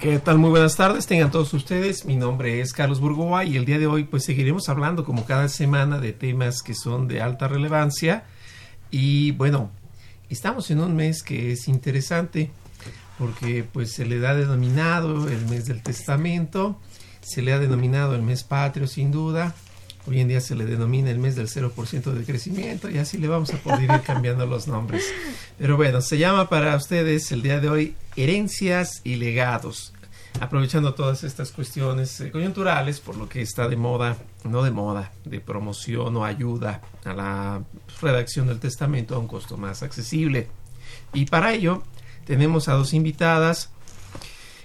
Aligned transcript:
¿Qué 0.00 0.20
tal? 0.20 0.38
Muy 0.38 0.50
buenas 0.50 0.76
tardes, 0.76 1.08
tengan 1.08 1.32
todos 1.32 1.52
ustedes. 1.54 2.04
Mi 2.04 2.14
nombre 2.14 2.60
es 2.60 2.72
Carlos 2.72 3.00
Burgoa 3.00 3.44
y 3.44 3.56
el 3.56 3.64
día 3.64 3.80
de 3.80 3.88
hoy 3.88 4.04
pues 4.04 4.24
seguiremos 4.24 4.68
hablando 4.68 5.04
como 5.04 5.24
cada 5.24 5.48
semana 5.48 5.98
de 5.98 6.12
temas 6.12 6.62
que 6.62 6.74
son 6.74 7.08
de 7.08 7.20
alta 7.20 7.48
relevancia. 7.48 8.22
Y 8.92 9.32
bueno, 9.32 9.72
estamos 10.30 10.70
en 10.70 10.78
un 10.78 10.94
mes 10.94 11.24
que 11.24 11.50
es 11.50 11.66
interesante 11.66 12.52
porque 13.18 13.64
pues 13.64 13.92
se 13.92 14.06
le 14.06 14.20
da 14.20 14.36
denominado 14.36 15.28
el 15.28 15.44
mes 15.46 15.66
del 15.66 15.82
testamento, 15.82 16.78
se 17.20 17.42
le 17.42 17.52
ha 17.52 17.58
denominado 17.58 18.14
el 18.14 18.22
mes 18.22 18.44
patrio 18.44 18.86
sin 18.86 19.10
duda. 19.10 19.56
Hoy 20.08 20.22
en 20.22 20.28
día 20.28 20.40
se 20.40 20.54
le 20.54 20.64
denomina 20.64 21.10
el 21.10 21.18
mes 21.18 21.36
del 21.36 21.48
0% 21.48 22.12
de 22.12 22.24
crecimiento 22.24 22.88
y 22.88 22.96
así 22.96 23.18
le 23.18 23.28
vamos 23.28 23.52
a 23.52 23.58
poder 23.58 23.82
ir 23.82 24.00
cambiando 24.00 24.46
los 24.46 24.66
nombres. 24.66 25.04
Pero 25.58 25.76
bueno, 25.76 26.00
se 26.00 26.16
llama 26.16 26.48
para 26.48 26.74
ustedes 26.76 27.30
el 27.30 27.42
día 27.42 27.60
de 27.60 27.68
hoy 27.68 27.94
herencias 28.16 29.02
y 29.04 29.16
legados. 29.16 29.92
Aprovechando 30.40 30.94
todas 30.94 31.24
estas 31.24 31.52
cuestiones 31.52 32.22
eh, 32.22 32.30
coyunturales, 32.30 33.00
por 33.00 33.16
lo 33.16 33.28
que 33.28 33.42
está 33.42 33.68
de 33.68 33.76
moda, 33.76 34.16
no 34.44 34.62
de 34.62 34.70
moda, 34.70 35.12
de 35.26 35.40
promoción 35.40 36.16
o 36.16 36.24
ayuda 36.24 36.80
a 37.04 37.12
la 37.12 37.62
redacción 38.00 38.46
del 38.46 38.60
testamento 38.60 39.14
a 39.14 39.18
un 39.18 39.28
costo 39.28 39.58
más 39.58 39.82
accesible. 39.82 40.48
Y 41.12 41.26
para 41.26 41.52
ello 41.52 41.82
tenemos 42.24 42.68
a 42.68 42.74
dos 42.74 42.94
invitadas 42.94 43.68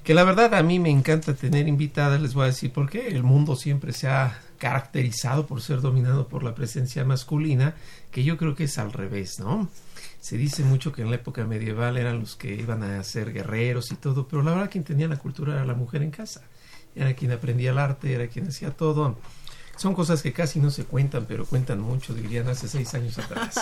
que 0.05 0.13
la 0.13 0.23
verdad 0.23 0.53
a 0.53 0.63
mí 0.63 0.79
me 0.79 0.89
encanta 0.89 1.33
tener 1.33 1.67
invitadas, 1.67 2.21
les 2.21 2.33
voy 2.33 2.43
a 2.43 2.47
decir 2.47 2.71
por 2.71 2.89
qué. 2.89 3.09
El 3.09 3.23
mundo 3.23 3.57
siempre 3.57 3.91
se 3.91 4.07
ha 4.07 4.39
caracterizado 4.63 5.45
por 5.45 5.61
ser 5.61 5.81
dominado 5.81 6.29
por 6.29 6.41
la 6.41 6.55
presencia 6.55 7.03
masculina, 7.03 7.75
que 8.11 8.23
yo 8.23 8.37
creo 8.37 8.55
que 8.55 8.63
es 8.63 8.77
al 8.77 8.93
revés, 8.93 9.37
¿no? 9.37 9.69
Se 10.21 10.37
dice 10.37 10.63
mucho 10.63 10.93
que 10.93 11.01
en 11.01 11.09
la 11.09 11.17
época 11.17 11.45
medieval 11.45 11.97
eran 11.97 12.21
los 12.21 12.37
que 12.37 12.55
iban 12.55 12.81
a 12.81 13.03
ser 13.03 13.33
guerreros 13.33 13.91
y 13.91 13.95
todo, 13.95 14.25
pero 14.25 14.41
la 14.41 14.51
verdad 14.51 14.69
quien 14.71 14.85
tenía 14.85 15.09
la 15.09 15.17
cultura 15.17 15.55
era 15.55 15.65
la 15.65 15.73
mujer 15.73 16.01
en 16.01 16.11
casa. 16.11 16.43
Era 16.95 17.13
quien 17.13 17.33
aprendía 17.33 17.71
el 17.71 17.77
arte, 17.77 18.13
era 18.13 18.27
quien 18.27 18.47
hacía 18.47 18.71
todo. 18.71 19.17
Son 19.77 19.95
cosas 19.95 20.21
que 20.21 20.33
casi 20.33 20.59
no 20.59 20.69
se 20.69 20.85
cuentan, 20.85 21.25
pero 21.27 21.45
cuentan 21.45 21.79
mucho, 21.79 22.13
dirían 22.13 22.47
hace 22.47 22.67
seis 22.67 22.93
años 22.93 23.17
atrás. 23.17 23.55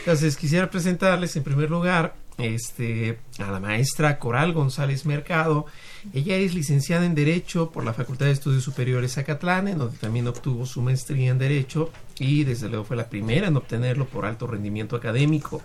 Entonces 0.00 0.36
quisiera 0.36 0.68
presentarles 0.68 1.36
en 1.36 1.44
primer 1.44 1.70
lugar 1.70 2.16
este, 2.38 3.20
a 3.38 3.50
la 3.50 3.60
maestra 3.60 4.18
Coral 4.18 4.52
González 4.52 5.06
Mercado. 5.06 5.66
Ella 6.12 6.36
es 6.36 6.54
licenciada 6.54 7.06
en 7.06 7.14
Derecho 7.14 7.70
por 7.70 7.84
la 7.84 7.94
Facultad 7.94 8.26
de 8.26 8.32
Estudios 8.32 8.64
Superiores 8.64 9.16
Acatlán, 9.16 9.68
en 9.68 9.78
donde 9.78 9.96
también 9.96 10.26
obtuvo 10.26 10.66
su 10.66 10.82
maestría 10.82 11.30
en 11.30 11.38
Derecho 11.38 11.90
y 12.18 12.44
desde 12.44 12.68
luego 12.68 12.84
fue 12.84 12.96
la 12.96 13.08
primera 13.08 13.46
en 13.46 13.56
obtenerlo 13.56 14.06
por 14.06 14.26
alto 14.26 14.46
rendimiento 14.46 14.96
académico. 14.96 15.62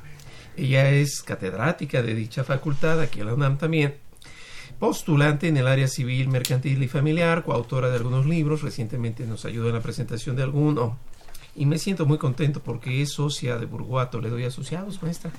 Ella 0.56 0.90
es 0.90 1.22
catedrática 1.24 2.02
de 2.03 2.13
dicha 2.13 2.44
facultad, 2.44 3.00
aquí 3.00 3.22
en 3.22 3.28
la 3.28 3.34
UNAM 3.34 3.58
también, 3.58 3.96
postulante 4.79 5.47
en 5.47 5.57
el 5.57 5.67
área 5.67 5.88
civil, 5.88 6.29
mercantil 6.29 6.81
y 6.81 6.88
familiar, 6.88 7.44
coautora 7.44 7.90
de 7.90 7.97
algunos 7.97 8.25
libros, 8.25 8.62
recientemente 8.62 9.25
nos 9.25 9.45
ayudó 9.45 9.67
en 9.67 9.75
la 9.75 9.81
presentación 9.81 10.35
de 10.35 10.44
alguno. 10.44 10.97
Y 11.56 11.66
me 11.66 11.78
siento 11.78 12.06
muy 12.06 12.17
contento 12.17 12.62
porque 12.62 13.01
es 13.01 13.12
socia 13.12 13.57
de 13.57 13.66
Burguato, 13.66 14.22
le 14.22 14.29
doy 14.29 14.45
asociados, 14.45 15.03
maestra. 15.03 15.31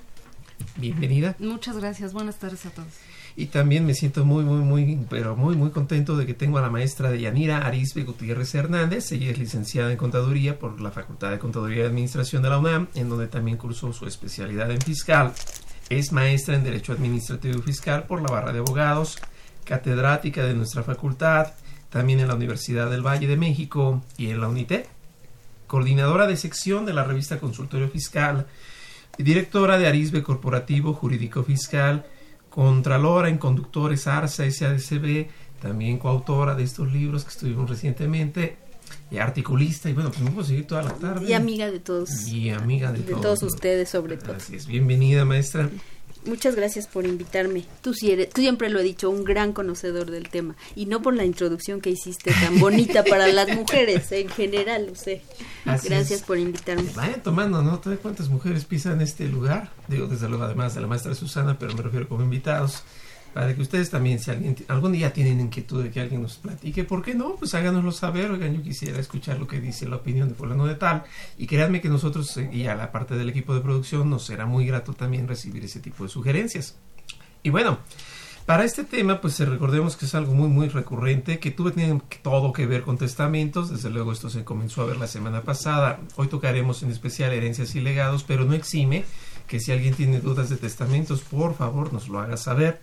Bienvenida. 0.76 1.34
Muchas 1.38 1.78
gracias, 1.78 2.12
buenas 2.12 2.38
tardes 2.38 2.66
a 2.66 2.70
todos. 2.70 2.92
Y 3.36 3.46
también 3.46 3.86
me 3.86 3.94
siento 3.94 4.24
muy, 4.24 4.44
muy, 4.44 4.60
muy, 4.60 5.06
pero 5.08 5.36
muy, 5.36 5.56
muy 5.56 5.70
contento 5.70 6.16
de 6.16 6.26
que 6.26 6.34
tengo 6.34 6.58
a 6.58 6.60
la 6.60 6.68
maestra 6.68 7.10
de 7.10 7.20
Yanira 7.20 7.66
Arisbe 7.66 8.02
Gutiérrez 8.02 8.54
Hernández. 8.54 9.12
Ella 9.12 9.30
es 9.30 9.38
licenciada 9.38 9.90
en 9.90 9.96
Contaduría 9.96 10.58
por 10.58 10.80
la 10.80 10.90
Facultad 10.90 11.30
de 11.30 11.38
Contaduría 11.38 11.84
y 11.84 11.86
Administración 11.86 12.42
de 12.42 12.50
la 12.50 12.58
UNAM, 12.58 12.88
en 12.94 13.08
donde 13.08 13.28
también 13.28 13.56
cursó 13.56 13.92
su 13.92 14.06
especialidad 14.06 14.70
en 14.70 14.80
fiscal. 14.80 15.32
Es 15.90 16.12
maestra 16.12 16.54
en 16.54 16.62
Derecho 16.62 16.92
Administrativo 16.92 17.58
y 17.58 17.62
Fiscal 17.62 18.04
por 18.04 18.22
la 18.22 18.28
Barra 18.28 18.52
de 18.52 18.60
Abogados, 18.60 19.18
catedrática 19.64 20.44
de 20.44 20.54
nuestra 20.54 20.84
facultad, 20.84 21.52
también 21.88 22.20
en 22.20 22.28
la 22.28 22.36
Universidad 22.36 22.88
del 22.88 23.04
Valle 23.04 23.26
de 23.26 23.36
México 23.36 24.00
y 24.16 24.30
en 24.30 24.40
la 24.40 24.46
UNITE, 24.46 24.86
coordinadora 25.66 26.28
de 26.28 26.36
sección 26.36 26.86
de 26.86 26.92
la 26.92 27.02
revista 27.02 27.40
Consultorio 27.40 27.88
Fiscal, 27.88 28.46
y 29.18 29.24
directora 29.24 29.78
de 29.78 29.88
Arisbe 29.88 30.22
Corporativo 30.22 30.94
Jurídico 30.94 31.42
Fiscal, 31.42 32.06
Contralora 32.50 33.28
en 33.28 33.38
Conductores 33.38 34.06
ARSA 34.06 34.48
SADCB, 34.48 35.26
también 35.60 35.98
coautora 35.98 36.54
de 36.54 36.62
estos 36.62 36.92
libros 36.92 37.24
que 37.24 37.30
estuvimos 37.30 37.68
recientemente, 37.68 38.58
articulista, 39.18 39.90
y 39.90 39.92
bueno, 39.92 40.10
pues 40.10 40.22
me 40.22 40.30
puedo 40.30 40.46
seguir 40.46 40.66
toda 40.66 40.82
la 40.82 40.94
tarde. 40.94 41.28
Y 41.28 41.32
amiga 41.32 41.70
de 41.70 41.80
todos. 41.80 42.26
Y 42.28 42.50
amiga 42.50 42.92
de, 42.92 43.00
de 43.02 43.14
todos 43.14 43.42
ustedes 43.42 43.88
sobre 43.88 44.16
todo. 44.16 44.36
Así 44.36 44.56
es, 44.56 44.66
bienvenida 44.66 45.24
maestra. 45.24 45.70
Muchas 46.26 46.54
gracias 46.54 46.86
por 46.86 47.06
invitarme. 47.06 47.64
Tú, 47.80 47.94
sí 47.94 48.10
eres, 48.10 48.28
tú 48.28 48.42
siempre 48.42 48.68
lo 48.68 48.78
he 48.78 48.82
dicho, 48.82 49.08
un 49.08 49.24
gran 49.24 49.52
conocedor 49.52 50.10
del 50.10 50.28
tema. 50.28 50.54
Y 50.76 50.84
no 50.84 51.00
por 51.00 51.14
la 51.14 51.24
introducción 51.24 51.80
que 51.80 51.90
hiciste 51.90 52.30
tan 52.32 52.58
bonita 52.60 53.04
para 53.04 53.26
las 53.28 53.48
mujeres, 53.56 54.12
en 54.12 54.28
general, 54.28 54.86
lo 54.88 54.94
sé. 54.94 55.22
Así 55.64 55.88
gracias 55.88 56.20
es. 56.20 56.26
por 56.26 56.38
invitarme. 56.38 56.90
Vayan 56.94 57.22
tomando 57.22 57.62
nota 57.62 57.88
de 57.88 57.96
cuántas 57.96 58.28
mujeres 58.28 58.66
pisan 58.66 59.00
este 59.00 59.28
lugar. 59.28 59.70
Digo, 59.88 60.06
desde 60.06 60.28
luego, 60.28 60.44
además 60.44 60.74
de 60.74 60.82
la 60.82 60.86
maestra 60.86 61.14
Susana, 61.14 61.58
pero 61.58 61.74
me 61.74 61.82
refiero 61.82 62.06
como 62.06 62.22
invitados. 62.22 62.82
Para 63.32 63.54
que 63.54 63.62
ustedes 63.62 63.90
también, 63.90 64.18
si 64.18 64.30
alguien, 64.30 64.56
algún 64.66 64.92
día 64.92 65.12
tienen 65.12 65.40
inquietud 65.40 65.84
de 65.84 65.90
que 65.90 66.00
alguien 66.00 66.22
nos 66.22 66.36
platique, 66.36 66.82
¿por 66.82 67.02
qué 67.02 67.14
no? 67.14 67.36
Pues 67.36 67.54
háganoslo 67.54 67.92
saber. 67.92 68.30
Oigan, 68.30 68.54
yo 68.54 68.62
quisiera 68.62 68.98
escuchar 68.98 69.38
lo 69.38 69.46
que 69.46 69.60
dice 69.60 69.88
la 69.88 69.96
opinión 69.96 70.28
de 70.28 70.34
fulano 70.34 70.66
de 70.66 70.74
tal. 70.74 71.04
Y 71.38 71.46
créanme 71.46 71.80
que 71.80 71.88
nosotros, 71.88 72.36
eh, 72.38 72.50
y 72.52 72.66
a 72.66 72.74
la 72.74 72.90
parte 72.90 73.14
del 73.14 73.28
equipo 73.28 73.54
de 73.54 73.60
producción, 73.60 74.10
nos 74.10 74.26
será 74.26 74.46
muy 74.46 74.66
grato 74.66 74.94
también 74.94 75.28
recibir 75.28 75.64
ese 75.64 75.78
tipo 75.78 76.02
de 76.02 76.10
sugerencias. 76.10 76.76
Y 77.42 77.50
bueno, 77.50 77.78
para 78.46 78.64
este 78.64 78.82
tema, 78.82 79.20
pues 79.20 79.38
eh, 79.38 79.44
recordemos 79.44 79.96
que 79.96 80.06
es 80.06 80.14
algo 80.16 80.34
muy, 80.34 80.48
muy 80.48 80.68
recurrente, 80.68 81.38
que 81.38 81.52
tuvo 81.52 81.70
todo 82.22 82.52
que 82.52 82.66
ver 82.66 82.82
con 82.82 82.98
testamentos. 82.98 83.70
Desde 83.70 83.90
luego, 83.90 84.10
esto 84.10 84.28
se 84.28 84.42
comenzó 84.42 84.82
a 84.82 84.86
ver 84.86 84.96
la 84.96 85.06
semana 85.06 85.42
pasada. 85.42 86.00
Hoy 86.16 86.26
tocaremos 86.26 86.82
en 86.82 86.90
especial 86.90 87.32
herencias 87.32 87.76
y 87.76 87.80
legados, 87.80 88.24
pero 88.24 88.44
no 88.44 88.54
exime 88.54 89.04
que 89.46 89.60
si 89.60 89.70
alguien 89.70 89.94
tiene 89.94 90.18
dudas 90.20 90.48
de 90.48 90.56
testamentos, 90.56 91.20
por 91.20 91.54
favor, 91.54 91.92
nos 91.92 92.08
lo 92.08 92.18
haga 92.18 92.36
saber. 92.36 92.80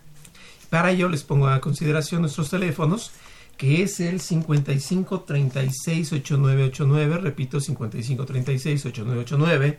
Para 0.70 0.90
ello 0.90 1.08
les 1.08 1.22
pongo 1.22 1.48
a 1.48 1.60
consideración 1.60 2.22
nuestros 2.22 2.50
teléfonos, 2.50 3.12
que 3.56 3.82
es 3.82 4.00
el 4.00 4.20
55 4.20 5.20
36 5.22 6.12
8989, 6.12 7.18
repito, 7.18 7.60
55 7.60 8.24
36 8.26 8.86
8989. 8.86 9.78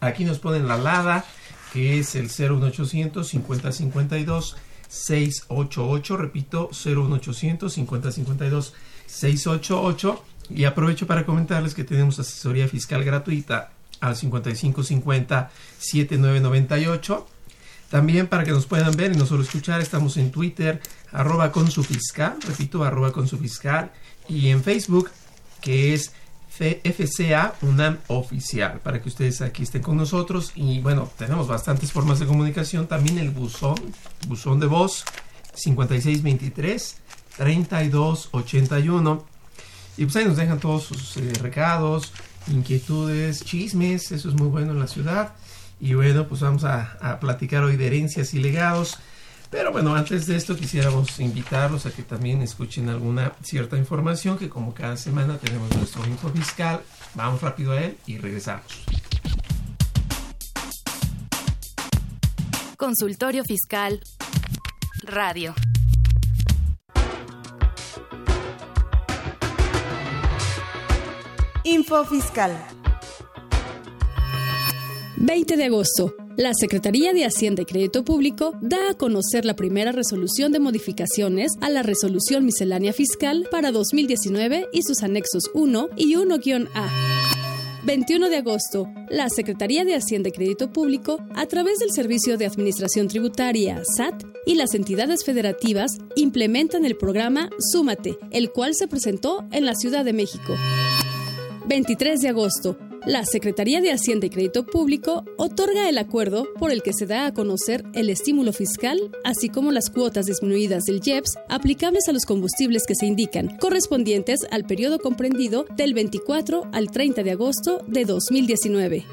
Aquí 0.00 0.24
nos 0.24 0.38
ponen 0.38 0.66
la 0.66 0.78
LADA, 0.78 1.24
que 1.72 1.98
es 1.98 2.14
el 2.16 2.28
01800 2.28 3.26
50 3.28 3.72
52 3.72 4.56
688, 4.88 6.16
repito, 6.16 6.70
01800 6.72 7.72
50 7.72 8.12
52 8.12 8.74
688. 9.06 10.24
Y 10.50 10.64
aprovecho 10.64 11.06
para 11.06 11.24
comentarles 11.24 11.74
que 11.74 11.84
tenemos 11.84 12.18
asesoría 12.18 12.66
fiscal 12.66 13.04
gratuita 13.04 13.70
al 14.00 14.16
5550 14.16 15.50
7998. 15.78 17.26
También 17.90 18.28
para 18.28 18.44
que 18.44 18.52
nos 18.52 18.66
puedan 18.66 18.96
ver 18.96 19.12
y 19.12 19.16
no 19.16 19.26
solo 19.26 19.42
escuchar, 19.42 19.80
estamos 19.80 20.16
en 20.16 20.30
Twitter, 20.30 20.80
arroba 21.12 21.50
con 21.50 21.70
su 21.70 21.82
fiscal, 21.82 22.36
repito, 22.46 22.84
arroba 22.84 23.12
con 23.12 23.26
su 23.26 23.36
fiscal, 23.36 23.90
y 24.28 24.48
en 24.48 24.62
Facebook, 24.62 25.10
que 25.60 25.92
es 25.92 26.12
FCA 26.60 27.54
UNAM 27.62 27.98
Oficial, 28.08 28.80
para 28.80 29.00
que 29.00 29.08
ustedes 29.08 29.40
aquí 29.40 29.62
estén 29.62 29.82
con 29.82 29.96
nosotros. 29.96 30.52
Y 30.54 30.80
bueno, 30.80 31.10
tenemos 31.16 31.48
bastantes 31.48 31.90
formas 31.90 32.20
de 32.20 32.26
comunicación, 32.26 32.86
también 32.86 33.18
el 33.18 33.30
buzón, 33.30 33.76
buzón 34.28 34.60
de 34.60 34.66
voz 34.66 35.04
5623 35.54 36.96
3281. 37.36 39.26
Y 39.96 40.04
pues 40.04 40.16
ahí 40.16 40.24
nos 40.26 40.36
dejan 40.36 40.60
todos 40.60 40.84
sus 40.84 41.16
eh, 41.16 41.32
recados, 41.40 42.12
inquietudes, 42.48 43.44
chismes, 43.44 44.12
eso 44.12 44.28
es 44.28 44.34
muy 44.34 44.48
bueno 44.48 44.72
en 44.72 44.78
la 44.80 44.86
ciudad. 44.86 45.34
Y 45.80 45.94
bueno, 45.94 46.28
pues 46.28 46.42
vamos 46.42 46.64
a, 46.64 46.98
a 47.00 47.18
platicar 47.20 47.64
hoy 47.64 47.76
de 47.76 47.86
herencias 47.86 48.34
y 48.34 48.40
legados. 48.40 48.98
Pero 49.50 49.72
bueno, 49.72 49.96
antes 49.96 50.26
de 50.26 50.36
esto 50.36 50.56
quisiéramos 50.56 51.18
invitarlos 51.18 51.84
a 51.84 51.90
que 51.90 52.04
también 52.04 52.40
escuchen 52.40 52.88
alguna 52.88 53.32
cierta 53.42 53.76
información 53.76 54.38
que 54.38 54.48
como 54.48 54.72
cada 54.72 54.96
semana 54.96 55.38
tenemos 55.38 55.74
nuestro 55.76 56.06
info 56.06 56.28
fiscal. 56.28 56.80
Vamos 57.14 57.40
rápido 57.42 57.72
a 57.72 57.80
él 57.80 57.96
y 58.06 58.18
regresamos. 58.18 58.84
Consultorio 62.76 63.44
Fiscal 63.44 64.00
Radio. 65.02 65.54
Info 71.64 72.04
Fiscal. 72.06 72.79
20 75.20 75.58
de 75.58 75.64
agosto. 75.64 76.14
La 76.38 76.52
Secretaría 76.54 77.12
de 77.12 77.26
Hacienda 77.26 77.60
y 77.60 77.66
Crédito 77.66 78.04
Público 78.04 78.54
da 78.62 78.90
a 78.90 78.94
conocer 78.94 79.44
la 79.44 79.54
primera 79.54 79.92
resolución 79.92 80.50
de 80.50 80.60
modificaciones 80.60 81.52
a 81.60 81.68
la 81.68 81.82
Resolución 81.82 82.46
Miscelánea 82.46 82.94
Fiscal 82.94 83.46
para 83.50 83.70
2019 83.70 84.68
y 84.72 84.82
sus 84.82 85.02
anexos 85.02 85.50
1 85.52 85.90
y 85.94 86.14
1-A. 86.14 86.88
21 87.84 88.30
de 88.30 88.36
agosto, 88.38 88.88
la 89.10 89.28
Secretaría 89.28 89.84
de 89.84 89.94
Hacienda 89.94 90.30
y 90.30 90.32
Crédito 90.32 90.72
Público, 90.72 91.18
a 91.34 91.44
través 91.44 91.80
del 91.80 91.90
Servicio 91.90 92.38
de 92.38 92.46
Administración 92.46 93.08
Tributaria, 93.08 93.82
SAT, 93.84 94.24
y 94.46 94.54
las 94.54 94.74
entidades 94.74 95.24
federativas, 95.24 95.98
implementan 96.16 96.86
el 96.86 96.96
programa 96.96 97.50
Súmate, 97.58 98.18
el 98.30 98.52
cual 98.52 98.74
se 98.74 98.88
presentó 98.88 99.46
en 99.52 99.66
la 99.66 99.74
Ciudad 99.74 100.02
de 100.02 100.14
México. 100.14 100.56
23 101.66 102.20
de 102.20 102.28
agosto, 102.28 102.78
la 103.06 103.24
Secretaría 103.24 103.80
de 103.80 103.92
Hacienda 103.92 104.26
y 104.26 104.30
Crédito 104.30 104.66
Público 104.66 105.24
otorga 105.36 105.88
el 105.88 105.98
acuerdo 105.98 106.46
por 106.58 106.70
el 106.70 106.82
que 106.82 106.92
se 106.92 107.06
da 107.06 107.26
a 107.26 107.34
conocer 107.34 107.84
el 107.94 108.10
estímulo 108.10 108.52
fiscal, 108.52 108.98
así 109.24 109.48
como 109.48 109.72
las 109.72 109.90
cuotas 109.90 110.26
disminuidas 110.26 110.84
del 110.84 111.00
IEPS 111.04 111.38
aplicables 111.48 112.08
a 112.08 112.12
los 112.12 112.24
combustibles 112.24 112.84
que 112.86 112.94
se 112.94 113.06
indican, 113.06 113.56
correspondientes 113.58 114.40
al 114.50 114.64
periodo 114.64 114.98
comprendido 114.98 115.66
del 115.76 115.94
24 115.94 116.68
al 116.72 116.90
30 116.90 117.22
de 117.22 117.30
agosto 117.30 117.82
de 117.86 118.04
2019. 118.04 119.04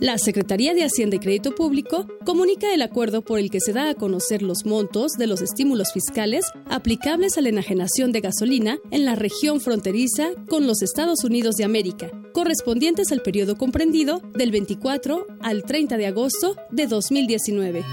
La 0.00 0.16
Secretaría 0.16 0.74
de 0.74 0.84
Hacienda 0.84 1.16
y 1.16 1.18
Crédito 1.18 1.56
Público 1.56 2.06
comunica 2.24 2.72
el 2.72 2.82
acuerdo 2.82 3.22
por 3.22 3.40
el 3.40 3.50
que 3.50 3.58
se 3.58 3.72
da 3.72 3.90
a 3.90 3.94
conocer 3.94 4.42
los 4.42 4.64
montos 4.64 5.12
de 5.18 5.26
los 5.26 5.42
estímulos 5.42 5.92
fiscales 5.92 6.44
aplicables 6.66 7.36
a 7.36 7.40
la 7.40 7.48
enajenación 7.48 8.12
de 8.12 8.20
gasolina 8.20 8.78
en 8.92 9.04
la 9.04 9.16
región 9.16 9.60
fronteriza 9.60 10.30
con 10.48 10.68
los 10.68 10.82
Estados 10.82 11.24
Unidos 11.24 11.56
de 11.56 11.64
América, 11.64 12.12
correspondientes 12.32 13.10
al 13.10 13.22
periodo 13.22 13.56
comprendido 13.56 14.22
del 14.34 14.52
24 14.52 15.26
al 15.40 15.64
30 15.64 15.96
de 15.96 16.06
agosto 16.06 16.54
de 16.70 16.86
2019. 16.86 17.84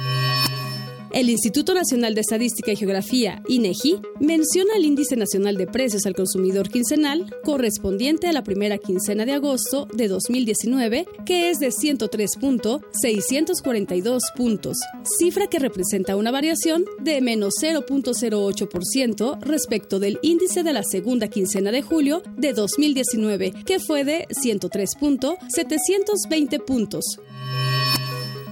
El 1.16 1.30
Instituto 1.30 1.74
Nacional 1.74 2.14
de 2.14 2.20
Estadística 2.20 2.74
y 2.74 2.76
Geografía, 2.76 3.42
INEGI, 3.48 4.02
menciona 4.20 4.76
el 4.76 4.84
Índice 4.84 5.16
Nacional 5.16 5.56
de 5.56 5.66
Precios 5.66 6.06
al 6.06 6.14
Consumidor 6.14 6.68
Quincenal, 6.68 7.34
correspondiente 7.46 8.28
a 8.28 8.34
la 8.34 8.44
primera 8.44 8.78
quincena 8.78 9.26
de 9.26 9.32
agosto 9.32 9.88
de 9.94 10.10
2019, 10.10 11.08
que 11.26 11.50
es 11.50 11.60
de 11.60 11.70
103.642 11.70 14.20
puntos, 14.36 14.76
cifra 15.18 15.48
que 15.48 15.60
representa 15.60 16.18
una 16.18 16.32
variación 16.32 16.84
de 17.00 17.22
menos 17.22 17.54
0.08% 17.64 19.40
respecto 19.40 20.00
del 20.00 20.20
índice 20.22 20.64
de 20.64 20.74
la 20.74 20.84
segunda 20.84 21.30
quincena 21.30 21.72
de 21.72 21.82
julio 21.82 22.24
de 22.36 22.52
2019, 22.52 23.54
que 23.66 23.80
fue 23.80 24.04
de 24.04 24.28
103.720 24.44 26.66
puntos. 26.66 27.06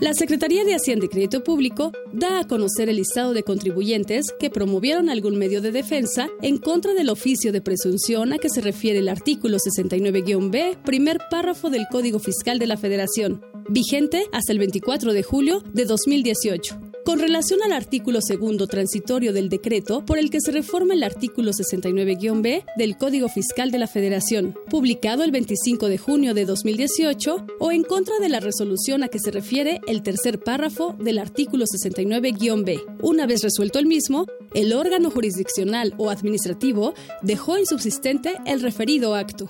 La 0.04 0.14
Secretaría 0.14 0.66
de 0.66 0.76
Hacienda 0.76 1.06
y 1.06 1.08
Crédito 1.08 1.46
Público 1.46 1.94
da 2.12 2.42
a 2.42 2.46
conocer 2.46 2.90
el 2.90 2.98
listado 2.98 3.34
de 3.34 3.44
contribuyentes 3.44 4.26
que 4.38 4.50
promovieron 4.50 5.08
algún 5.08 5.38
medio 5.38 5.62
de 5.62 5.72
defensa 5.72 6.28
en 6.42 6.58
contra 6.58 6.94
del 6.94 7.10
oficio 7.10 7.54
de 7.54 7.62
presunción 7.62 8.34
a 8.34 8.38
que 8.38 8.50
se 8.50 8.60
refiere 8.60 9.00
el 9.00 9.08
artículo 9.08 9.60
69-B, 9.60 10.80
primer 10.84 11.20
párrafo 11.32 11.70
del 11.70 11.88
Código 11.90 12.20
Fiscal 12.20 12.60
de 12.60 12.68
la 12.68 12.76
Federación, 12.76 13.46
vigente 13.70 14.26
hasta 14.34 14.52
el 14.52 14.60
24 14.60 15.14
de 15.14 15.24
julio 15.24 15.64
de 15.72 15.86
2018. 15.86 16.93
Con 17.06 17.20
relación 17.20 17.62
al 17.64 17.74
artículo 17.74 18.20
segundo 18.22 18.66
transitorio 18.66 19.34
del 19.34 19.50
decreto 19.50 20.06
por 20.06 20.18
el 20.18 20.30
que 20.30 20.40
se 20.40 20.54
reforma 20.54 20.94
el 20.94 21.04
artículo 21.04 21.52
69-B 21.52 22.66
del 22.78 22.98
Código 22.98 23.28
Fiscal 23.28 23.72
de 23.72 23.78
la 23.78 23.88
Federación, 23.88 24.58
publicado 24.70 25.26
el 25.26 25.32
25 25.32 25.90
de 25.90 25.98
junio 25.98 26.34
de 26.34 26.46
2018, 26.46 27.46
o 27.60 27.72
en 27.74 27.84
contra 27.84 28.20
de 28.20 28.30
la 28.30 28.40
resolución 28.40 29.04
a 29.04 29.10
que 29.10 29.20
se 29.20 29.32
refiere 29.32 29.82
el 29.86 30.02
tercer 30.02 30.40
párrafo 30.40 30.96
del 30.98 31.20
artículo 31.20 31.66
69-B. 31.66 32.82
Una 33.02 33.26
vez 33.26 33.44
resuelto 33.44 33.80
el 33.80 33.86
mismo, 33.86 34.26
el 34.54 34.72
órgano 34.72 35.12
jurisdiccional 35.12 35.94
o 35.98 36.10
administrativo 36.10 36.94
dejó 37.22 37.58
insubsistente 37.58 38.38
el 38.46 38.62
referido 38.62 39.14
acto. 39.14 39.50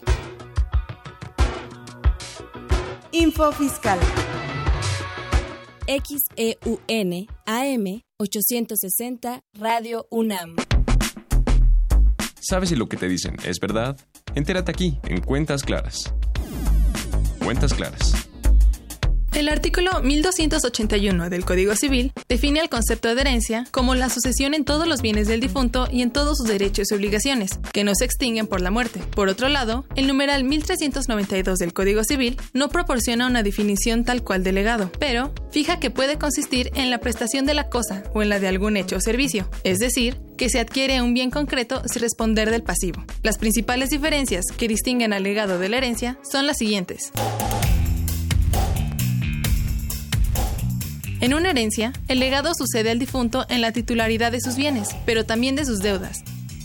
Info 3.11 3.51
Fiscal. 3.51 3.99
XEUN 5.85 7.27
AM 7.45 8.01
860 8.17 9.41
Radio 9.53 10.07
UNAM. 10.09 10.55
¿Sabes 12.39 12.69
si 12.69 12.75
lo 12.75 12.87
que 12.89 12.97
te 12.97 13.07
dicen 13.07 13.35
es 13.45 13.59
verdad? 13.59 13.97
Entérate 14.35 14.71
aquí, 14.71 14.99
en 15.03 15.21
Cuentas 15.21 15.63
Claras. 15.63 16.13
Cuentas 17.43 17.73
Claras. 17.73 18.22
El 19.33 19.49
artículo 19.49 19.99
1281 20.03 21.31
del 21.31 21.43
Código 21.43 21.75
Civil 21.75 22.11
define 22.29 22.59
el 22.59 22.69
concepto 22.69 23.13
de 23.13 23.21
herencia 23.21 23.65
como 23.71 23.95
la 23.95 24.09
sucesión 24.09 24.53
en 24.53 24.63
todos 24.63 24.87
los 24.87 25.01
bienes 25.01 25.27
del 25.27 25.39
difunto 25.39 25.87
y 25.91 26.03
en 26.03 26.11
todos 26.11 26.37
sus 26.37 26.47
derechos 26.47 26.91
y 26.91 26.93
obligaciones, 26.93 27.59
que 27.73 27.83
no 27.83 27.95
se 27.95 28.05
extinguen 28.05 28.45
por 28.45 28.61
la 28.61 28.69
muerte. 28.69 28.99
Por 29.15 29.29
otro 29.29 29.49
lado, 29.49 29.85
el 29.95 30.05
numeral 30.05 30.43
1392 30.43 31.57
del 31.57 31.73
Código 31.73 32.03
Civil 32.03 32.37
no 32.53 32.69
proporciona 32.69 33.25
una 33.25 33.41
definición 33.41 34.03
tal 34.05 34.23
cual 34.23 34.43
de 34.43 34.51
legado, 34.51 34.91
pero 34.99 35.33
fija 35.51 35.79
que 35.79 35.89
puede 35.89 36.19
consistir 36.19 36.69
en 36.75 36.91
la 36.91 36.99
prestación 36.99 37.47
de 37.47 37.55
la 37.55 37.69
cosa 37.69 38.03
o 38.13 38.21
en 38.21 38.29
la 38.29 38.39
de 38.39 38.47
algún 38.47 38.77
hecho 38.77 38.97
o 38.97 39.01
servicio, 39.01 39.49
es 39.63 39.79
decir, 39.79 40.21
que 40.37 40.49
se 40.49 40.59
adquiere 40.59 41.01
un 41.01 41.15
bien 41.15 41.31
concreto 41.31 41.81
sin 41.87 42.03
responder 42.03 42.51
del 42.51 42.61
pasivo. 42.61 43.03
Las 43.23 43.39
principales 43.39 43.89
diferencias 43.89 44.45
que 44.55 44.67
distinguen 44.67 45.11
al 45.11 45.23
legado 45.23 45.57
de 45.57 45.69
la 45.69 45.77
herencia 45.77 46.19
son 46.21 46.45
las 46.45 46.57
siguientes. 46.59 47.11
En 51.23 51.33
una 51.33 51.51
herencia, 51.51 51.93
el 52.09 52.19
legado 52.19 52.53
sucede 52.53 52.91
al 52.91 52.99
difunto 52.99 53.45
en 53.47 53.61
la 53.61 53.71
titularidad 53.71 54.33
de 54.33 54.41
sus 54.41 54.57
bienes, 54.57 54.89
pero 55.05 55.25
también 55.25 55.55
de 55.55 55.63
sus 55.63 55.79
deudas, 55.79 56.21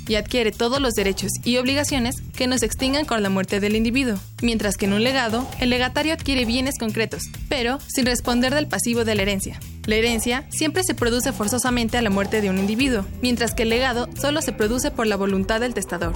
y 0.09 0.17
adquiere 0.17 0.51
todos 0.51 0.81
los 0.81 0.95
derechos 0.95 1.31
y 1.45 1.59
obligaciones 1.59 2.17
que 2.37 2.49
no 2.49 2.59
se 2.59 2.67
extingan 2.67 3.05
con 3.05 3.23
la 3.23 3.31
muerte 3.31 3.61
del 3.61 3.77
individuo, 3.77 4.19
mientras 4.43 4.77
que 4.77 4.87
en 4.87 4.95
un 4.95 5.05
legado, 5.05 5.49
el 5.61 5.71
legatario 5.71 6.13
adquiere 6.13 6.45
bienes 6.45 6.77
concretos, 6.77 7.23
pero 7.49 7.79
sin 7.87 8.05
responder 8.05 8.53
del 8.53 8.67
pasivo 8.67 9.05
de 9.05 9.15
la 9.15 9.23
herencia. 9.23 9.61
La 9.87 9.95
herencia 9.95 10.45
siempre 10.49 10.83
se 10.83 10.95
produce 10.95 11.33
forzosamente 11.33 11.97
a 11.97 12.03
la 12.03 12.11
muerte 12.11 12.41
de 12.41 12.51
un 12.51 12.59
individuo, 12.59 13.07
mientras 13.23 13.55
que 13.55 13.63
el 13.63 13.69
legado 13.69 14.09
solo 14.21 14.43
se 14.43 14.53
produce 14.53 14.91
por 14.91 15.07
la 15.07 15.15
voluntad 15.15 15.61
del 15.61 15.73
testador. 15.73 16.15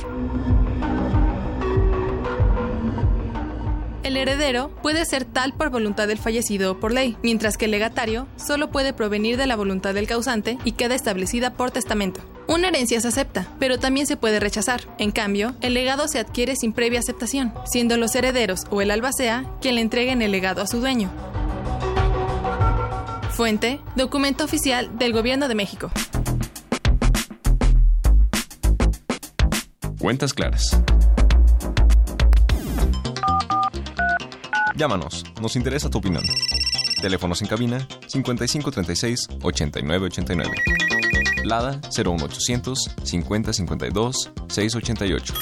El 4.02 4.16
heredero 4.16 4.71
puede 4.82 5.04
ser 5.04 5.25
tal 5.25 5.54
por 5.54 5.71
voluntad 5.71 6.09
del 6.09 6.18
fallecido 6.18 6.73
o 6.73 6.80
por 6.80 6.92
ley, 6.92 7.16
mientras 7.23 7.56
que 7.56 7.66
el 7.66 7.71
legatario 7.71 8.26
solo 8.37 8.71
puede 8.71 8.92
provenir 8.92 9.37
de 9.37 9.47
la 9.47 9.54
voluntad 9.54 9.94
del 9.94 10.09
causante 10.09 10.59
y 10.64 10.73
queda 10.73 10.97
establecida 10.97 11.54
por 11.54 11.71
testamento. 11.71 12.21
Una 12.49 12.68
herencia 12.68 13.00
se 13.00 13.09
acepta, 13.09 13.47
pero 13.61 13.78
también 13.78 14.09
se 14.09 14.16
puede 14.16 14.40
rechazar. 14.40 14.82
En 14.99 15.12
cambio, 15.12 15.54
el 15.61 15.75
legado 15.75 16.09
se 16.09 16.18
adquiere 16.18 16.56
sin 16.56 16.73
previa 16.73 16.99
aceptación, 16.99 17.54
siendo 17.64 17.97
los 17.97 18.16
herederos 18.16 18.64
o 18.71 18.82
el 18.82 18.90
albacea 18.90 19.44
quien 19.61 19.76
le 19.76 19.82
entreguen 19.82 20.21
el 20.21 20.32
legado 20.32 20.62
a 20.62 20.66
su 20.66 20.80
dueño. 20.80 21.09
Fuente, 23.30 23.80
documento 23.94 24.44
oficial 24.44 24.99
del 24.99 25.12
Gobierno 25.12 25.47
de 25.47 25.54
México. 25.54 25.92
Cuentas 29.99 30.35
claras. 30.35 30.76
Llámanos, 34.82 35.22
nos 35.40 35.54
interesa 35.54 35.88
tu 35.88 35.98
opinión. 35.98 36.24
Teléfonos 37.00 37.40
en 37.40 37.46
cabina 37.46 37.86
5536 38.08 39.28
8989. 39.40 40.50
Lada 41.44 41.80
01800 41.96 42.90
5052 43.04 44.32
688. 44.48 45.34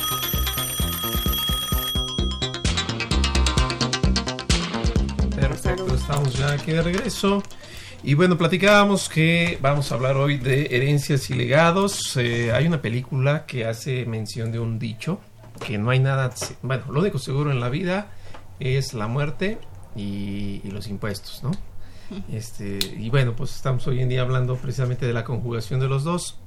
Perfecto, 5.37 5.95
estamos 5.95 6.35
ya 6.35 6.53
aquí 6.53 6.73
de 6.73 6.83
regreso. 6.83 7.43
Y 8.03 8.13
bueno, 8.13 8.37
platicábamos 8.37 9.09
que 9.09 9.59
vamos 9.63 9.91
a 9.91 9.95
hablar 9.95 10.19
hoy 10.19 10.37
de 10.37 10.67
herencias 10.67 11.31
y 11.31 11.33
legados. 11.33 12.15
Eh, 12.19 12.53
hay 12.53 12.67
una 12.67 12.83
película 12.83 13.47
que 13.47 13.65
hace 13.65 14.05
mención 14.05 14.53
de 14.53 14.59
un 14.59 14.79
dicho, 14.79 15.19
que 15.67 15.79
no 15.79 15.89
hay 15.89 15.99
nada, 15.99 16.31
bueno, 16.61 16.85
lo 16.93 17.01
único 17.01 17.19
seguro 17.19 17.51
en 17.51 17.61
la 17.61 17.71
vida 17.71 18.11
es 18.61 18.95
la 18.95 19.07
muerte 19.07 19.59
y, 19.97 20.61
los 20.71 20.87
impuestos, 20.89 21.43
¿no? 21.43 21.51
Este, 22.33 22.79
y 22.99 23.09
bueno, 23.09 23.35
pues 23.37 23.55
estamos 23.55 23.87
hoy 23.87 24.01
en 24.01 24.09
día 24.09 24.23
hablando 24.23 24.57
precisamente 24.57 25.07
de 25.07 25.13
la 25.13 25.25
conjugación 25.25 25.81
de 25.81 25.89
los 25.89 26.05
dos. 26.05 26.39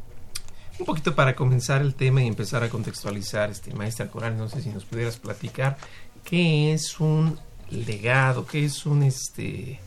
Un 0.80 0.86
poquito 0.86 1.16
para 1.16 1.36
comenzar 1.36 1.82
el 1.82 1.96
tema 1.96 2.24
y 2.24 2.28
empezar 2.28 2.64
a 2.64 2.70
contextualizar, 2.70 3.50
este 3.50 3.74
maestra 3.74 4.08
Coral, 4.08 4.38
no 4.38 4.50
sé 4.50 4.62
si 4.62 4.70
nos 4.70 4.86
pudieras 4.86 5.18
platicar 5.18 5.78
qué 6.24 6.74
es 6.74 7.00
un 7.00 7.40
legado, 7.70 8.46
qué 8.46 8.66
es 8.66 8.86
un 8.86 9.04
este 9.04 9.80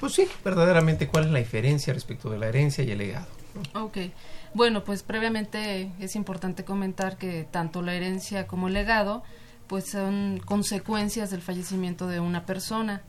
pues 0.00 0.14
sí, 0.14 0.28
verdaderamente 0.44 1.08
cuál 1.08 1.24
es 1.24 1.30
la 1.30 1.38
diferencia 1.38 1.94
respecto 1.94 2.28
de 2.28 2.38
la 2.38 2.48
herencia 2.48 2.84
y 2.84 2.90
el 2.90 2.98
legado. 2.98 3.26
Ok, 3.74 3.96
bueno, 4.52 4.84
pues 4.84 5.02
previamente 5.02 5.90
es 5.98 6.16
importante 6.16 6.64
comentar 6.64 7.16
que 7.16 7.46
tanto 7.50 7.80
la 7.80 7.94
herencia 7.94 8.46
como 8.46 8.68
el 8.68 8.74
legado 8.74 9.22
pues 9.66 9.90
son 9.90 10.40
consecuencias 10.44 11.30
del 11.30 11.42
fallecimiento 11.42 12.06
de 12.06 12.20
una 12.20 12.46
persona. 12.46 13.02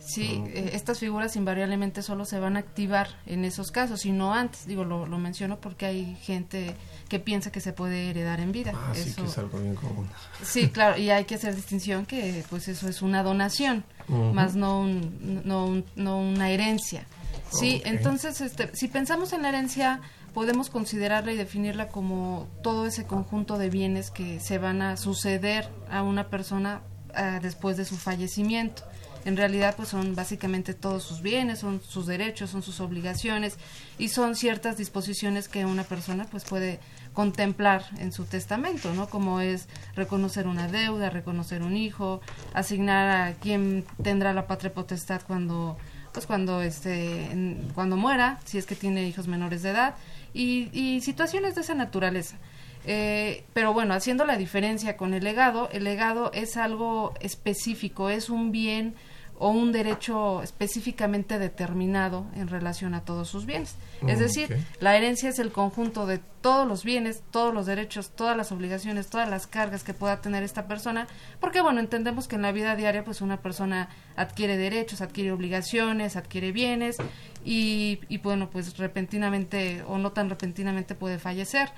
Sí, 0.00 0.42
eh, 0.46 0.70
estas 0.72 0.98
figuras 0.98 1.36
invariablemente 1.36 2.02
solo 2.02 2.24
se 2.24 2.38
van 2.38 2.56
a 2.56 2.60
activar 2.60 3.08
en 3.26 3.44
esos 3.44 3.70
casos 3.70 4.06
y 4.06 4.12
no 4.12 4.32
antes. 4.32 4.66
Digo, 4.66 4.84
lo, 4.84 5.06
lo 5.06 5.18
menciono 5.18 5.60
porque 5.60 5.84
hay 5.84 6.16
gente 6.22 6.74
que 7.08 7.18
piensa 7.18 7.52
que 7.52 7.60
se 7.60 7.74
puede 7.74 8.08
heredar 8.08 8.40
en 8.40 8.50
vida. 8.50 8.72
Ah, 8.74 8.92
sí, 8.94 9.12
que 9.12 9.24
es 9.24 9.36
algo 9.36 9.58
bien 9.58 9.74
común. 9.74 10.08
Sí, 10.42 10.68
claro, 10.68 10.96
y 10.96 11.10
hay 11.10 11.26
que 11.26 11.34
hacer 11.34 11.54
distinción 11.54 12.06
que 12.06 12.44
pues 12.48 12.68
eso 12.68 12.88
es 12.88 13.02
una 13.02 13.22
donación, 13.22 13.84
más 14.08 14.56
no, 14.56 14.86
no, 14.86 15.82
no 15.96 16.18
una 16.18 16.50
herencia. 16.50 17.04
Sí, 17.52 17.82
entonces 17.84 18.40
este, 18.40 18.74
si 18.74 18.88
pensamos 18.88 19.32
en 19.32 19.42
la 19.42 19.50
herencia 19.50 20.00
podemos 20.32 20.70
considerarla 20.70 21.32
y 21.32 21.36
definirla 21.36 21.88
como 21.88 22.48
todo 22.62 22.86
ese 22.86 23.06
conjunto 23.06 23.58
de 23.58 23.70
bienes 23.70 24.10
que 24.10 24.40
se 24.40 24.58
van 24.58 24.82
a 24.82 24.96
suceder 24.96 25.68
a 25.90 26.02
una 26.02 26.28
persona 26.28 26.82
ah, 27.14 27.38
después 27.42 27.76
de 27.76 27.84
su 27.84 27.96
fallecimiento 27.96 28.82
en 29.24 29.36
realidad 29.36 29.74
pues 29.76 29.88
son 29.88 30.14
básicamente 30.14 30.74
todos 30.74 31.02
sus 31.02 31.20
bienes, 31.20 31.58
son 31.58 31.80
sus 31.82 32.06
derechos, 32.06 32.50
son 32.50 32.62
sus 32.62 32.80
obligaciones 32.80 33.56
y 33.98 34.08
son 34.08 34.34
ciertas 34.34 34.76
disposiciones 34.76 35.48
que 35.48 35.64
una 35.64 35.84
persona 35.84 36.26
pues 36.30 36.44
puede 36.44 36.80
contemplar 37.12 37.84
en 37.98 38.12
su 38.12 38.24
testamento, 38.24 38.94
¿no? 38.94 39.08
Como 39.08 39.40
es 39.40 39.68
reconocer 39.94 40.46
una 40.46 40.68
deuda, 40.68 41.10
reconocer 41.10 41.62
un 41.62 41.76
hijo, 41.76 42.20
asignar 42.54 43.08
a 43.10 43.34
quien 43.34 43.84
tendrá 44.02 44.32
la 44.32 44.46
patria 44.46 44.72
potestad 44.72 45.20
cuando 45.26 45.76
pues 46.12 46.26
cuando 46.26 46.62
este 46.62 47.28
cuando 47.74 47.96
muera, 47.96 48.40
si 48.44 48.58
es 48.58 48.66
que 48.66 48.74
tiene 48.74 49.06
hijos 49.06 49.28
menores 49.28 49.62
de 49.62 49.70
edad 49.70 49.94
y, 50.32 50.70
y 50.72 51.00
situaciones 51.00 51.54
de 51.54 51.62
esa 51.62 51.74
naturaleza. 51.74 52.38
Eh, 52.84 53.44
pero 53.52 53.74
bueno, 53.74 53.94
haciendo 53.94 54.24
la 54.24 54.36
diferencia 54.36 54.96
con 54.96 55.12
el 55.14 55.24
legado, 55.24 55.68
el 55.72 55.84
legado 55.84 56.30
es 56.32 56.56
algo 56.56 57.14
específico, 57.20 58.08
es 58.08 58.30
un 58.30 58.52
bien 58.52 58.94
o 59.42 59.48
un 59.48 59.72
derecho 59.72 60.42
específicamente 60.42 61.38
determinado 61.38 62.26
en 62.34 62.48
relación 62.48 62.92
a 62.92 63.06
todos 63.06 63.26
sus 63.26 63.46
bienes. 63.46 63.76
es 64.06 64.18
mm, 64.18 64.20
decir, 64.20 64.66
la 64.80 64.98
herencia 64.98 65.30
es 65.30 65.38
el 65.38 65.50
conjunto 65.50 66.04
de 66.04 66.20
todos 66.42 66.68
los 66.68 66.84
bienes, 66.84 67.22
todos 67.30 67.54
los 67.54 67.64
derechos, 67.64 68.10
todas 68.10 68.36
las 68.36 68.52
obligaciones, 68.52 69.08
todas 69.08 69.30
las 69.30 69.46
cargas 69.46 69.82
que 69.82 69.94
pueda 69.94 70.20
tener 70.20 70.42
esta 70.42 70.66
persona, 70.66 71.06
porque 71.40 71.62
bueno, 71.62 71.80
entendemos 71.80 72.28
que 72.28 72.36
en 72.36 72.42
la 72.42 72.52
vida 72.52 72.76
diaria 72.76 73.02
pues 73.02 73.22
una 73.22 73.38
persona 73.38 73.88
adquiere 74.14 74.58
derechos, 74.58 75.00
adquiere 75.00 75.32
obligaciones, 75.32 76.16
adquiere 76.16 76.52
bienes 76.52 76.98
y, 77.44 78.00
y 78.08 78.18
bueno, 78.18 78.50
pues 78.50 78.76
repentinamente 78.76 79.82
o 79.86 79.98
no 79.98 80.12
tan 80.12 80.28
repentinamente 80.28 80.94
puede 80.94 81.18
fallecer 81.18 81.70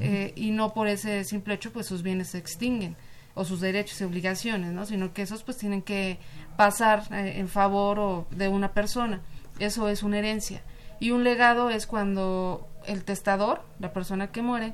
eh, 0.00 0.32
y 0.36 0.50
no 0.50 0.74
por 0.74 0.88
ese 0.88 1.24
simple 1.24 1.54
hecho 1.54 1.72
pues 1.72 1.86
sus 1.86 2.02
bienes 2.02 2.28
se 2.28 2.38
extinguen 2.38 2.96
o 3.34 3.44
sus 3.44 3.60
derechos 3.60 4.00
y 4.00 4.04
obligaciones, 4.04 4.72
¿no? 4.72 4.86
Sino 4.86 5.12
que 5.12 5.22
esos 5.22 5.42
pues 5.42 5.58
tienen 5.58 5.82
que 5.82 6.18
pasar 6.56 7.04
eh, 7.12 7.34
en 7.36 7.48
favor 7.48 7.98
o 7.98 8.26
de 8.30 8.48
una 8.48 8.72
persona. 8.72 9.20
Eso 9.58 9.88
es 9.88 10.02
una 10.02 10.18
herencia. 10.18 10.62
Y 11.00 11.10
un 11.10 11.22
legado 11.22 11.68
es 11.68 11.86
cuando 11.86 12.66
el 12.86 13.04
testador, 13.04 13.62
la 13.78 13.92
persona 13.92 14.32
que 14.32 14.40
muere, 14.40 14.72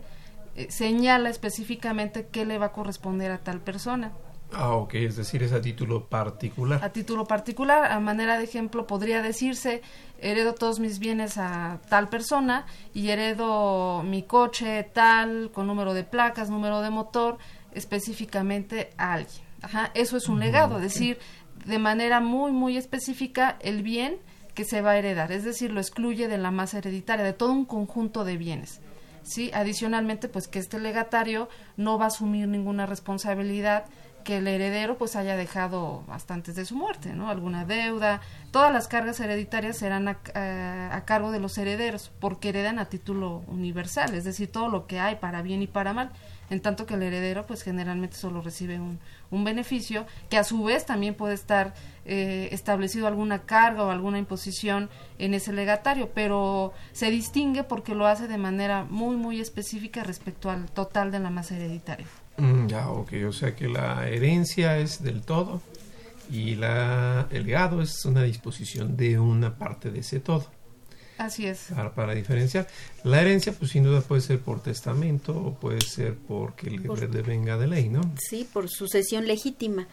eh, 0.54 0.68
señala 0.70 1.28
específicamente 1.28 2.28
qué 2.30 2.44
le 2.44 2.58
va 2.58 2.66
a 2.66 2.72
corresponder 2.72 3.32
a 3.32 3.38
tal 3.38 3.60
persona. 3.60 4.12
Ah, 4.54 4.74
ok, 4.74 4.94
es 4.94 5.16
decir, 5.16 5.42
es 5.42 5.52
a 5.52 5.60
título 5.60 6.06
particular. 6.06 6.82
A 6.84 6.90
título 6.90 7.26
particular, 7.26 7.90
a 7.90 8.00
manera 8.00 8.38
de 8.38 8.44
ejemplo, 8.44 8.86
podría 8.86 9.22
decirse, 9.22 9.82
heredo 10.18 10.54
todos 10.54 10.78
mis 10.78 10.98
bienes 10.98 11.38
a 11.38 11.80
tal 11.88 12.08
persona 12.08 12.66
y 12.92 13.08
heredo 13.08 14.02
mi 14.02 14.22
coche 14.22 14.84
tal, 14.92 15.50
con 15.52 15.66
número 15.66 15.94
de 15.94 16.04
placas, 16.04 16.50
número 16.50 16.82
de 16.82 16.90
motor, 16.90 17.38
específicamente 17.72 18.90
a 18.98 19.14
alguien. 19.14 19.42
Ajá, 19.62 19.90
eso 19.94 20.16
es 20.16 20.28
un 20.28 20.40
legado, 20.40 20.76
es 20.76 20.82
decir, 20.82 21.18
de 21.64 21.78
manera 21.78 22.20
muy, 22.20 22.52
muy 22.52 22.76
específica 22.76 23.56
el 23.60 23.82
bien 23.82 24.18
que 24.54 24.64
se 24.64 24.82
va 24.82 24.90
a 24.90 24.98
heredar, 24.98 25.32
es 25.32 25.44
decir, 25.44 25.72
lo 25.72 25.80
excluye 25.80 26.28
de 26.28 26.36
la 26.36 26.50
masa 26.50 26.78
hereditaria, 26.78 27.24
de 27.24 27.32
todo 27.32 27.52
un 27.52 27.64
conjunto 27.64 28.24
de 28.24 28.36
bienes. 28.36 28.80
¿sí? 29.22 29.50
Adicionalmente, 29.54 30.28
pues 30.28 30.48
que 30.48 30.58
este 30.58 30.78
legatario 30.78 31.48
no 31.76 31.98
va 31.98 32.04
a 32.04 32.08
asumir 32.08 32.48
ninguna 32.48 32.86
responsabilidad 32.86 33.84
que 34.22 34.38
el 34.38 34.46
heredero 34.46 34.98
pues 34.98 35.16
haya 35.16 35.36
dejado 35.36 36.04
hasta 36.08 36.34
antes 36.34 36.54
de 36.54 36.64
su 36.64 36.76
muerte, 36.76 37.12
¿no? 37.14 37.28
Alguna 37.28 37.64
deuda, 37.64 38.20
todas 38.50 38.72
las 38.72 38.88
cargas 38.88 39.20
hereditarias 39.20 39.76
serán 39.76 40.08
a, 40.08 40.18
a, 40.94 41.04
cargo 41.04 41.30
de 41.30 41.40
los 41.40 41.56
herederos 41.58 42.10
porque 42.20 42.50
heredan 42.50 42.78
a 42.78 42.86
título 42.86 43.42
universal, 43.46 44.14
es 44.14 44.24
decir, 44.24 44.50
todo 44.50 44.68
lo 44.68 44.86
que 44.86 45.00
hay 45.00 45.16
para 45.16 45.42
bien 45.42 45.62
y 45.62 45.66
para 45.66 45.92
mal 45.92 46.10
en 46.52 46.60
tanto 46.60 46.84
que 46.84 46.94
el 46.94 47.02
heredero 47.02 47.46
pues 47.46 47.62
generalmente 47.62 48.16
solo 48.16 48.42
recibe 48.42 48.78
un, 48.78 49.00
un 49.30 49.42
beneficio 49.42 50.06
que 50.28 50.36
a 50.36 50.44
su 50.44 50.62
vez 50.62 50.84
también 50.84 51.14
puede 51.14 51.32
estar 51.32 51.72
eh, 52.04 52.50
establecido 52.52 53.06
alguna 53.06 53.46
carga 53.46 53.84
o 53.84 53.90
alguna 53.90 54.18
imposición 54.18 54.90
en 55.18 55.32
ese 55.32 55.54
legatario, 55.54 56.10
pero 56.12 56.74
se 56.92 57.10
distingue 57.10 57.64
porque 57.64 57.94
lo 57.94 58.06
hace 58.06 58.28
de 58.28 58.36
manera 58.36 58.84
muy 58.84 59.16
muy 59.16 59.40
específica 59.40 60.04
respecto 60.04 60.50
al 60.50 60.70
total 60.70 61.10
de 61.10 61.20
la 61.20 61.30
masa 61.30 61.56
hereditaria. 61.56 62.06
Mm, 62.36 62.66
ya, 62.66 62.88
ok, 62.90 63.12
o 63.28 63.32
sea 63.32 63.54
que 63.54 63.68
la 63.68 64.08
herencia 64.08 64.78
es 64.78 65.02
del 65.02 65.22
todo 65.22 65.60
y 66.30 66.54
la, 66.54 67.28
el 67.30 67.46
legado 67.46 67.82
es 67.82 68.04
una 68.04 68.22
disposición 68.22 68.96
de 68.96 69.18
una 69.18 69.58
parte 69.58 69.90
de 69.90 70.00
ese 70.00 70.20
todo. 70.20 70.46
Así 71.18 71.46
es. 71.46 71.68
Para, 71.94 72.14
diferenciar. 72.14 72.66
La 73.04 73.20
herencia, 73.20 73.52
pues 73.52 73.70
sin 73.70 73.84
duda 73.84 74.00
puede 74.00 74.22
ser 74.22 74.40
por 74.40 74.62
testamento 74.62 75.36
o 75.36 75.54
puede 75.54 75.80
ser 75.80 76.16
porque 76.16 76.70
le 76.70 77.22
venga 77.22 77.56
de 77.56 77.66
ley, 77.66 77.88
¿no? 77.88 78.00
Sí, 78.18 78.48
por 78.50 78.68
sucesión 78.68 79.26
legítima, 79.26 79.86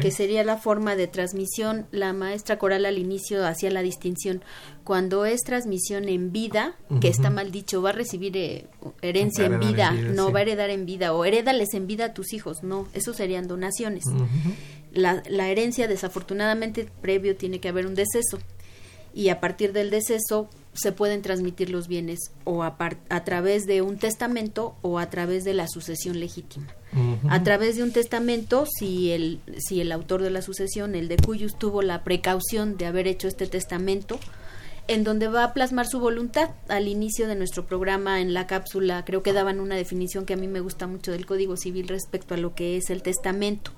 que 0.00 0.10
sería 0.10 0.44
la 0.44 0.56
forma 0.56 0.96
de 0.96 1.06
transmisión. 1.06 1.86
La 1.90 2.12
maestra 2.12 2.58
Coral 2.58 2.86
al 2.86 2.98
inicio 2.98 3.46
hacía 3.46 3.70
la 3.70 3.82
distinción. 3.82 4.42
Cuando 4.84 5.24
es 5.24 5.40
transmisión 5.42 6.08
en 6.08 6.32
vida, 6.32 6.76
que 7.00 7.08
está 7.08 7.30
mal 7.30 7.50
dicho, 7.50 7.82
va 7.82 7.90
a 7.90 7.92
recibir 7.92 8.36
eh, 8.36 8.66
herencia 9.02 9.46
en 9.46 9.60
vida, 9.60 9.92
no 9.92 10.32
va 10.32 10.40
a 10.40 10.42
heredar 10.42 10.70
en 10.70 10.86
vida, 10.86 11.12
o 11.12 11.24
herédales 11.24 11.74
en 11.74 11.86
vida 11.86 12.06
a 12.06 12.14
tus 12.14 12.32
hijos, 12.32 12.62
no, 12.62 12.88
eso 12.94 13.12
serían 13.12 13.48
donaciones. 13.48 14.04
la, 14.92 15.22
la 15.28 15.48
herencia, 15.48 15.88
desafortunadamente, 15.88 16.88
previo 17.00 17.36
tiene 17.36 17.60
que 17.60 17.68
haber 17.68 17.86
un 17.86 17.94
deceso 17.94 18.38
y 19.14 19.28
a 19.28 19.40
partir 19.40 19.72
del 19.72 19.90
deceso 19.90 20.48
se 20.72 20.92
pueden 20.92 21.22
transmitir 21.22 21.70
los 21.70 21.88
bienes 21.88 22.18
o 22.44 22.62
a, 22.62 22.76
a, 23.08 23.24
través 23.24 23.66
de 23.66 23.82
un 23.82 23.98
testamento 23.98 24.76
o 24.82 24.98
a 24.98 25.10
través 25.10 25.44
de 25.44 25.54
la 25.54 25.66
sucesión 25.68 26.20
legítima. 26.20 26.66
A 27.28 27.42
través 27.44 27.76
de 27.76 27.84
un 27.84 27.92
testamento, 27.92 28.66
si 28.66 29.12
el, 29.12 29.40
si 29.58 29.80
el 29.80 29.92
autor 29.92 30.22
de 30.22 30.30
la 30.30 30.42
sucesión, 30.42 30.96
el 30.96 31.06
de 31.06 31.18
cuyos, 31.18 31.56
tuvo 31.56 31.82
la 31.82 32.02
precaución 32.02 32.76
de 32.76 32.86
haber 32.86 33.06
hecho 33.06 33.28
este 33.28 33.46
testamento, 33.46 34.18
en 34.88 35.04
donde 35.04 35.28
va 35.28 35.44
a 35.44 35.54
plasmar 35.54 35.86
su 35.86 36.00
voluntad. 36.00 36.50
Al 36.68 36.88
inicio 36.88 37.28
de 37.28 37.36
nuestro 37.36 37.64
programa 37.64 38.20
en 38.20 38.34
la 38.34 38.48
cápsula 38.48 39.04
creo 39.04 39.22
que 39.22 39.32
daban 39.32 39.60
una 39.60 39.76
definición 39.76 40.26
que 40.26 40.34
a 40.34 40.36
mí 40.36 40.48
me 40.48 40.58
gusta 40.58 40.88
mucho 40.88 41.12
del 41.12 41.26
Código 41.26 41.56
Civil 41.56 41.86
respecto 41.86 42.34
a 42.34 42.38
lo 42.38 42.56
que 42.56 42.76
es 42.76 42.90
el 42.90 43.02
testamento. 43.02 43.70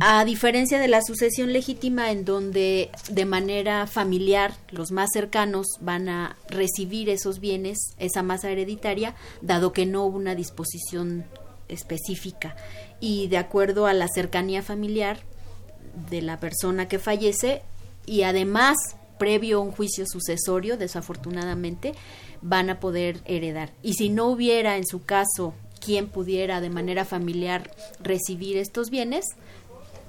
A 0.00 0.24
diferencia 0.24 0.78
de 0.78 0.88
la 0.88 1.02
sucesión 1.02 1.52
legítima 1.52 2.10
en 2.10 2.24
donde 2.24 2.90
de 3.10 3.24
manera 3.26 3.86
familiar 3.86 4.54
los 4.70 4.90
más 4.90 5.10
cercanos 5.12 5.66
van 5.80 6.08
a 6.08 6.36
recibir 6.48 7.10
esos 7.10 7.40
bienes, 7.40 7.78
esa 7.98 8.22
masa 8.22 8.50
hereditaria, 8.50 9.14
dado 9.42 9.72
que 9.72 9.84
no 9.84 10.04
hubo 10.04 10.16
una 10.16 10.34
disposición 10.34 11.24
específica 11.68 12.56
y 13.00 13.28
de 13.28 13.38
acuerdo 13.38 13.86
a 13.86 13.92
la 13.92 14.08
cercanía 14.08 14.62
familiar 14.62 15.18
de 16.10 16.22
la 16.22 16.38
persona 16.38 16.88
que 16.88 16.98
fallece 16.98 17.62
y 18.06 18.22
además 18.22 18.76
previo 19.18 19.58
a 19.58 19.62
un 19.62 19.72
juicio 19.72 20.04
sucesorio, 20.06 20.76
desafortunadamente, 20.76 21.94
van 22.42 22.70
a 22.70 22.80
poder 22.80 23.20
heredar. 23.24 23.72
Y 23.82 23.94
si 23.94 24.08
no 24.08 24.26
hubiera 24.26 24.76
en 24.76 24.86
su 24.86 25.04
caso 25.04 25.54
quien 25.80 26.08
pudiera 26.08 26.60
de 26.60 26.70
manera 26.70 27.04
familiar 27.04 27.70
recibir 28.02 28.56
estos 28.56 28.90
bienes, 28.90 29.24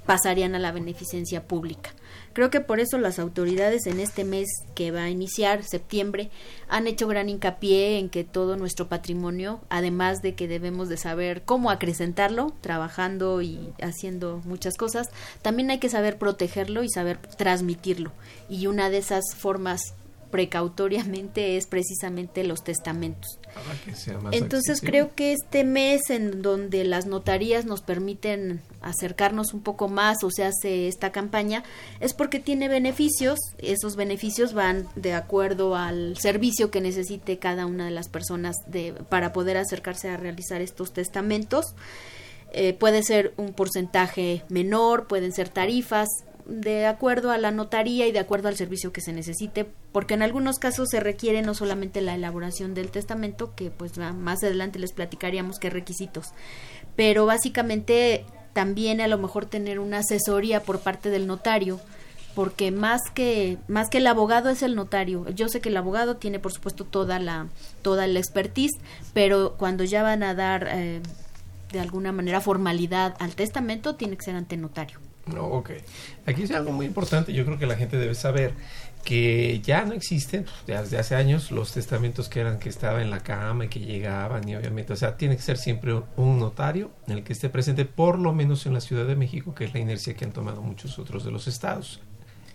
pasarían 0.08 0.56
a 0.56 0.60
la 0.60 0.72
beneficencia 0.72 1.44
pública. 1.48 1.92
Creo 2.34 2.50
que 2.50 2.62
por 2.62 2.80
eso 2.80 2.98
las 2.98 3.20
autoridades 3.20 3.88
en 3.88 4.00
este 4.00 4.24
mes 4.24 4.48
que 4.74 4.92
va 4.92 5.04
a 5.04 5.10
iniciar, 5.10 5.64
septiembre, 5.64 6.30
han 6.68 6.88
hecho 6.88 7.08
gran 7.08 7.30
hincapié 7.30 8.00
en 8.00 8.10
que 8.10 8.24
todo 8.24 8.58
nuestro 8.58 8.88
patrimonio, 8.88 9.60
además 9.70 10.22
de 10.22 10.36
que 10.36 10.48
debemos 10.48 10.88
de 10.88 10.98
saber 10.98 11.44
cómo 11.44 11.70
acrecentarlo, 11.72 12.54
trabajando 12.62 13.42
y 13.42 13.74
haciendo 13.82 14.42
muchas 14.46 14.78
cosas, 14.78 15.08
también 15.42 15.72
hay 15.72 15.80
que 15.80 15.90
saber 15.90 16.18
protegerlo 16.18 16.84
y 16.84 16.90
saber 16.90 17.18
transmitirlo. 17.18 18.12
Y 18.50 18.68
una 18.68 18.90
de 18.90 19.00
esas 19.00 19.24
formas 19.36 19.94
precautoriamente 20.32 21.58
es 21.58 21.68
precisamente 21.68 22.44
los 22.44 22.64
testamentos. 22.64 23.40
Entonces 24.32 24.82
creo 24.82 25.14
que 25.16 25.34
este 25.34 25.64
mes 25.64 26.10
en 26.10 26.42
donde 26.42 26.84
las 26.84 27.06
notarías 27.06 27.66
nos 27.66 27.82
permiten 27.82 28.62
acercarnos 28.82 29.54
un 29.54 29.62
poco 29.62 29.88
más 29.88 30.24
o 30.24 30.32
se 30.32 30.44
hace 30.44 30.88
esta 30.88 31.12
campaña 31.12 31.64
es 32.00 32.14
porque 32.14 32.40
tiene 32.40 32.70
beneficios, 32.70 33.40
esos 33.58 33.96
beneficios 33.96 34.54
van 34.54 34.88
de 34.96 35.14
acuerdo 35.14 35.76
al 35.76 36.18
servicio 36.18 36.72
que 36.72 36.82
necesite 36.82 37.40
cada 37.40 37.66
una 37.66 37.86
de 37.86 37.92
las 37.92 38.10
personas 38.10 38.56
de, 38.68 38.94
para 39.10 39.34
poder 39.34 39.58
acercarse 39.58 40.10
a 40.10 40.18
realizar 40.18 40.62
estos 40.62 40.94
testamentos. 40.94 41.76
Eh, 42.54 42.74
puede 42.74 43.04
ser 43.04 43.34
un 43.36 43.54
porcentaje 43.54 44.44
menor, 44.48 45.08
pueden 45.08 45.34
ser 45.34 45.50
tarifas, 45.50 46.08
de 46.48 46.86
acuerdo 46.86 47.32
a 47.32 47.38
la 47.38 47.52
notaría 47.52 48.08
y 48.08 48.12
de 48.12 48.20
acuerdo 48.20 48.48
al 48.48 48.56
servicio 48.56 48.94
que 48.94 49.02
se 49.02 49.12
necesite, 49.12 49.66
porque 49.92 50.14
en 50.14 50.22
algunos 50.22 50.60
casos 50.60 50.88
se 50.90 51.00
requiere 51.00 51.42
no 51.42 51.54
solamente 51.54 52.02
la 52.02 52.16
elaboración 52.16 52.74
del 52.74 52.90
testamento, 52.90 53.54
que 53.56 53.70
pues 53.70 53.98
más 53.98 54.44
adelante 54.44 54.80
les 54.80 54.94
platicaríamos 54.94 55.60
qué 55.60 55.70
requisitos, 55.70 56.28
pero 56.96 57.26
básicamente 57.26 58.26
también 58.54 59.02
a 59.02 59.08
lo 59.08 59.18
mejor 59.18 59.46
tener 59.46 59.80
una 59.80 60.00
asesoría 60.00 60.62
por 60.64 60.80
parte 60.80 61.10
del 61.10 61.28
notario, 61.28 61.82
porque 62.34 62.72
más 62.72 63.02
que 63.14 63.58
más 63.68 63.90
que 63.90 63.98
el 63.98 64.08
abogado 64.08 64.50
es 64.50 64.62
el 64.62 64.76
notario. 64.76 65.28
Yo 65.30 65.50
sé 65.50 65.60
que 65.60 65.70
el 65.70 65.78
abogado 65.78 66.18
tiene 66.18 66.40
por 66.40 66.54
supuesto 66.54 66.86
toda 66.86 67.20
la 67.20 67.48
toda 67.82 68.08
la 68.08 68.20
expertise, 68.20 68.78
pero 69.14 69.56
cuando 69.58 69.84
ya 69.84 70.04
van 70.04 70.24
a 70.24 70.34
dar 70.34 70.68
eh, 70.72 71.02
de 71.72 71.80
alguna 71.80 72.12
manera 72.12 72.40
formalidad 72.40 73.16
al 73.20 73.36
testamento 73.36 73.96
tiene 73.96 74.18
que 74.18 74.26
ser 74.26 74.36
ante 74.36 74.56
notario. 74.56 75.07
No, 75.34 75.46
ok. 75.46 75.72
Aquí 76.26 76.44
es 76.44 76.52
algo 76.52 76.72
muy 76.72 76.86
importante, 76.86 77.34
yo 77.34 77.46
creo 77.46 77.58
que 77.58 77.66
la 77.66 77.76
gente 77.76 77.98
debe 77.98 78.16
saber 78.16 78.54
que 79.04 79.62
ya 79.62 79.86
no 79.86 79.94
existen 79.94 80.46
desde 80.66 80.98
hace 80.98 81.16
años 81.16 81.52
los 81.52 81.72
testamentos 81.72 82.28
que 82.28 82.42
eran 82.42 82.60
que 82.60 82.68
estaba 82.68 83.02
en 83.02 83.10
la 83.10 83.22
cama 83.22 83.66
y 83.66 83.68
que 83.70 83.80
llegaban 83.80 84.48
y 84.50 84.56
obviamente, 84.56 84.92
o 84.92 84.96
sea, 84.96 85.16
tiene 85.16 85.38
que 85.38 85.42
ser 85.42 85.58
siempre 85.58 85.94
un 86.18 86.40
notario 86.40 86.92
en 87.08 87.20
el 87.20 87.24
que 87.24 87.32
esté 87.32 87.48
presente 87.48 87.86
por 87.86 88.20
lo 88.20 88.34
menos 88.34 88.66
en 88.66 88.74
la 88.74 88.82
Ciudad 88.82 89.06
de 89.06 89.16
México, 89.16 89.56
que 89.56 89.64
es 89.64 89.74
la 89.74 89.80
inercia 89.80 90.14
que 90.14 90.26
han 90.26 90.34
tomado 90.34 90.62
muchos 90.62 91.00
otros 91.00 91.24
de 91.24 91.32
los 91.32 91.48
estados. 91.48 92.02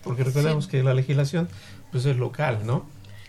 Porque 0.03 0.25
recordemos 0.25 0.67
que 0.67 0.83
la 0.83 0.95
legislación 0.95 1.49
pues 1.91 2.05
es 2.05 2.17
local, 2.17 2.67
¿no? 2.67 2.85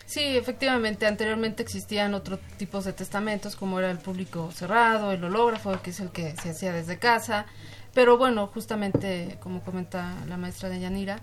Sí, 0.06 0.36
efectivamente, 0.36 1.06
anteriormente 1.06 1.64
existían 1.64 2.14
otros 2.14 2.40
tipos 2.58 2.84
de 2.84 2.94
testamentos, 2.94 3.56
como 3.56 3.80
era 3.80 3.90
el 3.90 4.00
público 4.00 4.52
cerrado, 4.52 5.12
el 5.12 5.24
hológrafo, 5.24 5.82
que 5.82 5.92
es 5.92 6.00
el 6.02 6.10
que 6.10 6.36
se 6.36 6.50
hacía 6.50 6.74
desde 6.74 7.00
casa, 7.00 7.46
pero 7.94 8.18
bueno, 8.18 8.48
justamente 8.48 9.38
como 9.40 9.62
comenta 9.62 10.16
la 10.28 10.38
maestra 10.38 10.70
de 10.70 10.80
Yanira, 10.80 11.20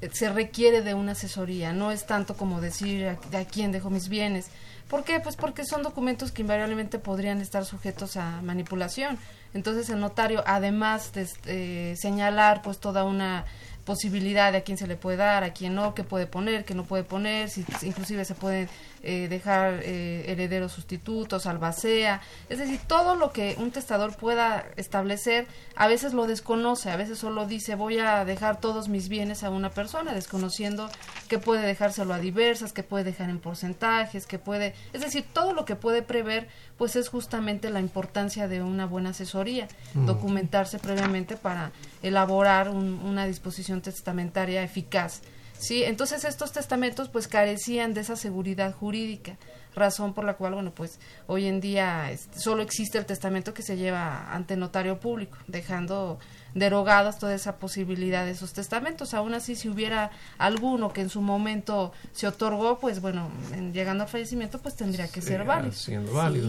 eh, 0.00 0.10
se 0.12 0.30
requiere 0.30 0.82
de 0.82 0.94
una 0.94 1.12
asesoría, 1.12 1.72
no 1.72 1.90
es 1.90 2.06
tanto 2.06 2.36
como 2.36 2.60
decir 2.60 3.06
a, 3.08 3.44
quién 3.44 3.72
dejo 3.72 3.90
mis 3.90 4.08
bienes. 4.08 4.48
¿Por 4.88 5.04
qué? 5.04 5.20
Pues 5.20 5.36
porque 5.36 5.64
son 5.64 5.82
documentos 5.82 6.32
que 6.32 6.42
invariablemente 6.42 6.98
podrían 6.98 7.40
estar 7.40 7.64
sujetos 7.64 8.16
a 8.16 8.40
manipulación. 8.42 9.18
Entonces 9.52 9.90
el 9.90 10.00
notario, 10.00 10.44
además 10.46 11.12
de 11.12 11.28
eh, 11.46 11.96
señalar 11.96 12.62
pues 12.62 12.78
toda 12.78 13.04
una 13.04 13.46
posibilidad 13.84 14.52
de 14.52 14.58
a 14.58 14.64
quién 14.64 14.76
se 14.76 14.86
le 14.86 14.96
puede 14.96 15.16
dar, 15.16 15.44
a 15.44 15.52
quién 15.52 15.74
no, 15.74 15.94
qué 15.94 16.04
puede 16.04 16.26
poner, 16.26 16.64
qué 16.64 16.74
no 16.74 16.84
puede 16.84 17.04
poner, 17.04 17.48
si 17.48 17.64
inclusive 17.82 18.24
se 18.24 18.34
pueden 18.34 18.68
eh, 19.06 19.28
dejar 19.28 19.80
eh, 19.84 20.24
herederos 20.26 20.72
sustitutos, 20.72 21.46
albacea, 21.46 22.20
es 22.48 22.58
decir, 22.58 22.80
todo 22.88 23.14
lo 23.14 23.32
que 23.32 23.54
un 23.58 23.70
testador 23.70 24.16
pueda 24.16 24.66
establecer, 24.76 25.46
a 25.76 25.86
veces 25.86 26.12
lo 26.12 26.26
desconoce, 26.26 26.90
a 26.90 26.96
veces 26.96 27.18
solo 27.18 27.46
dice 27.46 27.76
voy 27.76 27.98
a 27.98 28.24
dejar 28.24 28.60
todos 28.60 28.88
mis 28.88 29.08
bienes 29.08 29.44
a 29.44 29.50
una 29.50 29.70
persona, 29.70 30.12
desconociendo 30.12 30.90
que 31.28 31.38
puede 31.38 31.64
dejárselo 31.64 32.14
a 32.14 32.18
diversas, 32.18 32.72
que 32.72 32.82
puede 32.82 33.04
dejar 33.04 33.30
en 33.30 33.38
porcentajes, 33.38 34.26
que 34.26 34.40
puede, 34.40 34.74
es 34.92 35.02
decir, 35.02 35.24
todo 35.32 35.52
lo 35.52 35.64
que 35.64 35.76
puede 35.76 36.02
prever, 36.02 36.48
pues 36.76 36.96
es 36.96 37.08
justamente 37.08 37.70
la 37.70 37.78
importancia 37.78 38.48
de 38.48 38.60
una 38.60 38.86
buena 38.86 39.10
asesoría, 39.10 39.68
mm. 39.94 40.06
documentarse 40.06 40.80
previamente 40.80 41.36
para 41.36 41.70
elaborar 42.02 42.70
una 42.70 43.24
disposición 43.26 43.82
testamentaria 43.82 44.64
eficaz 44.64 45.22
Sí, 45.58 45.84
entonces 45.84 46.24
estos 46.24 46.52
testamentos 46.52 47.08
pues 47.08 47.28
carecían 47.28 47.94
de 47.94 48.02
esa 48.02 48.16
seguridad 48.16 48.72
jurídica, 48.72 49.36
razón 49.74 50.14
por 50.14 50.24
la 50.24 50.34
cual, 50.34 50.54
bueno, 50.54 50.72
pues 50.72 50.98
hoy 51.26 51.46
en 51.46 51.60
día 51.60 52.10
solo 52.34 52.62
existe 52.62 52.98
el 52.98 53.06
testamento 53.06 53.54
que 53.54 53.62
se 53.62 53.76
lleva 53.76 54.32
ante 54.32 54.56
notario 54.56 55.00
público, 55.00 55.36
dejando 55.46 56.18
derogadas 56.54 57.18
toda 57.18 57.34
esa 57.34 57.56
posibilidad 57.56 58.24
de 58.24 58.30
esos 58.30 58.54
testamentos. 58.54 59.12
Aún 59.12 59.34
así, 59.34 59.54
si 59.54 59.68
hubiera 59.68 60.10
alguno 60.38 60.92
que 60.92 61.02
en 61.02 61.10
su 61.10 61.20
momento 61.20 61.92
se 62.12 62.26
otorgó, 62.26 62.78
pues 62.78 63.02
bueno, 63.02 63.30
llegando 63.74 64.04
al 64.04 64.08
fallecimiento, 64.08 64.58
pues 64.58 64.74
tendría 64.74 65.08
que 65.08 65.20
ser 65.20 65.44
válido. 65.44 65.72
Sí, 65.72 65.94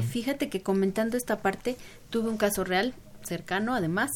fíjate 0.03 0.49
que 0.49 0.63
comentando 0.63 1.17
esta 1.17 1.39
parte, 1.41 1.75
tuve 2.09 2.29
un 2.29 2.37
caso 2.37 2.63
real 2.63 2.93
cercano, 3.27 3.75
además, 3.75 4.09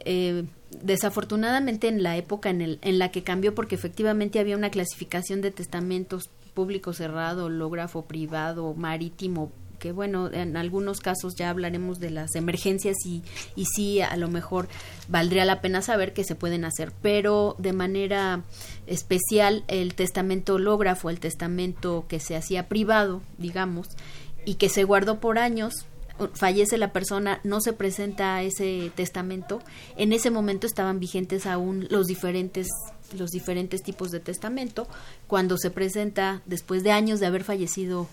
eh, 0.00 0.44
desafortunadamente 0.82 1.88
en 1.88 2.02
la 2.02 2.16
época 2.16 2.50
en, 2.50 2.60
el, 2.60 2.78
en 2.82 2.98
la 2.98 3.10
que 3.10 3.22
cambió, 3.22 3.54
porque 3.54 3.74
efectivamente 3.74 4.38
había 4.38 4.56
una 4.56 4.70
clasificación 4.70 5.40
de 5.40 5.50
testamentos 5.50 6.30
público 6.54 6.92
cerrado, 6.92 7.46
hológrafo 7.46 8.04
privado, 8.04 8.74
marítimo, 8.74 9.52
que 9.80 9.92
bueno, 9.92 10.30
en 10.30 10.56
algunos 10.56 11.00
casos 11.00 11.34
ya 11.34 11.50
hablaremos 11.50 11.98
de 11.98 12.10
las 12.10 12.36
emergencias 12.36 12.96
y, 13.04 13.22
y 13.56 13.64
sí, 13.64 14.00
a 14.02 14.16
lo 14.16 14.28
mejor 14.28 14.68
valdría 15.08 15.44
la 15.44 15.60
pena 15.60 15.82
saber 15.82 16.12
que 16.12 16.22
se 16.22 16.36
pueden 16.36 16.64
hacer, 16.64 16.92
pero 17.02 17.56
de 17.58 17.72
manera 17.72 18.44
especial 18.86 19.64
el 19.66 19.94
testamento 19.94 20.54
hológrafo, 20.54 21.10
el 21.10 21.18
testamento 21.18 22.04
que 22.08 22.20
se 22.20 22.36
hacía 22.36 22.68
privado, 22.68 23.22
digamos, 23.38 23.88
y 24.44 24.54
que 24.54 24.68
se 24.68 24.84
guardó 24.84 25.18
por 25.18 25.38
años, 25.38 25.86
fallece 26.34 26.78
la 26.78 26.92
persona, 26.92 27.40
no 27.44 27.60
se 27.60 27.72
presenta 27.72 28.42
ese 28.42 28.90
testamento, 28.94 29.60
en 29.96 30.12
ese 30.12 30.30
momento 30.30 30.66
estaban 30.66 31.00
vigentes 31.00 31.46
aún 31.46 31.86
los 31.90 32.06
diferentes 32.06 32.68
los 33.18 33.30
diferentes 33.30 33.82
tipos 33.82 34.10
de 34.10 34.20
testamento. 34.20 34.86
Cuando 35.26 35.58
se 35.58 35.70
presenta 35.70 36.42
después 36.46 36.82
de 36.82 36.92
años 36.92 37.20
de 37.20 37.26
haber 37.26 37.44
fallecido 37.44 38.08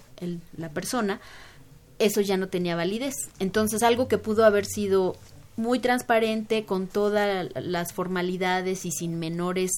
la 0.57 0.69
persona, 0.69 1.21
eso 1.99 2.21
ya 2.21 2.37
no 2.37 2.47
tenía 2.47 2.75
validez. 2.75 3.15
Entonces, 3.39 3.83
algo 3.83 4.07
que 4.07 4.17
pudo 4.17 4.45
haber 4.45 4.65
sido 4.65 5.15
muy 5.55 5.79
transparente 5.79 6.65
con 6.65 6.87
todas 6.87 7.49
las 7.55 7.91
formalidades 7.91 8.85
y 8.85 8.91
sin 8.91 9.17
menores 9.17 9.71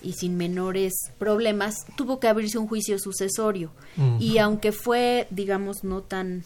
y 0.00 0.12
sin 0.12 0.36
menores 0.36 0.92
problemas, 1.18 1.86
tuvo 1.96 2.20
que 2.20 2.28
abrirse 2.28 2.58
un 2.58 2.68
juicio 2.68 2.98
sucesorio. 2.98 3.70
Y 4.20 4.38
aunque 4.38 4.70
fue, 4.70 5.26
digamos, 5.30 5.82
no 5.82 6.02
tan 6.02 6.44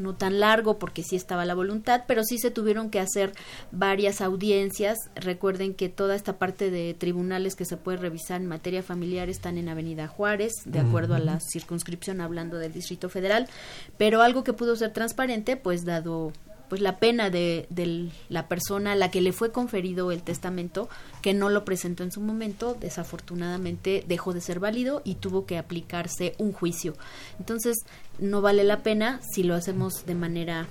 no 0.00 0.14
tan 0.16 0.40
largo 0.40 0.78
porque 0.78 1.02
sí 1.02 1.16
estaba 1.16 1.44
la 1.44 1.54
voluntad, 1.54 2.04
pero 2.06 2.24
sí 2.24 2.38
se 2.38 2.50
tuvieron 2.50 2.90
que 2.90 3.00
hacer 3.00 3.32
varias 3.70 4.20
audiencias. 4.20 4.98
Recuerden 5.14 5.74
que 5.74 5.88
toda 5.88 6.14
esta 6.14 6.38
parte 6.38 6.70
de 6.70 6.94
tribunales 6.94 7.54
que 7.54 7.64
se 7.64 7.76
puede 7.76 7.98
revisar 7.98 8.40
en 8.40 8.46
materia 8.46 8.82
familiar 8.82 9.28
están 9.28 9.58
en 9.58 9.68
Avenida 9.68 10.08
Juárez, 10.08 10.52
de 10.64 10.80
acuerdo 10.80 11.14
a 11.14 11.18
la 11.18 11.38
circunscripción 11.40 12.20
hablando 12.20 12.58
del 12.58 12.72
Distrito 12.72 13.08
Federal, 13.08 13.48
pero 13.98 14.22
algo 14.22 14.44
que 14.44 14.52
pudo 14.52 14.76
ser 14.76 14.92
transparente, 14.92 15.56
pues 15.56 15.84
dado 15.84 16.32
pues 16.70 16.80
la 16.80 16.98
pena 16.98 17.30
de, 17.30 17.66
la 18.28 18.46
persona 18.46 18.92
a 18.92 18.94
la 18.94 19.10
que 19.10 19.20
le 19.20 19.32
fue 19.32 19.50
conferido 19.50 20.12
el 20.12 20.22
testamento, 20.22 20.88
que 21.20 21.34
no 21.34 21.48
lo 21.50 21.64
presentó 21.64 22.04
en 22.04 22.12
su 22.12 22.20
momento, 22.20 22.76
desafortunadamente 22.80 24.04
dejó 24.06 24.32
de 24.32 24.40
ser 24.40 24.60
válido 24.60 25.02
y 25.04 25.16
tuvo 25.16 25.46
que 25.46 25.58
aplicarse 25.58 26.34
un 26.38 26.52
juicio. 26.52 26.94
Entonces, 27.40 27.76
no 28.20 28.40
vale 28.40 28.62
la 28.62 28.84
pena 28.84 29.20
si 29.34 29.42
lo 29.42 29.56
hacemos 29.56 30.06
de 30.06 30.14
manera 30.14 30.68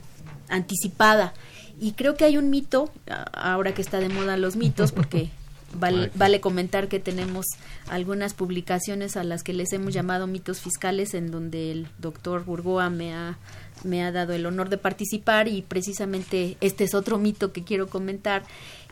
anticipada. 0.48 1.34
Y 1.82 1.92
creo 1.92 2.16
que 2.16 2.24
hay 2.24 2.38
un 2.38 2.50
mito, 2.50 2.90
ahora 3.34 3.74
que 3.74 3.82
está 3.82 4.00
de 4.00 4.08
moda 4.08 4.38
los 4.38 4.56
mitos, 4.56 4.94
porque 4.94 5.30
Vale, 5.74 6.10
vale, 6.16 6.42
comentar 6.42 6.88
que 6.88 7.00
tenemos 7.00 7.46
algunas 7.90 8.34
publicaciones 8.34 9.16
a 9.18 9.24
las 9.24 9.44
que 9.44 9.54
les 9.54 9.72
hemos 9.72 9.94
llamado 9.94 10.26
mitos 10.26 10.62
fiscales 10.62 11.14
en 11.14 11.30
donde 11.30 11.72
el 11.72 11.88
doctor 12.00 12.44
Burgoa 12.44 12.90
me 12.90 13.14
ha 13.14 13.38
me 13.84 14.04
ha 14.04 14.12
dado 14.12 14.34
el 14.34 14.46
honor 14.46 14.70
de 14.70 14.78
participar 14.78 15.48
y 15.48 15.62
precisamente 15.62 16.58
este 16.62 16.84
es 16.84 16.94
otro 16.94 17.18
mito 17.18 17.52
que 17.52 17.64
quiero 17.64 17.88
comentar 17.88 18.44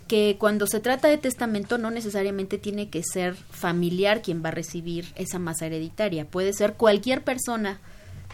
que 0.07 0.37
cuando 0.39 0.67
se 0.67 0.79
trata 0.79 1.09
de 1.09 1.17
testamento 1.17 1.77
no 1.77 1.91
necesariamente 1.91 2.57
tiene 2.57 2.89
que 2.89 3.03
ser 3.03 3.35
familiar 3.35 4.21
quien 4.21 4.43
va 4.43 4.49
a 4.49 4.53
recibir 4.53 5.07
esa 5.15 5.37
masa 5.37 5.65
hereditaria, 5.65 6.25
puede 6.25 6.53
ser 6.53 6.73
cualquier 6.73 7.23
persona 7.23 7.79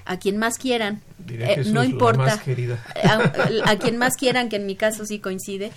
a 0.05 0.19
quien 0.19 0.37
más 0.37 0.57
quieran, 0.57 1.01
eh, 1.29 1.63
no 1.67 1.83
importa, 1.83 2.41
a, 3.65 3.75
quien 3.77 3.97
más 3.97 4.15
quieran, 4.15 4.49
que 4.49 4.57
en 4.57 4.65
mi 4.65 4.75
caso 4.75 5.05
sí 5.05 5.19
coincide, 5.19 5.71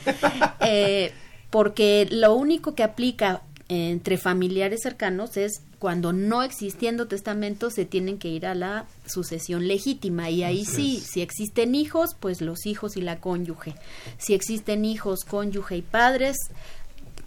eh, 0.60 1.12
porque 1.50 2.08
lo 2.10 2.34
único 2.34 2.74
que 2.74 2.82
aplica 2.82 3.42
entre 3.68 4.16
familiares 4.16 4.80
cercanos 4.82 5.36
es 5.36 5.62
cuando 5.86 6.12
no 6.12 6.42
existiendo 6.42 7.06
testamento 7.06 7.70
se 7.70 7.84
tienen 7.84 8.18
que 8.18 8.26
ir 8.26 8.44
a 8.46 8.56
la 8.56 8.86
sucesión 9.06 9.68
legítima. 9.68 10.30
Y 10.30 10.42
ahí 10.42 10.64
sí, 10.64 10.98
si 10.98 11.22
existen 11.22 11.76
hijos, 11.76 12.16
pues 12.18 12.40
los 12.40 12.66
hijos 12.66 12.96
y 12.96 13.02
la 13.02 13.20
cónyuge. 13.20 13.76
Si 14.18 14.34
existen 14.34 14.84
hijos, 14.84 15.20
cónyuge 15.20 15.76
y 15.76 15.82
padres, 15.82 16.38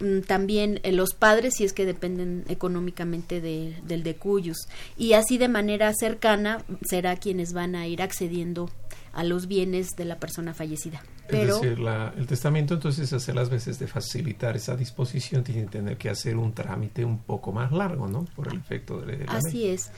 mm, 0.00 0.20
también 0.26 0.78
eh, 0.82 0.92
los 0.92 1.14
padres 1.14 1.54
si 1.56 1.64
es 1.64 1.72
que 1.72 1.86
dependen 1.86 2.44
económicamente 2.50 3.40
de, 3.40 3.78
del 3.86 4.02
de 4.02 4.16
cuyos. 4.16 4.58
Y 4.98 5.14
así 5.14 5.38
de 5.38 5.48
manera 5.48 5.90
cercana 5.94 6.62
será 6.82 7.16
quienes 7.16 7.54
van 7.54 7.74
a 7.74 7.86
ir 7.86 8.02
accediendo 8.02 8.68
a 9.12 9.24
los 9.24 9.46
bienes 9.46 9.96
de 9.96 10.04
la 10.04 10.18
persona 10.18 10.54
fallecida. 10.54 11.02
Pero, 11.28 11.56
es 11.56 11.62
decir, 11.62 11.78
el 12.16 12.26
testamento 12.26 12.74
entonces 12.74 13.12
hace 13.12 13.32
las 13.32 13.50
veces 13.50 13.78
de 13.78 13.86
facilitar 13.86 14.56
esa 14.56 14.76
disposición, 14.76 15.44
tiene 15.44 15.64
que 15.64 15.70
tener 15.70 15.96
que 15.96 16.10
hacer 16.10 16.36
un 16.36 16.52
trámite 16.52 17.04
un 17.04 17.18
poco 17.18 17.52
más 17.52 17.72
largo, 17.72 18.08
¿no? 18.08 18.24
Por 18.36 18.48
el 18.48 18.58
efecto 18.58 19.00
de, 19.00 19.24
la 19.24 19.32
Así 19.32 19.66
es. 19.66 19.90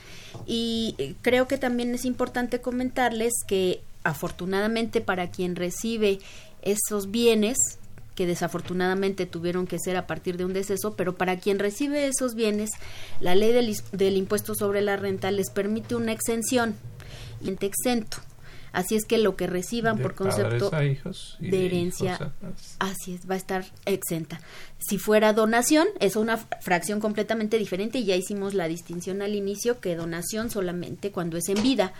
Y 0.46 0.94
eh, 0.98 1.14
creo 1.22 1.48
que 1.48 1.58
también 1.58 1.94
es 1.94 2.04
importante 2.04 2.60
comentarles 2.60 3.32
que 3.46 3.82
afortunadamente 4.04 5.00
para 5.00 5.30
quien 5.30 5.56
recibe 5.56 6.18
esos 6.62 7.10
bienes, 7.10 7.56
que 8.14 8.26
desafortunadamente 8.26 9.24
tuvieron 9.24 9.66
que 9.66 9.78
ser 9.78 9.96
a 9.96 10.06
partir 10.06 10.36
de 10.36 10.44
un 10.44 10.52
deceso, 10.52 10.94
pero 10.96 11.14
para 11.14 11.38
quien 11.38 11.58
recibe 11.58 12.06
esos 12.06 12.34
bienes, 12.34 12.70
la 13.20 13.34
ley 13.34 13.52
del, 13.52 13.74
del 13.92 14.16
impuesto 14.16 14.54
sobre 14.54 14.82
la 14.82 14.96
renta 14.96 15.30
les 15.30 15.50
permite 15.50 15.94
una 15.94 16.12
exención, 16.12 16.76
exento 17.60 18.18
Así 18.72 18.96
es 18.96 19.04
que 19.04 19.18
lo 19.18 19.36
que 19.36 19.46
reciban 19.46 19.98
por 19.98 20.14
concepto 20.14 20.70
de, 20.70 21.66
herencia, 21.66 22.32
así 22.78 23.14
es, 23.14 23.28
va 23.28 23.34
a 23.34 23.38
estar 23.38 23.66
exenta. 23.84 24.40
Si 24.78 24.98
fuera 24.98 25.34
donación, 25.34 25.86
es 26.00 26.16
una 26.16 26.38
fracción 26.38 26.98
completamente 26.98 27.58
diferente 27.58 27.98
y 27.98 28.04
ya 28.04 28.16
hicimos 28.16 28.54
la 28.54 28.68
distinción 28.68 29.20
al 29.20 29.34
inicio 29.34 29.78
que 29.80 29.94
donación 29.94 30.50
solamente 30.50 31.12
cuando 31.12 31.36
es 31.36 31.48
en 31.48 31.62
vida. 31.62 31.92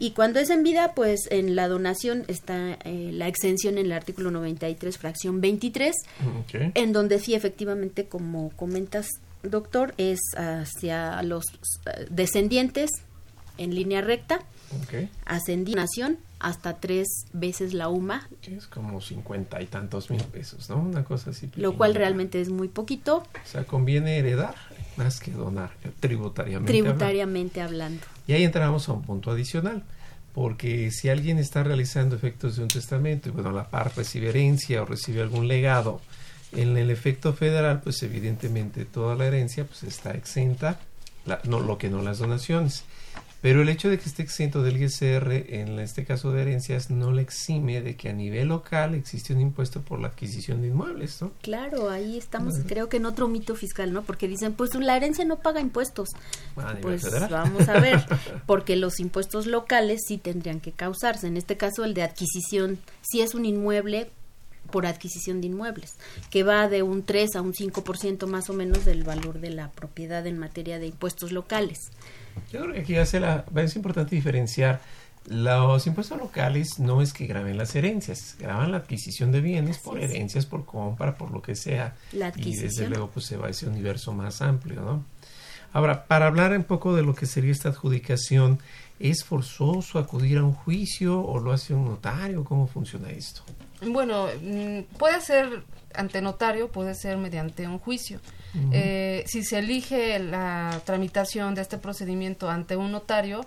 Y 0.00 0.12
cuando 0.12 0.40
es 0.40 0.48
en 0.48 0.62
vida, 0.62 0.94
pues 0.94 1.20
en 1.30 1.54
la 1.54 1.68
donación 1.68 2.24
está 2.28 2.78
eh, 2.84 3.10
la 3.12 3.28
exención 3.28 3.76
en 3.76 3.86
el 3.86 3.92
artículo 3.92 4.30
93, 4.30 4.96
fracción 4.96 5.40
23, 5.42 5.94
en 6.52 6.92
donde 6.92 7.18
sí 7.18 7.34
efectivamente, 7.34 8.06
como 8.06 8.50
comentas, 8.56 9.06
doctor, 9.42 9.92
es 9.98 10.20
hacia 10.36 11.22
los 11.22 11.44
eh, 11.44 12.06
descendientes 12.08 12.90
en 13.58 13.74
línea 13.74 14.00
recta 14.00 14.44
Okay. 14.84 15.08
nación 15.74 16.18
hasta 16.38 16.78
tres 16.80 17.08
veces 17.32 17.72
la 17.72 17.88
UMA. 17.88 18.28
Es 18.42 18.66
como 18.66 19.00
cincuenta 19.00 19.60
y 19.62 19.66
tantos 19.66 20.10
mil 20.10 20.22
pesos, 20.24 20.68
¿no? 20.68 20.76
Una 20.78 21.04
cosa 21.04 21.30
así. 21.30 21.50
Lo 21.56 21.76
cual 21.76 21.94
realmente 21.94 22.40
es 22.40 22.50
muy 22.50 22.68
poquito. 22.68 23.18
O 23.18 23.48
sea, 23.48 23.64
conviene 23.64 24.18
heredar 24.18 24.54
más 24.96 25.20
que 25.20 25.30
donar, 25.30 25.70
tributariamente. 26.00 26.72
Tributariamente 26.72 27.60
hablando. 27.60 28.02
Y 28.26 28.32
ahí 28.32 28.44
entramos 28.44 28.88
a 28.88 28.92
un 28.92 29.02
punto 29.02 29.30
adicional. 29.30 29.84
Porque 30.34 30.90
si 30.90 31.08
alguien 31.08 31.38
está 31.38 31.62
realizando 31.62 32.14
efectos 32.14 32.56
de 32.56 32.62
un 32.62 32.68
testamento 32.68 33.30
y 33.30 33.32
bueno, 33.32 33.52
la 33.52 33.70
par 33.70 33.96
recibe 33.96 34.28
herencia 34.28 34.82
o 34.82 34.84
recibe 34.84 35.22
algún 35.22 35.48
legado, 35.48 36.02
en 36.52 36.76
el 36.76 36.90
efecto 36.90 37.32
federal, 37.32 37.80
pues 37.80 38.02
evidentemente 38.02 38.84
toda 38.84 39.14
la 39.14 39.26
herencia 39.26 39.64
pues 39.64 39.82
está 39.84 40.10
exenta, 40.12 40.78
no, 41.44 41.60
lo 41.60 41.78
que 41.78 41.88
no 41.88 42.02
las 42.02 42.18
donaciones. 42.18 42.84
Pero 43.42 43.62
el 43.62 43.68
hecho 43.68 43.88
de 43.88 43.98
que 43.98 44.08
esté 44.08 44.22
exento 44.22 44.62
del 44.62 44.82
ISR, 44.82 45.54
en 45.54 45.78
este 45.78 46.04
caso 46.04 46.32
de 46.32 46.42
herencias, 46.42 46.90
no 46.90 47.12
le 47.12 47.22
exime 47.22 47.80
de 47.80 47.96
que 47.96 48.08
a 48.08 48.12
nivel 48.12 48.48
local 48.48 48.94
existe 48.94 49.34
un 49.34 49.40
impuesto 49.40 49.82
por 49.82 50.00
la 50.00 50.08
adquisición 50.08 50.62
de 50.62 50.68
inmuebles, 50.68 51.20
¿no? 51.20 51.32
Claro, 51.42 51.90
ahí 51.90 52.16
estamos, 52.16 52.54
creo 52.66 52.88
que 52.88 52.96
en 52.96 53.06
otro 53.06 53.28
mito 53.28 53.54
fiscal, 53.54 53.92
¿no? 53.92 54.02
Porque 54.02 54.26
dicen, 54.26 54.54
pues 54.54 54.74
la 54.74 54.96
herencia 54.96 55.24
no 55.24 55.38
paga 55.38 55.60
impuestos. 55.60 56.08
pues 56.80 57.04
vamos 57.30 57.68
a 57.68 57.78
ver, 57.78 58.04
porque 58.46 58.76
los 58.76 59.00
impuestos 59.00 59.46
locales 59.46 60.02
sí 60.06 60.18
tendrían 60.18 60.60
que 60.60 60.72
causarse. 60.72 61.26
En 61.26 61.36
este 61.36 61.56
caso, 61.56 61.84
el 61.84 61.94
de 61.94 62.02
adquisición, 62.02 62.78
si 63.02 63.20
es 63.20 63.34
un 63.34 63.44
inmueble, 63.44 64.10
por 64.66 64.86
adquisición 64.86 65.40
de 65.40 65.48
inmuebles, 65.48 65.94
que 66.30 66.42
va 66.42 66.68
de 66.68 66.82
un 66.82 67.04
3 67.04 67.36
a 67.36 67.42
un 67.42 67.52
5% 67.52 68.26
más 68.26 68.50
o 68.50 68.52
menos 68.52 68.84
del 68.84 69.04
valor 69.04 69.40
de 69.40 69.50
la 69.50 69.70
propiedad 69.70 70.26
en 70.26 70.38
materia 70.38 70.78
de 70.78 70.88
impuestos 70.88 71.32
locales. 71.32 71.90
Yo 72.52 72.60
creo 72.60 72.74
que 72.74 72.80
aquí 72.80 72.96
hace 72.96 73.20
la, 73.20 73.44
es 73.56 73.76
importante 73.76 74.14
diferenciar. 74.14 74.80
Los 75.26 75.86
impuestos 75.88 76.18
locales 76.18 76.78
no 76.78 77.02
es 77.02 77.12
que 77.12 77.26
graben 77.26 77.56
las 77.56 77.74
herencias, 77.74 78.36
graban 78.38 78.70
la 78.70 78.78
adquisición 78.78 79.32
de 79.32 79.40
bienes 79.40 79.78
por 79.78 79.98
herencias, 79.98 80.46
por 80.46 80.64
compra, 80.64 81.16
por 81.16 81.32
lo 81.32 81.42
que 81.42 81.56
sea. 81.56 81.96
y 82.36 82.56
desde 82.56 82.88
luego 82.88 83.10
pues 83.10 83.26
se 83.26 83.36
va 83.36 83.48
a 83.48 83.50
ese 83.50 83.66
universo 83.66 84.12
más 84.12 84.40
amplio, 84.40 84.82
¿no? 84.82 85.04
Ahora, 85.72 86.06
para 86.06 86.26
hablar 86.26 86.56
un 86.56 86.64
poco 86.64 86.94
de 86.94 87.02
lo 87.02 87.14
que 87.14 87.26
sería 87.26 87.50
esta 87.50 87.70
adjudicación, 87.70 88.60
¿es 89.00 89.24
forzoso 89.24 89.98
acudir 89.98 90.38
a 90.38 90.44
un 90.44 90.54
juicio 90.54 91.20
o 91.20 91.40
lo 91.40 91.52
hace 91.52 91.74
un 91.74 91.84
notario? 91.84 92.44
¿Cómo 92.44 92.66
funciona 92.66 93.10
esto? 93.10 93.42
Bueno, 93.82 94.28
mm, 94.42 94.96
puede 94.96 95.20
ser 95.20 95.64
ante 95.94 96.20
notario, 96.20 96.70
puede 96.70 96.94
ser 96.94 97.16
mediante 97.16 97.66
un 97.66 97.78
juicio. 97.78 98.20
Eh, 98.72 99.22
si 99.26 99.44
se 99.44 99.58
elige 99.58 100.18
la 100.18 100.80
tramitación 100.86 101.54
de 101.54 101.60
este 101.60 101.76
procedimiento 101.76 102.48
ante 102.48 102.74
un 102.76 102.90
notario, 102.90 103.44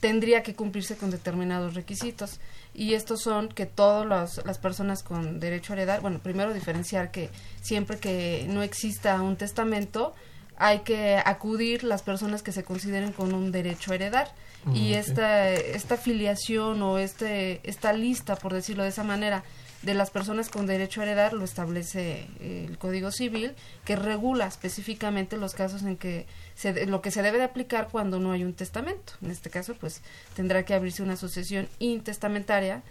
tendría 0.00 0.42
que 0.42 0.54
cumplirse 0.54 0.96
con 0.96 1.10
determinados 1.10 1.74
requisitos. 1.74 2.40
Y 2.74 2.94
estos 2.94 3.22
son 3.22 3.48
que 3.48 3.66
todas 3.66 4.04
las 4.44 4.58
personas 4.58 5.02
con 5.02 5.38
derecho 5.38 5.72
a 5.72 5.76
heredar, 5.76 6.00
bueno, 6.00 6.18
primero 6.18 6.52
diferenciar 6.52 7.10
que 7.10 7.30
siempre 7.62 7.98
que 7.98 8.46
no 8.48 8.62
exista 8.62 9.22
un 9.22 9.36
testamento, 9.36 10.14
hay 10.56 10.80
que 10.80 11.20
acudir 11.24 11.84
las 11.84 12.02
personas 12.02 12.42
que 12.42 12.52
se 12.52 12.64
consideren 12.64 13.12
con 13.12 13.34
un 13.34 13.52
derecho 13.52 13.92
a 13.92 13.96
heredar. 13.96 14.32
y 14.74 14.94
esta, 14.94 15.52
esta 15.52 15.96
filiación 15.96 16.82
o 16.82 16.98
este, 16.98 17.60
esta 17.62 17.92
lista, 17.92 18.34
por 18.34 18.52
decirlo 18.52 18.82
de 18.82 18.88
esa 18.88 19.04
manera, 19.04 19.44
de 19.82 19.94
las 19.94 20.10
personas 20.10 20.48
con 20.48 20.66
derecho 20.66 21.00
a 21.00 21.04
heredar 21.04 21.32
lo 21.32 21.44
establece 21.44 22.26
eh, 22.40 22.66
el 22.68 22.76
Código 22.76 23.12
Civil, 23.12 23.54
que 23.84 23.94
regula 23.94 24.46
específicamente 24.46 25.36
los 25.36 25.54
casos 25.54 25.82
en 25.82 25.96
que 25.96 26.26
se, 26.56 26.86
lo 26.86 27.00
que 27.00 27.12
se 27.12 27.22
debe 27.22 27.38
de 27.38 27.44
aplicar 27.44 27.88
cuando 27.90 28.18
no 28.18 28.32
hay 28.32 28.42
un 28.42 28.54
testamento. 28.54 29.12
En 29.22 29.30
este 29.30 29.48
caso, 29.48 29.74
pues 29.74 30.02
tendrá 30.34 30.64
que 30.64 30.74
abrirse 30.74 31.02
una 31.02 31.16
sucesión 31.16 31.68
intestamentaria 31.78 32.82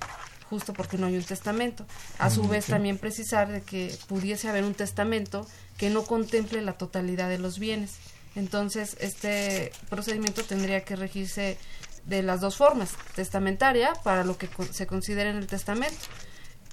justo 0.50 0.74
porque 0.74 0.98
no 0.98 1.08
hay 1.08 1.18
un 1.18 1.24
testamento. 1.24 1.86
A 2.20 2.30
su 2.30 2.44
mm, 2.44 2.50
vez, 2.50 2.66
también 2.66 2.98
precisar 2.98 3.52
de 3.52 3.62
que 3.62 3.96
pudiese 4.08 4.48
haber 4.48 4.64
un 4.64 4.74
testamento 4.74 5.46
que 5.78 5.90
no 5.90 6.04
contemple 6.04 6.62
la 6.62 6.74
totalidad 6.74 7.30
de 7.30 7.38
los 7.38 7.60
bienes. 7.60 7.96
Entonces, 8.36 8.98
este 9.00 9.72
procedimiento 9.90 10.44
tendría 10.44 10.84
que 10.84 10.96
regirse 10.96 11.58
de 12.06 12.22
las 12.22 12.42
dos 12.42 12.58
formas, 12.58 12.96
testamentaria 13.16 13.94
para 14.04 14.24
lo 14.24 14.38
que 14.38 14.50
se 14.72 14.86
considera 14.86 15.30
en 15.30 15.38
el 15.38 15.48
testamento 15.48 15.98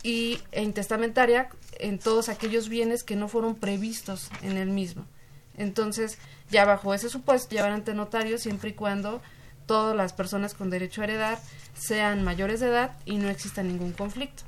y 0.02 0.40
e 0.50 0.62
intestamentaria 0.62 1.48
en 1.78 1.98
todos 1.98 2.28
aquellos 2.28 2.68
bienes 2.68 3.02
que 3.02 3.16
no 3.16 3.28
fueron 3.28 3.54
previstos 3.54 4.28
en 4.42 4.56
el 4.56 4.68
mismo. 4.68 5.06
Entonces, 5.56 6.18
ya 6.50 6.64
bajo 6.64 6.94
ese 6.94 7.08
supuesto, 7.08 7.54
llevar 7.54 7.72
ante 7.72 7.94
notario 7.94 8.38
siempre 8.38 8.70
y 8.70 8.74
cuando 8.74 9.22
todas 9.66 9.96
las 9.96 10.12
personas 10.12 10.54
con 10.54 10.70
derecho 10.70 11.00
a 11.00 11.04
heredar 11.04 11.38
sean 11.74 12.22
mayores 12.22 12.60
de 12.60 12.68
edad 12.68 12.92
y 13.04 13.16
no 13.16 13.28
exista 13.28 13.62
ningún 13.62 13.92
conflicto, 13.92 14.44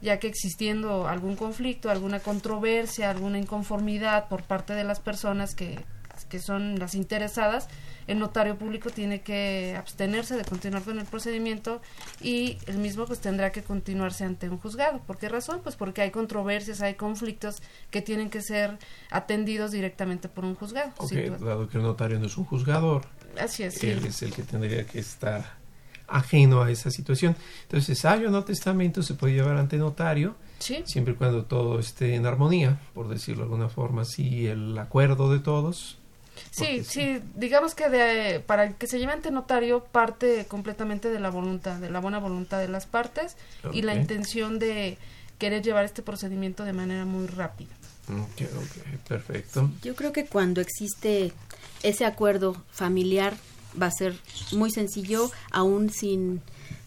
ya 0.00 0.18
que 0.18 0.28
existiendo 0.28 1.08
algún 1.08 1.36
conflicto, 1.36 1.90
alguna 1.90 2.20
controversia, 2.20 3.10
alguna 3.10 3.38
inconformidad 3.38 4.28
por 4.28 4.42
parte 4.42 4.74
de 4.74 4.84
las 4.84 5.00
personas 5.00 5.54
que, 5.54 5.84
que 6.28 6.38
son 6.38 6.78
las 6.78 6.94
interesadas, 6.94 7.68
el 8.08 8.18
notario 8.18 8.56
público 8.56 8.90
tiene 8.90 9.20
que 9.20 9.76
abstenerse 9.76 10.34
de 10.36 10.44
continuar 10.44 10.82
con 10.82 10.98
el 10.98 11.04
procedimiento 11.04 11.82
y 12.22 12.56
el 12.66 12.78
mismo 12.78 13.04
pues 13.04 13.20
tendrá 13.20 13.52
que 13.52 13.62
continuarse 13.62 14.24
ante 14.24 14.48
un 14.48 14.58
juzgado. 14.58 15.00
¿Por 15.06 15.18
qué 15.18 15.28
razón? 15.28 15.60
Pues 15.62 15.76
porque 15.76 16.00
hay 16.00 16.10
controversias, 16.10 16.80
hay 16.80 16.94
conflictos 16.94 17.62
que 17.90 18.00
tienen 18.00 18.30
que 18.30 18.40
ser 18.40 18.78
atendidos 19.10 19.72
directamente 19.72 20.28
por 20.28 20.46
un 20.46 20.54
juzgado. 20.54 20.90
Ok, 20.96 21.12
dado 21.12 21.68
que 21.68 21.76
el 21.76 21.82
notario 21.82 22.18
no 22.18 22.26
es 22.26 22.36
un 22.38 22.46
juzgador. 22.46 23.02
Así 23.38 23.64
es. 23.64 23.82
Él 23.82 24.04
es 24.06 24.22
el 24.22 24.32
que 24.32 24.42
tendría 24.42 24.84
que 24.84 24.98
estar 24.98 25.58
ajeno 26.06 26.62
a 26.62 26.70
esa 26.70 26.90
situación. 26.90 27.36
Entonces, 27.62 28.04
hay 28.04 28.24
o 28.24 28.30
no 28.30 28.44
testamento 28.44 29.02
se 29.02 29.14
puede 29.14 29.34
llevar 29.34 29.56
ante 29.56 29.76
notario, 29.76 30.36
¿Sí? 30.58 30.82
siempre 30.86 31.14
y 31.14 31.16
cuando 31.16 31.44
todo 31.44 31.78
esté 31.78 32.14
en 32.14 32.26
armonía, 32.26 32.80
por 32.94 33.08
decirlo 33.08 33.44
de 33.44 33.44
alguna 33.44 33.68
forma, 33.68 34.04
si 34.04 34.46
el 34.46 34.76
acuerdo 34.78 35.30
de 35.30 35.40
todos 35.40 35.98
Sí, 36.50 36.84
sí, 36.84 37.20
digamos 37.34 37.74
que 37.74 37.88
de, 37.88 38.40
para 38.40 38.72
que 38.74 38.86
se 38.86 38.98
lleve 38.98 39.12
ante 39.12 39.30
notario 39.30 39.84
parte 39.84 40.46
completamente 40.46 41.10
de 41.10 41.20
la 41.20 41.30
voluntad, 41.30 41.78
de 41.78 41.90
la 41.90 42.00
buena 42.00 42.18
voluntad 42.18 42.58
de 42.58 42.68
las 42.68 42.86
partes 42.86 43.36
y 43.72 43.82
la 43.82 43.94
intención 43.94 44.58
de 44.58 44.98
querer 45.38 45.62
llevar 45.62 45.84
este 45.84 46.02
procedimiento 46.02 46.64
de 46.64 46.72
manera 46.72 47.04
muy 47.04 47.26
rápida. 47.26 47.70
Perfecto. 49.06 49.70
Yo 49.82 49.94
creo 49.94 50.12
que 50.12 50.26
cuando 50.26 50.60
existe 50.60 51.32
ese 51.82 52.04
acuerdo 52.04 52.56
familiar 52.70 53.36
va 53.80 53.86
a 53.86 53.90
ser 53.90 54.18
muy 54.52 54.70
sencillo, 54.70 55.30
aún 55.50 55.90
sin 55.90 56.42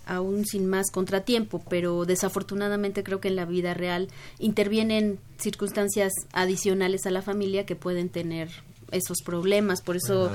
aún 0.06 0.46
sin 0.46 0.68
más 0.68 0.92
contratiempo, 0.92 1.64
pero 1.70 2.06
desafortunadamente 2.06 3.04
creo 3.04 3.22
que 3.22 3.30
en 3.30 3.36
la 3.36 3.46
vida 3.46 3.74
real 3.74 4.10
intervienen 4.40 5.20
circunstancias 5.38 6.12
adicionales 6.34 7.06
a 7.06 7.12
la 7.12 7.22
familia 7.22 7.66
que 7.66 7.76
pueden 7.76 8.10
tener 8.10 8.50
esos 8.92 9.22
problemas. 9.24 9.82
Por 9.82 9.96
eso, 9.96 10.32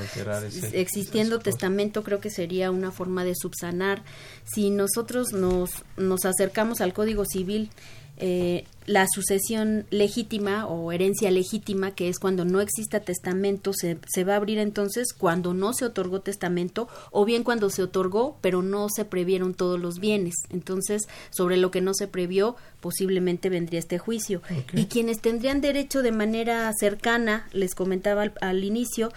existiendo 0.72 1.38
testamento, 1.38 2.02
creo 2.02 2.20
que 2.20 2.30
sería 2.30 2.70
una 2.70 2.90
forma 2.90 3.24
de 3.24 3.34
subsanar. 3.36 4.02
Si 4.44 4.70
nosotros 4.70 5.32
nos, 5.32 5.84
nos 5.96 6.24
acercamos 6.24 6.80
al 6.80 6.94
Código 6.94 7.24
Civil, 7.26 7.70
eh, 8.18 8.64
la 8.86 9.06
sucesión 9.12 9.84
legítima 9.90 10.66
o 10.66 10.92
herencia 10.92 11.30
legítima, 11.30 11.94
que 11.94 12.08
es 12.08 12.18
cuando 12.18 12.44
no 12.44 12.60
exista 12.60 13.00
testamento, 13.00 13.72
se, 13.74 13.98
se, 14.06 14.24
va 14.24 14.34
a 14.34 14.36
abrir 14.36 14.58
entonces 14.58 15.12
cuando 15.12 15.54
no 15.54 15.72
se 15.72 15.84
otorgó 15.84 16.20
testamento 16.20 16.88
o 17.10 17.24
bien 17.24 17.42
cuando 17.42 17.68
se 17.68 17.82
otorgó, 17.82 18.38
pero 18.40 18.62
no 18.62 18.88
se 18.88 19.04
previeron 19.04 19.54
todos 19.54 19.80
los 19.80 19.98
bienes. 19.98 20.34
Entonces, 20.50 21.02
sobre 21.30 21.56
lo 21.56 21.70
que 21.70 21.80
no 21.80 21.94
se 21.94 22.06
previó, 22.06 22.56
posiblemente 22.80 23.50
vendría 23.50 23.80
este 23.80 23.98
juicio. 23.98 24.40
Y 24.72 24.86
quienes 24.86 25.20
tendrían 25.20 25.60
derecho 25.60 26.02
de 26.02 26.12
manera 26.12 26.72
cercana, 26.78 27.48
les 27.52 27.74
comentaba 27.74 28.32
al, 28.40 28.64
inicio, 28.64 29.12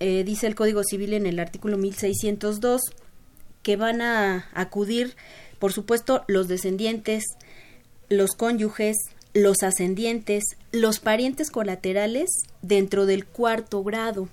eh, 0.00 0.24
dice 0.24 0.46
el 0.46 0.54
Código 0.54 0.82
Civil 0.82 1.12
en 1.12 1.26
el 1.26 1.38
artículo 1.38 1.76
1602, 1.76 2.80
que 3.62 3.76
van 3.76 4.00
a 4.00 4.46
acudir, 4.54 5.16
por 5.58 5.72
supuesto, 5.72 6.24
los 6.28 6.48
descendientes, 6.48 7.24
los 8.08 8.32
cónyuges, 8.32 8.96
los 9.32 9.62
ascendientes, 9.62 10.44
los 10.72 11.00
parientes 11.00 11.50
colaterales 11.50 12.30
dentro 12.62 13.06
del 13.06 13.26
cuarto 13.26 13.82
grado 13.82 14.28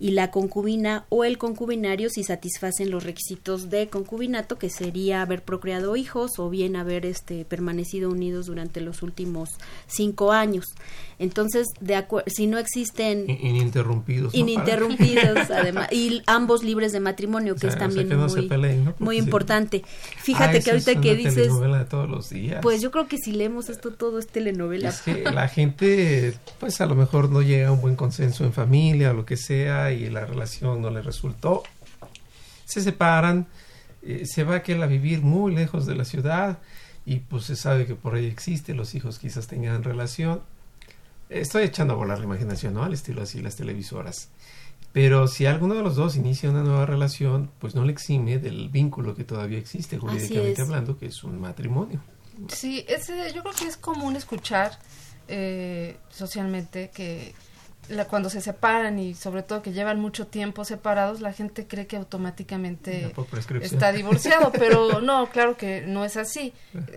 y 0.00 0.12
la 0.12 0.30
concubina 0.30 1.04
o 1.10 1.24
el 1.24 1.36
concubinario 1.36 2.08
si 2.08 2.24
satisfacen 2.24 2.90
los 2.90 3.04
requisitos 3.04 3.68
de 3.68 3.88
concubinato 3.88 4.56
que 4.56 4.70
sería 4.70 5.20
haber 5.20 5.42
procreado 5.42 5.94
hijos 5.94 6.38
o 6.38 6.48
bien 6.48 6.74
haber 6.74 7.04
este 7.04 7.44
permanecido 7.44 8.08
unidos 8.10 8.46
durante 8.46 8.80
los 8.80 9.02
últimos 9.02 9.50
cinco 9.86 10.32
años. 10.32 10.64
Entonces 11.18 11.66
de 11.80 12.02
si 12.28 12.46
no 12.46 12.56
existen 12.56 13.28
ininterrumpidos 13.28 14.34
ininterrumpidos 14.34 15.50
además 15.50 15.92
y 15.92 16.22
ambos 16.26 16.64
libres 16.64 16.92
de 16.92 17.00
matrimonio 17.00 17.54
que 17.56 17.66
es 17.66 17.76
también 17.76 18.08
muy, 18.98 19.18
importante. 19.18 19.84
Fíjate 20.16 20.62
que 20.62 20.70
ahorita 20.70 20.98
que 20.98 21.14
dices 21.14 21.52
de 21.60 21.84
todos 21.84 22.08
los 22.08 22.30
días. 22.30 22.60
Pues 22.62 22.80
yo 22.80 22.90
creo 22.90 23.06
que 23.06 23.18
si 23.18 23.32
leemos 23.32 23.68
esto 23.68 23.90
todo 23.90 24.18
es 24.18 24.28
telenovela. 24.28 24.88
Es 24.88 25.02
que 25.02 25.24
la 25.24 25.48
gente 25.48 26.32
pues 26.58 26.80
a 26.80 26.86
lo 26.86 26.94
mejor 26.94 27.28
no 27.28 27.42
llega 27.42 27.68
a 27.68 27.72
un 27.72 27.82
buen 27.82 27.96
consenso 27.96 28.44
en 28.44 28.54
familia 28.54 29.10
o 29.10 29.14
lo 29.14 29.26
que 29.26 29.36
sea 29.36 29.89
y 29.92 30.08
la 30.10 30.24
relación 30.24 30.80
no 30.80 30.90
le 30.90 31.02
resultó. 31.02 31.62
Se 32.64 32.80
separan, 32.80 33.46
eh, 34.02 34.24
se 34.26 34.44
va 34.44 34.56
aquel 34.56 34.82
a 34.82 34.86
vivir 34.86 35.22
muy 35.22 35.54
lejos 35.54 35.86
de 35.86 35.94
la 35.94 36.04
ciudad 36.04 36.58
y 37.04 37.16
pues 37.16 37.44
se 37.44 37.56
sabe 37.56 37.86
que 37.86 37.94
por 37.94 38.14
ahí 38.14 38.26
existe, 38.26 38.74
los 38.74 38.94
hijos 38.94 39.18
quizás 39.18 39.46
tengan 39.46 39.82
relación. 39.82 40.42
Estoy 41.28 41.64
echando 41.64 41.94
a 41.94 41.96
volar 41.96 42.18
la 42.18 42.24
imaginación, 42.24 42.74
¿no? 42.74 42.82
Al 42.82 42.92
estilo 42.92 43.22
así 43.22 43.40
las 43.40 43.56
televisoras. 43.56 44.28
Pero 44.92 45.28
si 45.28 45.46
alguno 45.46 45.74
de 45.74 45.82
los 45.82 45.94
dos 45.94 46.16
inicia 46.16 46.50
una 46.50 46.62
nueva 46.62 46.84
relación, 46.84 47.50
pues 47.60 47.74
no 47.74 47.84
le 47.84 47.92
exime 47.92 48.38
del 48.38 48.68
vínculo 48.68 49.14
que 49.14 49.24
todavía 49.24 49.58
existe 49.58 49.98
jurídicamente 49.98 50.62
hablando, 50.62 50.98
que 50.98 51.06
es 51.06 51.22
un 51.22 51.40
matrimonio. 51.40 52.00
Sí, 52.48 52.84
ese, 52.88 53.32
yo 53.32 53.42
creo 53.42 53.54
que 53.54 53.66
es 53.66 53.76
común 53.76 54.16
escuchar 54.16 54.78
eh, 55.28 55.96
socialmente 56.10 56.90
que 56.92 57.34
cuando 58.08 58.30
se 58.30 58.40
separan 58.40 58.98
y 58.98 59.14
sobre 59.14 59.42
todo 59.42 59.62
que 59.62 59.72
llevan 59.72 60.00
mucho 60.00 60.26
tiempo 60.26 60.64
separados, 60.64 61.20
la 61.20 61.32
gente 61.32 61.66
cree 61.66 61.86
que 61.86 61.96
automáticamente 61.96 63.12
está 63.60 63.92
divorciado, 63.92 64.52
pero 64.58 65.00
no, 65.00 65.28
claro 65.30 65.56
que 65.56 65.82
no 65.82 66.04
es 66.04 66.16
así. 66.16 66.52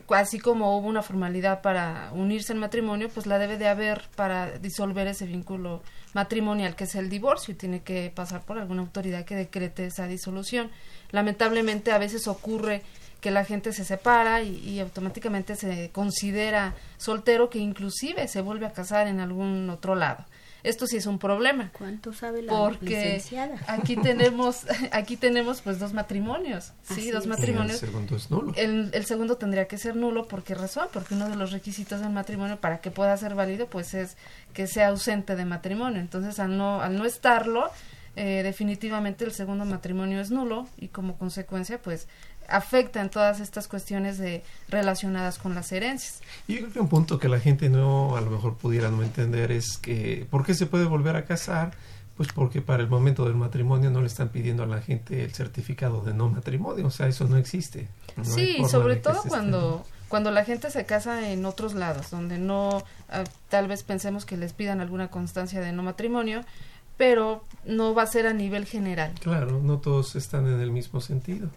Así 0.09 0.39
como 0.39 0.77
hubo 0.77 0.87
una 0.87 1.01
formalidad 1.01 1.61
para 1.61 2.11
unirse 2.13 2.53
en 2.53 2.59
matrimonio, 2.59 3.09
pues 3.09 3.25
la 3.25 3.39
debe 3.39 3.57
de 3.57 3.67
haber 3.67 4.03
para 4.15 4.57
disolver 4.59 5.07
ese 5.07 5.25
vínculo 5.25 5.81
matrimonial 6.13 6.75
que 6.75 6.83
es 6.83 6.95
el 6.95 7.09
divorcio 7.09 7.53
y 7.53 7.57
tiene 7.57 7.81
que 7.81 8.11
pasar 8.13 8.43
por 8.43 8.59
alguna 8.59 8.81
autoridad 8.81 9.25
que 9.25 9.35
decrete 9.35 9.85
esa 9.85 10.07
disolución. 10.07 10.69
Lamentablemente 11.11 11.91
a 11.91 11.97
veces 11.97 12.27
ocurre 12.27 12.83
que 13.19 13.31
la 13.31 13.45
gente 13.45 13.71
se 13.71 13.85
separa 13.85 14.41
y, 14.41 14.57
y, 14.57 14.79
automáticamente 14.81 15.55
se 15.55 15.91
considera 15.91 16.75
soltero 16.97 17.49
que 17.49 17.57
inclusive 17.57 18.27
se 18.27 18.41
vuelve 18.41 18.65
a 18.65 18.73
casar 18.73 19.07
en 19.07 19.21
algún 19.21 19.69
otro 19.69 19.95
lado 19.95 20.25
esto 20.63 20.87
sí 20.87 20.97
es 20.97 21.05
un 21.05 21.19
problema. 21.19 21.71
¿Cuánto 21.77 22.13
sabe 22.13 22.41
la 22.41 22.51
Porque 22.53 23.21
aquí 23.67 23.97
tenemos, 23.97 24.65
aquí 24.91 25.17
tenemos 25.17 25.61
pues 25.61 25.77
dos 25.77 25.93
matrimonios, 25.93 26.71
sí, 26.83 27.11
dos 27.11 27.27
matrimonios. 27.27 27.83
El 27.83 27.89
segundo 27.89 28.15
es 28.15 28.31
nulo. 28.31 28.53
El, 28.55 29.05
segundo 29.05 29.37
tendría 29.37 29.67
que 29.67 29.77
ser 29.77 29.95
nulo, 29.95 30.27
¿por 30.27 30.43
qué 30.43 30.55
razón? 30.55 30.87
Porque 30.93 31.15
uno 31.15 31.29
de 31.29 31.35
los 31.35 31.51
requisitos 31.51 31.99
del 31.99 32.11
matrimonio 32.11 32.59
para 32.59 32.79
que 32.79 32.91
pueda 32.91 33.15
ser 33.17 33.35
válido 33.35 33.67
pues 33.67 33.93
es 33.93 34.15
que 34.53 34.67
sea 34.67 34.87
ausente 34.87 35.35
de 35.35 35.45
matrimonio. 35.45 35.99
Entonces 35.99 36.39
al 36.39 36.57
no, 36.57 36.81
al 36.81 36.97
no 36.97 37.05
estarlo, 37.05 37.69
eh, 38.15 38.41
definitivamente 38.43 39.25
el 39.25 39.31
segundo 39.31 39.65
matrimonio 39.65 40.21
es 40.21 40.31
nulo 40.31 40.67
y 40.77 40.89
como 40.89 41.17
consecuencia 41.17 41.81
pues 41.81 42.07
afecta 42.47 43.01
en 43.01 43.09
todas 43.09 43.39
estas 43.39 43.67
cuestiones 43.67 44.17
de 44.17 44.43
relacionadas 44.69 45.37
con 45.37 45.55
las 45.55 45.71
herencias. 45.71 46.21
Yo 46.47 46.57
creo 46.57 46.71
que 46.71 46.79
un 46.79 46.89
punto 46.89 47.19
que 47.19 47.29
la 47.29 47.39
gente 47.39 47.69
no 47.69 48.15
a 48.15 48.21
lo 48.21 48.29
mejor 48.29 48.55
pudiera 48.55 48.89
no 48.89 49.03
entender 49.03 49.51
es 49.51 49.77
que 49.77 50.27
¿por 50.29 50.45
qué 50.45 50.53
se 50.53 50.65
puede 50.65 50.85
volver 50.85 51.15
a 51.15 51.25
casar? 51.25 51.71
Pues 52.17 52.29
porque 52.31 52.61
para 52.61 52.83
el 52.83 52.89
momento 52.89 53.25
del 53.25 53.35
matrimonio 53.35 53.89
no 53.89 54.01
le 54.01 54.07
están 54.07 54.29
pidiendo 54.29 54.63
a 54.63 54.67
la 54.67 54.81
gente 54.81 55.23
el 55.23 55.33
certificado 55.33 56.01
de 56.01 56.13
no 56.13 56.29
matrimonio, 56.29 56.87
o 56.87 56.91
sea, 56.91 57.07
eso 57.07 57.27
no 57.27 57.37
existe. 57.37 57.87
sí, 58.21 58.57
sobre 58.69 58.97
todo 58.97 59.23
cuando 59.27 59.83
cuando 60.13 60.29
la 60.29 60.45
gente 60.45 60.69
se 60.69 60.85
casa 60.85 61.31
en 61.31 61.43
otros 61.43 61.73
lados, 61.73 62.11
donde 62.11 62.37
no 62.37 62.83
ah, 63.09 63.23
tal 63.49 63.67
vez 63.67 63.81
pensemos 63.81 64.25
que 64.25 64.37
les 64.37 64.53
pidan 64.53 64.79
alguna 64.79 65.07
constancia 65.07 65.59
de 65.59 65.71
no 65.71 65.81
matrimonio, 65.81 66.45
pero 66.97 67.43
no 67.65 67.95
va 67.95 68.03
a 68.03 68.05
ser 68.05 68.27
a 68.27 68.33
nivel 68.33 68.65
general. 68.65 69.13
Claro, 69.21 69.59
no 69.63 69.79
todos 69.79 70.15
están 70.15 70.45
en 70.45 70.59
el 70.59 70.69
mismo 70.69 71.01
sentido. 71.01 71.49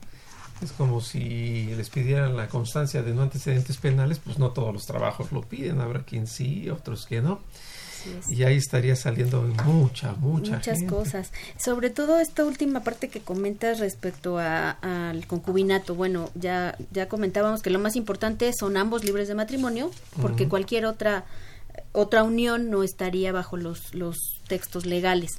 Es 0.63 0.73
como 0.73 1.01
si 1.01 1.67
les 1.77 1.91
pidieran 1.91 2.37
la 2.37 2.49
constancia 2.49 3.03
de 3.03 3.13
no 3.15 3.23
antecedentes 3.23 3.77
penales, 3.77 4.19
pues 4.19 4.39
no 4.39 4.51
todos 4.51 4.73
los 4.73 4.87
trabajos 4.87 5.33
lo 5.33 5.43
piden, 5.43 5.81
habrá 5.81 6.03
quien 6.05 6.27
sí, 6.27 6.71
otros 6.71 7.07
que 7.07 7.21
no. 7.21 7.41
Y 8.29 8.45
ahí 8.45 8.57
estaría 8.57 8.97
saliendo 8.97 9.43
mucha, 9.43 10.13
mucha 10.13 10.57
muchas 10.57 10.83
cosas. 10.85 11.33
Sobre 11.59 11.91
todo 11.91 12.21
esta 12.21 12.45
última 12.45 12.83
parte 12.85 13.09
que 13.09 13.21
comentas 13.21 13.81
respecto 13.81 14.39
al 14.39 15.27
concubinato. 15.27 15.95
Bueno, 15.95 16.31
ya 16.35 16.77
ya 16.93 17.09
comentábamos 17.09 17.63
que 17.63 17.71
lo 17.71 17.79
más 17.79 17.97
importante 17.97 18.53
son 18.59 18.77
ambos 18.77 19.05
libres 19.05 19.29
de 19.29 19.35
matrimonio, 19.35 19.91
porque 20.21 20.49
cualquier 20.49 20.87
otra 20.87 21.25
otra 21.93 22.23
unión 22.23 22.71
no 22.71 22.83
estaría 22.83 23.33
bajo 23.33 23.57
los 23.57 23.95
los 23.95 24.17
textos 24.49 24.87
legales. 24.87 25.33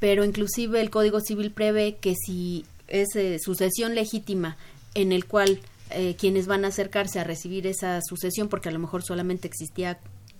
Pero 0.00 0.24
inclusive 0.24 0.80
el 0.80 0.90
Código 0.90 1.20
Civil 1.20 1.50
prevé 1.50 1.96
que 1.96 2.14
si 2.14 2.64
es 2.88 3.14
eh, 3.16 3.38
sucesión 3.38 3.94
legítima 3.94 4.56
en 4.94 5.12
el 5.12 5.26
cual 5.26 5.60
eh, 5.90 6.16
quienes 6.18 6.46
van 6.46 6.64
a 6.64 6.68
acercarse 6.68 7.20
a 7.20 7.24
recibir 7.24 7.66
esa 7.66 8.00
sucesión, 8.02 8.48
porque 8.48 8.68
a 8.68 8.72
lo 8.72 8.78
mejor 8.78 9.02
solamente 9.02 9.48
existía 9.48 9.98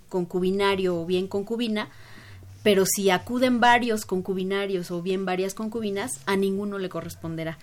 concubinario 0.09 1.00
o 1.00 1.07
bien 1.07 1.26
concubina, 1.26 1.90
pero 2.62 2.87
si 2.87 3.11
acuden 3.11 3.61
varios 3.61 4.07
concubinarios 4.07 4.90
o 4.90 5.02
bien 5.02 5.24
varias 5.24 5.54
concubinas, 5.54 6.11
a 6.26 6.37
ninguno 6.37 6.78
le 6.78 6.88
corresponderá. 6.88 7.59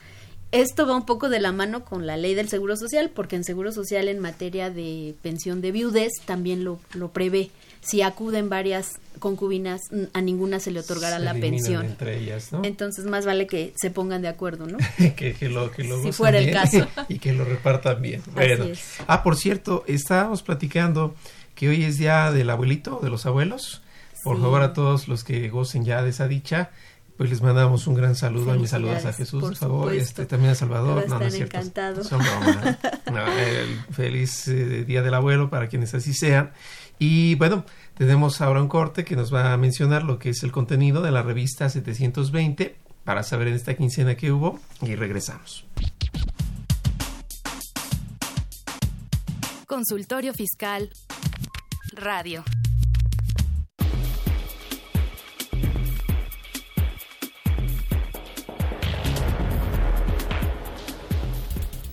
Esto 0.52 0.86
va 0.86 0.98
un 0.98 1.06
poco 1.06 1.30
de 1.30 1.40
la 1.40 1.54
mano 1.54 1.86
con 1.86 2.06
la 2.06 2.18
ley 2.18 2.36
del 2.36 2.50
Seguro 2.50 2.76
Social, 2.76 3.10
porque 3.10 3.38
en 3.38 3.46
Seguro 3.46 3.72
Social 3.72 4.10
en 4.10 4.20
materia 4.20 4.70
de 4.70 5.16
pensión 5.22 5.62
de 5.62 5.72
viudez 5.72 6.12
también 6.26 6.64
lo, 6.64 6.80
lo 6.94 7.12
prevé 7.12 7.52
si 7.82 8.02
acuden 8.02 8.50
varias 8.50 9.00
concubinas, 9.20 9.82
a 10.14 10.22
ninguna 10.22 10.60
se 10.60 10.72
le 10.72 10.80
otorgará 10.80 11.20
la 11.20 11.34
pensión. 11.34 11.86
Entre 11.86 12.20
ellas, 12.20 12.52
¿no? 12.52 12.62
Entonces, 12.64 13.06
más 13.06 13.26
vale 13.26 13.48
que 13.48 13.74
se 13.76 13.92
pongan 13.92 14.22
de 14.22 14.28
acuerdo, 14.28 14.68
¿no? 14.68 14.78
que, 15.16 15.36
lo, 15.50 15.72
que 15.72 15.84
lo 15.84 16.02
si 16.02 16.12
fuera 16.12 16.40
el 16.40 16.52
caso. 16.52 16.88
y 17.10 17.20
que 17.20 17.34
lo 17.34 17.44
repartan 17.44 18.02
bien. 18.02 18.22
Bueno. 18.34 18.66
Ah, 19.08 19.24
por 19.24 19.36
cierto, 19.36 19.84
estábamos 19.88 20.44
platicando 20.44 21.16
que 21.56 21.70
hoy 21.70 21.84
es 21.84 21.98
día 21.98 22.32
del 22.32 22.50
abuelito, 22.50 23.00
de 23.02 23.10
los 23.10 23.26
abuelos. 23.26 23.82
Por 24.24 24.40
favor, 24.40 24.62
a 24.62 24.74
todos 24.74 25.08
los 25.08 25.24
que 25.24 25.50
gocen 25.50 25.84
ya 25.84 26.04
de 26.04 26.12
esa 26.12 26.28
dicha, 26.28 26.70
pues 27.18 27.30
les 27.30 27.42
mandamos 27.42 27.88
un 27.88 27.96
gran 27.96 28.16
saludo. 28.16 28.54
Mis 28.56 28.70
saludos 28.70 29.06
a 29.06 29.14
Jesús, 29.14 29.42
por, 29.42 29.56
favor. 29.56 29.94
Este, 29.94 30.26
también 30.26 30.52
a 30.52 30.56
Salvador. 30.56 31.08
No, 31.08 31.20
no 31.20 31.26
es 31.26 31.34
cierto. 31.34 31.60
feliz 33.92 34.48
eh, 34.48 34.86
Día 34.86 35.02
del 35.02 35.14
Abuelo 35.14 35.50
para 35.50 35.68
quienes 35.68 35.94
así 35.94 36.14
sean. 36.14 36.52
Y 37.04 37.34
bueno, 37.34 37.66
tenemos 37.96 38.42
ahora 38.42 38.62
un 38.62 38.68
corte 38.68 39.04
que 39.04 39.16
nos 39.16 39.34
va 39.34 39.54
a 39.54 39.58
mencionar 39.58 40.04
lo 40.04 40.20
que 40.20 40.30
es 40.30 40.44
el 40.44 40.52
contenido 40.52 41.02
de 41.02 41.10
la 41.10 41.24
revista 41.24 41.68
720 41.68 42.76
para 43.04 43.24
saber 43.24 43.48
en 43.48 43.56
esta 43.56 43.74
quincena 43.74 44.14
que 44.14 44.32
hubo 44.32 44.60
y 44.84 44.94
regresamos. 44.94 45.66
Consultorio 49.66 50.32
Fiscal 50.36 50.92
Radio. 51.94 52.44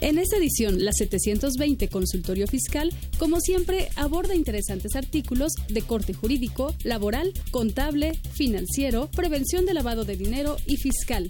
En 0.00 0.18
esta 0.18 0.36
edición, 0.36 0.84
la 0.84 0.92
720 0.92 1.88
Consultorio 1.88 2.46
Fiscal, 2.46 2.92
como 3.18 3.40
siempre, 3.40 3.88
aborda 3.96 4.36
interesantes 4.36 4.94
artículos 4.94 5.52
de 5.68 5.82
corte 5.82 6.14
jurídico, 6.14 6.72
laboral, 6.84 7.32
contable, 7.50 8.12
financiero, 8.32 9.10
prevención 9.10 9.66
de 9.66 9.74
lavado 9.74 10.04
de 10.04 10.16
dinero 10.16 10.56
y 10.66 10.76
fiscal. 10.76 11.28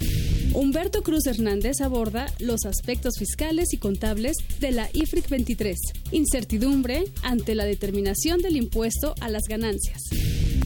Humberto 0.53 1.03
Cruz 1.03 1.27
Hernández 1.27 1.81
aborda 1.81 2.27
los 2.41 2.67
aspectos 2.67 3.15
fiscales 3.19 3.73
y 3.73 3.79
contables 3.79 4.37
de 4.61 4.73
la 4.73 4.91
IFRIC 4.93 5.29
23, 5.31 5.79
incertidumbre 6.13 7.05
ante 7.23 7.55
la 7.55 7.65
determinación 7.65 8.43
del 8.43 8.57
impuesto 8.57 9.15
a 9.21 9.31
las 9.31 9.45
ganancias. 9.49 10.03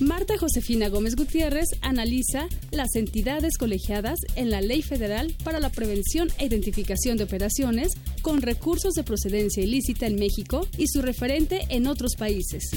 Marta 0.02 0.36
Josefina 0.36 0.88
Gómez 0.88 1.14
Gutiérrez 1.14 1.66
analiza 1.80 2.48
las 2.72 2.96
entidades 2.96 3.56
colegiadas 3.56 4.18
en 4.34 4.50
la 4.50 4.60
Ley 4.60 4.82
Federal 4.82 5.32
para 5.44 5.60
la 5.60 5.70
Prevención 5.70 6.28
e 6.38 6.46
Identificación 6.46 7.16
de 7.16 7.24
Operaciones 7.24 7.92
con 8.20 8.42
recursos 8.42 8.94
de 8.94 9.04
procedencia 9.04 9.62
ilícita 9.62 10.06
en 10.06 10.16
México 10.16 10.66
y 10.76 10.88
su 10.88 11.02
referente 11.02 11.60
en 11.68 11.86
otros 11.86 12.16
países. 12.16 12.70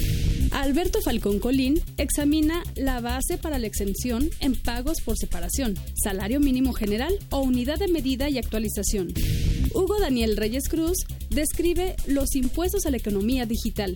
Alberto 0.51 1.01
Falcón 1.01 1.39
Colín 1.39 1.81
examina 1.97 2.63
la 2.75 3.01
base 3.01 3.37
para 3.37 3.57
la 3.57 3.67
exención 3.67 4.29
en 4.39 4.55
pagos 4.55 5.01
por 5.01 5.17
separación, 5.17 5.75
salario 5.95 6.39
mínimo 6.39 6.73
general 6.73 7.17
o 7.31 7.39
unidad 7.39 7.79
de 7.79 7.87
medida 7.87 8.29
y 8.29 8.37
actualización. 8.37 9.13
Hugo 9.73 9.99
Daniel 9.99 10.37
Reyes 10.37 10.69
Cruz 10.69 10.99
describe 11.29 11.95
los 12.07 12.35
impuestos 12.35 12.85
a 12.85 12.91
la 12.91 12.97
economía 12.97 13.45
digital. 13.45 13.95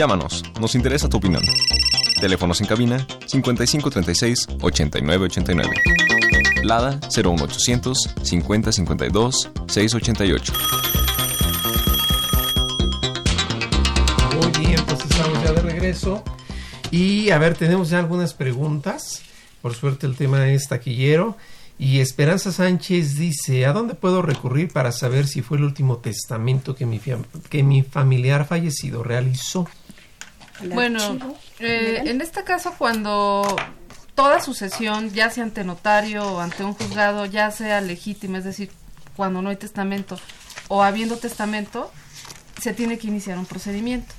Llámanos, 0.00 0.42
nos 0.58 0.74
interesa 0.76 1.10
tu 1.10 1.18
opinión. 1.18 1.42
Teléfonos 2.22 2.58
en 2.62 2.66
cabina 2.66 3.06
5536 3.26 4.48
8989. 4.62 5.74
Lada 6.62 6.98
01800 7.14 8.14
5052 8.22 9.50
688. 9.66 10.52
Muy 14.40 14.66
bien, 14.66 14.80
pues 14.86 15.00
estamos 15.04 15.44
ya 15.44 15.52
de 15.52 15.60
regreso. 15.60 16.24
Y 16.90 17.28
a 17.28 17.36
ver, 17.36 17.54
tenemos 17.54 17.90
ya 17.90 17.98
algunas 17.98 18.32
preguntas. 18.32 19.20
Por 19.60 19.74
suerte 19.74 20.06
el 20.06 20.16
tema 20.16 20.48
es 20.48 20.66
taquillero. 20.66 21.36
Y 21.78 22.00
Esperanza 22.00 22.52
Sánchez 22.52 23.16
dice, 23.16 23.66
¿a 23.66 23.74
dónde 23.74 23.94
puedo 23.94 24.22
recurrir 24.22 24.72
para 24.72 24.92
saber 24.92 25.26
si 25.26 25.42
fue 25.42 25.58
el 25.58 25.64
último 25.64 25.98
testamento 25.98 26.74
que 26.74 26.86
mi, 26.86 27.02
que 27.50 27.62
mi 27.62 27.82
familiar 27.82 28.46
fallecido 28.46 29.02
realizó? 29.02 29.68
Bueno, 30.68 31.36
eh, 31.58 32.02
en 32.06 32.20
este 32.20 32.44
caso 32.44 32.74
cuando 32.76 33.56
toda 34.14 34.40
sucesión, 34.40 35.10
ya 35.10 35.30
sea 35.30 35.44
ante 35.44 35.64
notario 35.64 36.24
o 36.24 36.40
ante 36.40 36.64
un 36.64 36.74
juzgado, 36.74 37.26
ya 37.26 37.50
sea 37.50 37.80
legítima, 37.80 38.38
es 38.38 38.44
decir, 38.44 38.70
cuando 39.16 39.42
no 39.42 39.50
hay 39.50 39.56
testamento 39.56 40.18
o 40.68 40.82
habiendo 40.82 41.16
testamento, 41.16 41.90
se 42.60 42.74
tiene 42.74 42.98
que 42.98 43.06
iniciar 43.08 43.38
un 43.38 43.46
procedimiento. 43.46 44.14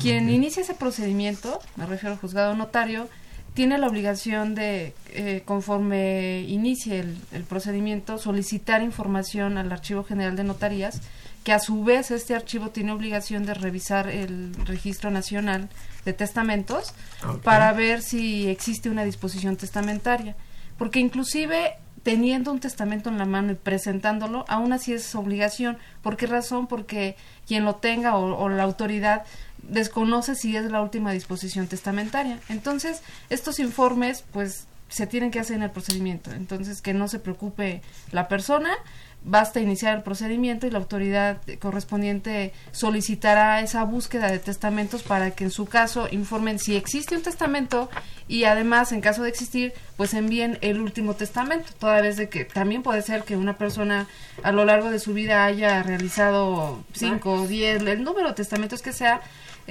Quien 0.00 0.30
inicia 0.30 0.62
ese 0.62 0.74
procedimiento, 0.74 1.58
me 1.74 1.84
refiero 1.84 2.14
al 2.14 2.20
juzgado 2.20 2.54
notario, 2.54 3.08
tiene 3.54 3.76
la 3.76 3.88
obligación 3.88 4.54
de, 4.54 4.94
eh, 5.08 5.42
conforme 5.44 6.42
inicie 6.42 7.00
el, 7.00 7.18
el, 7.32 7.42
procedimiento, 7.42 8.16
solicitar 8.16 8.82
información 8.82 9.58
al 9.58 9.72
Archivo 9.72 10.04
General 10.04 10.36
de 10.36 10.44
Notarías, 10.44 11.00
que 11.44 11.52
a 11.52 11.58
su 11.58 11.84
vez 11.84 12.10
este 12.10 12.34
archivo 12.34 12.70
tiene 12.70 12.92
obligación 12.92 13.46
de 13.46 13.54
revisar 13.54 14.08
el 14.08 14.54
Registro 14.66 15.10
Nacional 15.10 15.68
de 16.04 16.12
Testamentos 16.12 16.94
okay. 17.24 17.40
para 17.42 17.72
ver 17.72 18.02
si 18.02 18.48
existe 18.48 18.90
una 18.90 19.04
disposición 19.04 19.56
testamentaria. 19.56 20.36
Porque 20.76 21.00
inclusive 21.00 21.74
teniendo 22.02 22.50
un 22.50 22.60
testamento 22.60 23.10
en 23.10 23.18
la 23.18 23.26
mano 23.26 23.52
y 23.52 23.54
presentándolo, 23.54 24.44
aún 24.48 24.72
así 24.72 24.92
es 24.92 25.14
obligación. 25.14 25.78
¿Por 26.02 26.16
qué 26.16 26.26
razón? 26.26 26.66
Porque 26.66 27.16
quien 27.46 27.64
lo 27.64 27.76
tenga 27.76 28.16
o, 28.16 28.36
o 28.36 28.48
la 28.48 28.62
autoridad 28.62 29.24
desconoce 29.62 30.34
si 30.34 30.56
es 30.56 30.70
la 30.70 30.80
última 30.80 31.12
disposición 31.12 31.66
testamentaria. 31.66 32.38
Entonces, 32.48 33.02
estos 33.28 33.58
informes, 33.58 34.24
pues, 34.32 34.66
se 34.88 35.06
tienen 35.06 35.30
que 35.30 35.38
hacer 35.40 35.56
en 35.56 35.62
el 35.62 35.70
procedimiento. 35.70 36.32
Entonces, 36.32 36.82
que 36.82 36.94
no 36.94 37.08
se 37.08 37.20
preocupe 37.20 37.80
la 38.10 38.28
persona, 38.28 38.70
basta 39.22 39.60
iniciar 39.60 39.96
el 39.96 40.02
procedimiento 40.02 40.66
y 40.66 40.70
la 40.70 40.78
autoridad 40.78 41.38
correspondiente 41.58 42.52
solicitará 42.72 43.60
esa 43.60 43.84
búsqueda 43.84 44.30
de 44.30 44.38
testamentos 44.38 45.02
para 45.02 45.32
que 45.32 45.44
en 45.44 45.50
su 45.50 45.66
caso 45.66 46.08
informen 46.10 46.58
si 46.58 46.76
existe 46.76 47.16
un 47.16 47.22
testamento 47.22 47.90
y 48.28 48.44
además 48.44 48.92
en 48.92 49.00
caso 49.00 49.22
de 49.22 49.28
existir 49.28 49.72
pues 49.96 50.14
envíen 50.14 50.58
el 50.62 50.80
último 50.80 51.14
testamento. 51.14 51.72
Toda 51.78 52.00
vez 52.00 52.16
de 52.16 52.28
que 52.28 52.44
también 52.44 52.82
puede 52.82 53.02
ser 53.02 53.24
que 53.24 53.36
una 53.36 53.58
persona 53.58 54.06
a 54.42 54.52
lo 54.52 54.64
largo 54.64 54.90
de 54.90 54.98
su 54.98 55.12
vida 55.12 55.44
haya 55.44 55.82
realizado 55.82 56.82
cinco 56.92 57.32
o 57.32 57.46
diez 57.46 57.82
el 57.82 58.02
número 58.02 58.28
de 58.28 58.34
testamentos 58.34 58.82
que 58.82 58.92
sea 58.92 59.20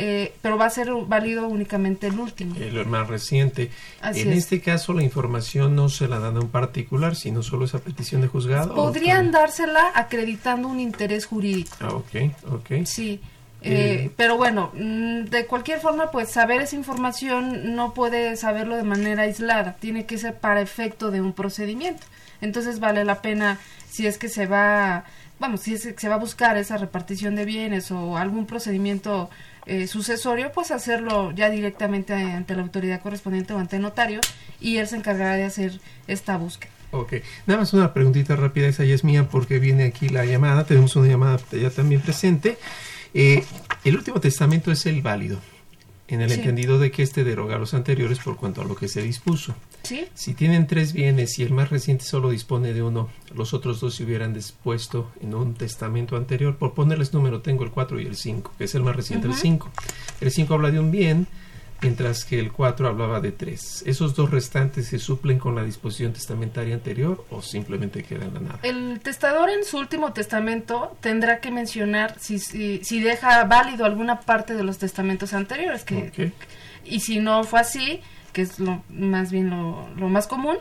eh, 0.02 0.34
pero 0.42 0.58
va 0.58 0.66
a 0.66 0.70
ser 0.70 0.90
válido 1.08 1.46
únicamente 1.50 2.08
el 2.08 2.18
último. 2.18 2.56
El 2.56 2.86
más 2.86 3.10
reciente. 3.10 3.70
Así 4.00 4.22
en 4.22 4.32
es. 4.32 4.40
este 4.40 4.62
caso, 4.62 4.94
la 4.94 5.04
información 5.04 5.76
no 5.76 5.90
se 5.90 6.08
la 6.08 6.20
dan 6.20 6.38
a 6.38 6.40
un 6.40 6.48
particular, 6.48 7.18
sino 7.18 7.44
solo 7.44 7.66
esa 7.66 7.80
petición 7.80 8.22
de 8.22 8.28
juzgado. 8.28 8.76
Podrían 8.76 9.32
dársela 9.32 9.92
acreditando 9.94 10.70
un 10.70 10.80
interés 10.80 11.26
jurídico. 11.26 11.76
Ah, 11.82 11.90
ok, 11.90 12.32
ok. 12.50 12.86
Sí. 12.86 13.20
Eh, 13.62 14.10
pero 14.16 14.38
bueno, 14.38 14.72
de 14.74 15.46
cualquier 15.46 15.82
forma, 15.82 16.12
pues 16.12 16.30
saber 16.30 16.62
esa 16.62 16.78
información 16.78 17.76
no 17.76 17.94
puede 17.94 18.38
saberlo 18.38 18.78
de 18.78 18.84
manera 18.84 19.24
aislada, 19.24 19.76
tiene 19.82 20.06
que 20.06 20.18
ser 20.18 20.38
para 20.38 20.62
efecto 20.62 21.12
de 21.12 21.20
un 21.20 21.34
procedimiento. 21.34 22.08
Entonces 22.40 22.80
vale 22.80 23.04
la 23.04 23.22
pena 23.22 23.60
si 23.90 24.08
es 24.08 24.18
que 24.18 24.30
se 24.30 24.46
va, 24.46 25.04
vamos, 25.40 25.60
si 25.60 25.74
es 25.74 25.84
que 25.88 26.00
se 26.00 26.08
va 26.08 26.16
a 26.16 26.20
buscar 26.20 26.56
esa 26.56 26.78
repartición 26.78 27.36
de 27.36 27.44
bienes 27.44 27.92
o 27.92 28.16
algún 28.16 28.46
procedimiento 28.46 29.30
eh, 29.66 29.88
sucesorio, 29.88 30.52
pues 30.52 30.72
hacerlo 30.72 31.32
ya 31.32 31.50
directamente 31.50 32.14
ante 32.14 32.56
la 32.56 32.62
autoridad 32.62 33.02
correspondiente 33.02 33.54
o 33.54 33.60
ante 33.60 33.78
el 33.78 33.82
notario 33.82 34.22
y 34.60 34.78
él 34.78 34.88
se 34.88 34.98
encargará 34.98 35.36
de 35.36 35.44
hacer 35.44 35.80
esta 36.08 36.38
búsqueda. 36.38 36.72
Ok, 36.92 37.14
nada 37.46 37.60
más 37.60 37.74
una 37.74 37.94
preguntita 37.94 38.36
rápida, 38.36 38.68
esa 38.68 38.84
ya 38.84 38.96
es 38.96 39.04
mía 39.04 39.28
porque 39.30 39.60
viene 39.60 39.84
aquí 39.84 40.10
la 40.10 40.26
llamada, 40.26 40.66
tenemos 40.66 40.96
una 40.96 41.08
llamada 41.08 41.40
ya 41.52 41.70
también 41.70 42.02
presente. 42.02 42.58
Eh, 43.14 43.44
el 43.84 43.96
último 43.96 44.20
testamento 44.20 44.72
es 44.72 44.86
el 44.86 45.02
válido, 45.02 45.40
en 46.10 46.22
el 46.22 46.32
entendido 46.32 46.80
de 46.80 46.90
que 46.90 47.04
este 47.04 47.24
deroga 47.24 47.60
los 47.60 47.76
anteriores 47.76 48.20
por 48.20 48.36
cuanto 48.36 48.62
a 48.62 48.66
lo 48.66 48.76
que 48.76 48.88
se 48.88 49.02
dispuso. 49.02 49.54
¿Sí? 49.84 50.06
Si 50.16 50.34
tienen 50.34 50.66
tres 50.66 50.92
bienes 50.92 51.38
y 51.38 51.44
el 51.44 51.54
más 51.54 51.70
reciente 51.70 52.04
solo 52.04 52.32
dispone 52.32 52.74
de 52.74 52.82
uno, 52.82 53.10
los 53.36 53.54
otros 53.54 53.80
dos 53.80 53.96
se 53.96 54.04
hubieran 54.04 54.34
dispuesto 54.34 55.12
en 55.22 55.36
un 55.36 55.54
testamento 55.54 56.18
anterior. 56.18 56.58
Por 56.58 56.74
ponerles 56.74 57.14
número, 57.14 57.42
tengo 57.42 57.64
el 57.64 57.70
4 57.70 58.02
y 58.02 58.08
el 58.08 58.16
5, 58.16 58.54
que 58.58 58.64
es 58.64 58.74
el 58.74 58.82
más 58.82 58.96
reciente, 58.96 59.28
el 59.28 59.36
5. 59.36 59.70
El 60.22 60.32
5 60.32 60.54
habla 60.54 60.72
de 60.72 60.80
un 60.80 60.90
bien 60.90 61.28
mientras 61.82 62.26
que 62.26 62.40
el 62.40 62.52
4 62.52 62.88
hablaba 62.88 63.20
de 63.22 63.32
3. 63.32 63.84
¿Esos 63.86 64.16
dos 64.16 64.32
restantes 64.32 64.88
se 64.88 65.00
suplen 65.00 65.40
con 65.40 65.56
la 65.56 65.64
disposición 65.64 66.14
testamentaria 66.14 66.76
anterior 66.76 67.26
o 67.30 67.42
simplemente 67.42 68.04
quedan 68.04 68.36
a 68.38 68.40
nada? 68.40 68.60
El 68.64 69.00
testador 69.02 69.50
en 69.50 69.64
su 69.64 69.78
último 69.78 70.14
testamento 70.14 70.98
tendrá 71.02 71.40
que 71.40 71.52
mencionar 71.52 72.16
si, 72.20 72.40
si, 72.40 73.00
deja 73.00 73.44
válido 73.46 73.86
alguna 73.86 74.22
parte 74.22 74.54
de 74.54 74.64
los 74.64 74.78
testamentos 74.78 75.34
anteriores. 75.34 75.84
Que, 75.84 76.32
Y 76.86 77.00
si 77.02 77.20
no 77.20 77.44
fue 77.44 77.60
así, 77.60 78.02
que 78.30 78.42
es 78.42 78.60
lo 78.60 78.84
más 78.90 79.32
bien 79.32 79.50
lo, 79.50 79.88
lo 79.98 80.10
más 80.10 80.28
común, 80.28 80.58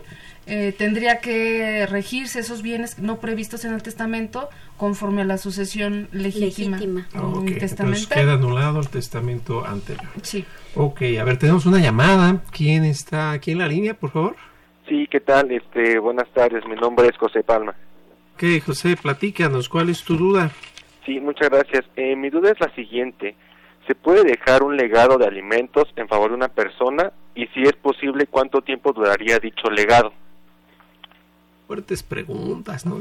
eh, 0.47 0.75
tendría 0.77 1.21
que 1.21 1.87
regirse 1.87 2.41
esos 2.41 2.63
bienes 2.63 2.99
no 2.99 3.19
previstos 3.19 3.67
en 3.67 3.75
el 3.75 3.83
testamento 3.83 4.49
conforme 4.79 5.23
a 5.23 5.25
la 5.25 5.37
sucesión 5.37 6.09
legítima. 6.11 6.79
legítima. 6.79 7.07
Entonces 7.13 8.07
queda 8.07 8.35
anulado 8.35 8.81
el 8.81 8.89
testamento 8.89 9.67
anterior. 9.67 10.09
Sí. 10.23 10.47
Ok, 10.75 11.03
a 11.21 11.25
ver, 11.25 11.39
tenemos 11.39 11.67
una 11.67 11.81
llamada. 11.81 12.43
¿Quién 12.51 12.85
está 12.85 13.33
aquí 13.33 13.51
en 13.51 13.59
la 13.59 13.69
línea, 13.69 13.93
por 13.93 14.11
favor? 14.11 14.37
Sí, 14.89 15.07
¿qué 15.11 15.21
tal? 15.21 15.51
Este, 15.51 15.99
buenas 15.99 16.29
tardes, 16.33 16.65
mi 16.67 16.77
nombre 16.77 17.09
es 17.09 17.17
José 17.19 17.43
Palma. 17.43 17.75
Ok, 18.35 18.45
José, 18.65 18.97
platícanos, 18.97 19.69
¿cuál 19.69 19.91
es 19.91 20.03
tu 20.03 20.17
duda? 20.17 20.51
Sí, 21.05 21.21
muchas 21.21 21.51
gracias. 21.51 21.85
Eh, 21.97 22.17
mi 22.17 22.31
duda 22.31 22.53
es 22.53 22.61
la 22.61 22.75
siguiente. 22.75 23.35
¿Se 23.89 23.97
puede 23.97 24.23
dejar 24.23 24.63
un 24.63 24.77
legado 24.77 25.19
de 25.19 25.27
alimentos 25.27 25.89
en 25.97 26.07
favor 26.07 26.31
de 26.31 26.37
una 26.37 26.49
persona? 26.49 27.11
Y 27.35 27.47
si 27.49 27.63
es 27.63 27.73
posible, 27.73 28.27
¿cuánto 28.27 28.61
tiempo 28.61 28.93
duraría 28.93 29.41
dicho 29.41 29.69
legado? 29.69 30.13
fuertes 31.69 32.03
preguntas, 32.03 32.87
¿no? 32.87 32.99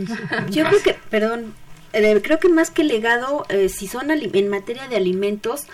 Yo 0.49 0.65
creo 0.65 0.83
que, 0.83 0.95
perdón, 1.09 1.55
eh, 1.93 2.19
creo 2.21 2.37
que 2.37 2.49
más 2.49 2.69
que 2.69 2.83
legado, 2.83 3.45
eh, 3.49 3.69
si 3.69 3.87
son 3.87 4.11
en 4.11 4.49
materia 4.49 4.87
de 4.89 4.97
alimentos, 4.97 5.67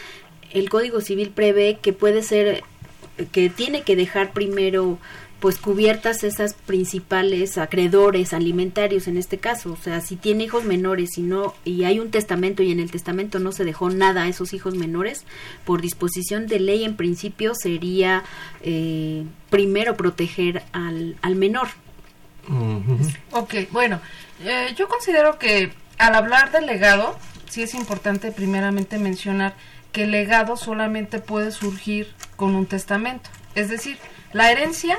el 0.52 0.70
Código 0.70 1.02
Civil 1.02 1.32
prevé 1.32 1.80
que 1.82 1.92
puede 1.92 2.22
ser, 2.22 2.64
que 3.32 3.50
tiene 3.50 3.82
que 3.82 3.96
dejar 3.96 4.32
primero 4.32 5.00
pues 5.44 5.60
cubiertas 5.60 6.24
esas 6.24 6.54
principales 6.54 7.58
acreedores 7.58 8.34
alimentarios 8.34 9.10
en 9.10 9.18
este 9.18 9.40
caso, 9.40 9.74
o 9.74 9.76
sea, 9.76 10.00
si 10.00 10.16
tiene 10.16 10.46
hijos 10.46 10.64
menores 10.64 11.18
y 11.18 11.22
no 11.22 11.54
y 11.66 11.84
hay 11.84 12.00
un 12.00 12.12
testamento 12.12 12.64
y 12.64 12.72
en 12.72 12.80
el 12.80 12.90
testamento 12.90 13.40
no 13.40 13.52
se 13.52 13.66
dejó 13.66 13.90
nada 13.90 14.24
a 14.24 14.28
esos 14.30 14.54
hijos 14.54 14.76
menores, 14.76 15.26
por 15.66 15.82
disposición 15.82 16.48
de 16.48 16.62
ley 16.62 16.86
en 16.86 16.96
principio 16.96 17.56
sería 17.56 18.24
eh, 18.62 19.26
primero 19.50 19.98
proteger 19.98 20.64
al, 20.72 21.18
al 21.22 21.36
menor, 21.36 21.68
Ok, 23.32 23.54
bueno, 23.72 24.00
eh, 24.46 24.74
yo 24.78 24.88
considero 24.88 25.40
que 25.40 25.74
al 25.98 26.16
hablar 26.16 26.52
del 26.52 26.68
legado, 26.68 27.18
sí 27.50 27.64
es 27.64 27.74
importante 27.74 28.32
primeramente 28.32 28.98
mencionar 28.98 29.56
que 29.92 30.04
el 30.04 30.12
legado 30.12 30.56
solamente 30.56 31.20
puede 31.20 31.52
surgir 31.52 32.14
con 32.38 32.56
un 32.56 32.66
testamento. 32.66 33.30
Es 33.56 33.70
decir, 33.70 33.98
la 34.32 34.52
herencia 34.52 34.98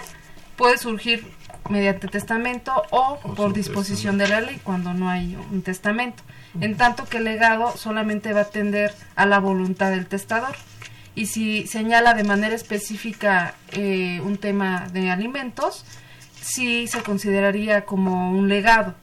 puede 0.57 0.79
surgir 0.79 1.27
mediante 1.71 2.09
testamento 2.09 2.73
o, 2.91 3.19
por 3.37 3.53
disposición 3.53 4.19
de 4.19 4.29
la 4.29 4.41
ley 4.41 4.61
cuando 4.63 4.93
no 4.93 5.09
hay 5.09 5.37
un 5.51 5.63
testamento. 5.63 6.23
En 6.61 6.77
tanto 6.77 7.05
que 7.07 7.19
el 7.19 7.25
legado 7.25 7.77
solamente 7.77 8.33
va 8.33 8.41
a 8.41 8.45
atender 8.45 8.95
a 9.17 9.27
la 9.27 9.41
voluntad 9.41 9.91
del 9.91 10.07
testador. 10.07 10.55
Y 11.15 11.27
si 11.27 11.67
señala 11.67 12.15
de 12.15 12.25
manera 12.25 12.55
específica 12.55 13.55
eh, 13.73 14.21
un 14.25 14.37
tema 14.37 14.87
de 14.93 15.11
alimentos, 15.11 15.85
sí 16.41 16.87
se 16.87 17.03
consideraría 17.03 17.85
como 17.85 18.31
un 18.31 18.49
legado 18.49 18.95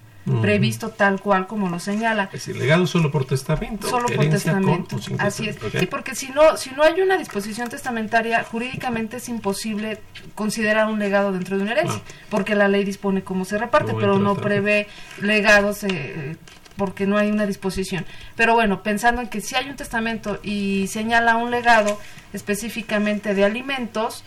previsto 0.41 0.89
tal 0.89 1.19
cual 1.19 1.47
como 1.47 1.69
lo 1.69 1.79
señala. 1.79 2.25
Es 2.25 2.31
decir, 2.31 2.55
legado 2.55 2.85
solo 2.85 3.11
por 3.11 3.25
testamento. 3.25 3.89
Solo 3.89 4.07
por 4.07 4.29
testamento. 4.29 4.97
Así 5.17 5.49
es. 5.49 5.57
Sí, 5.77 5.85
porque 5.87 6.15
si 6.15 6.29
no, 6.29 6.57
si 6.57 6.71
no 6.71 6.83
hay 6.83 7.01
una 7.01 7.17
disposición 7.17 7.69
testamentaria, 7.69 8.43
jurídicamente 8.43 9.17
es 9.17 9.29
imposible 9.29 9.99
considerar 10.35 10.87
un 10.87 10.99
legado 10.99 11.31
dentro 11.31 11.57
de 11.57 11.63
una 11.63 11.71
herencia, 11.71 12.01
porque 12.29 12.55
la 12.55 12.67
ley 12.67 12.83
dispone 12.83 13.23
cómo 13.23 13.45
se 13.45 13.57
reparte, 13.57 13.93
pero 13.93 14.19
no 14.19 14.35
prevé 14.35 14.87
legados 15.21 15.83
eh, 15.83 16.37
porque 16.77 17.05
no 17.05 17.17
hay 17.17 17.31
una 17.31 17.45
disposición. 17.45 18.05
Pero 18.35 18.53
bueno, 18.53 18.83
pensando 18.83 19.21
en 19.21 19.27
que 19.27 19.41
si 19.41 19.55
hay 19.55 19.69
un 19.69 19.75
testamento 19.75 20.39
y 20.43 20.87
señala 20.87 21.37
un 21.37 21.51
legado 21.51 21.99
específicamente 22.33 23.33
de 23.33 23.43
alimentos, 23.43 24.23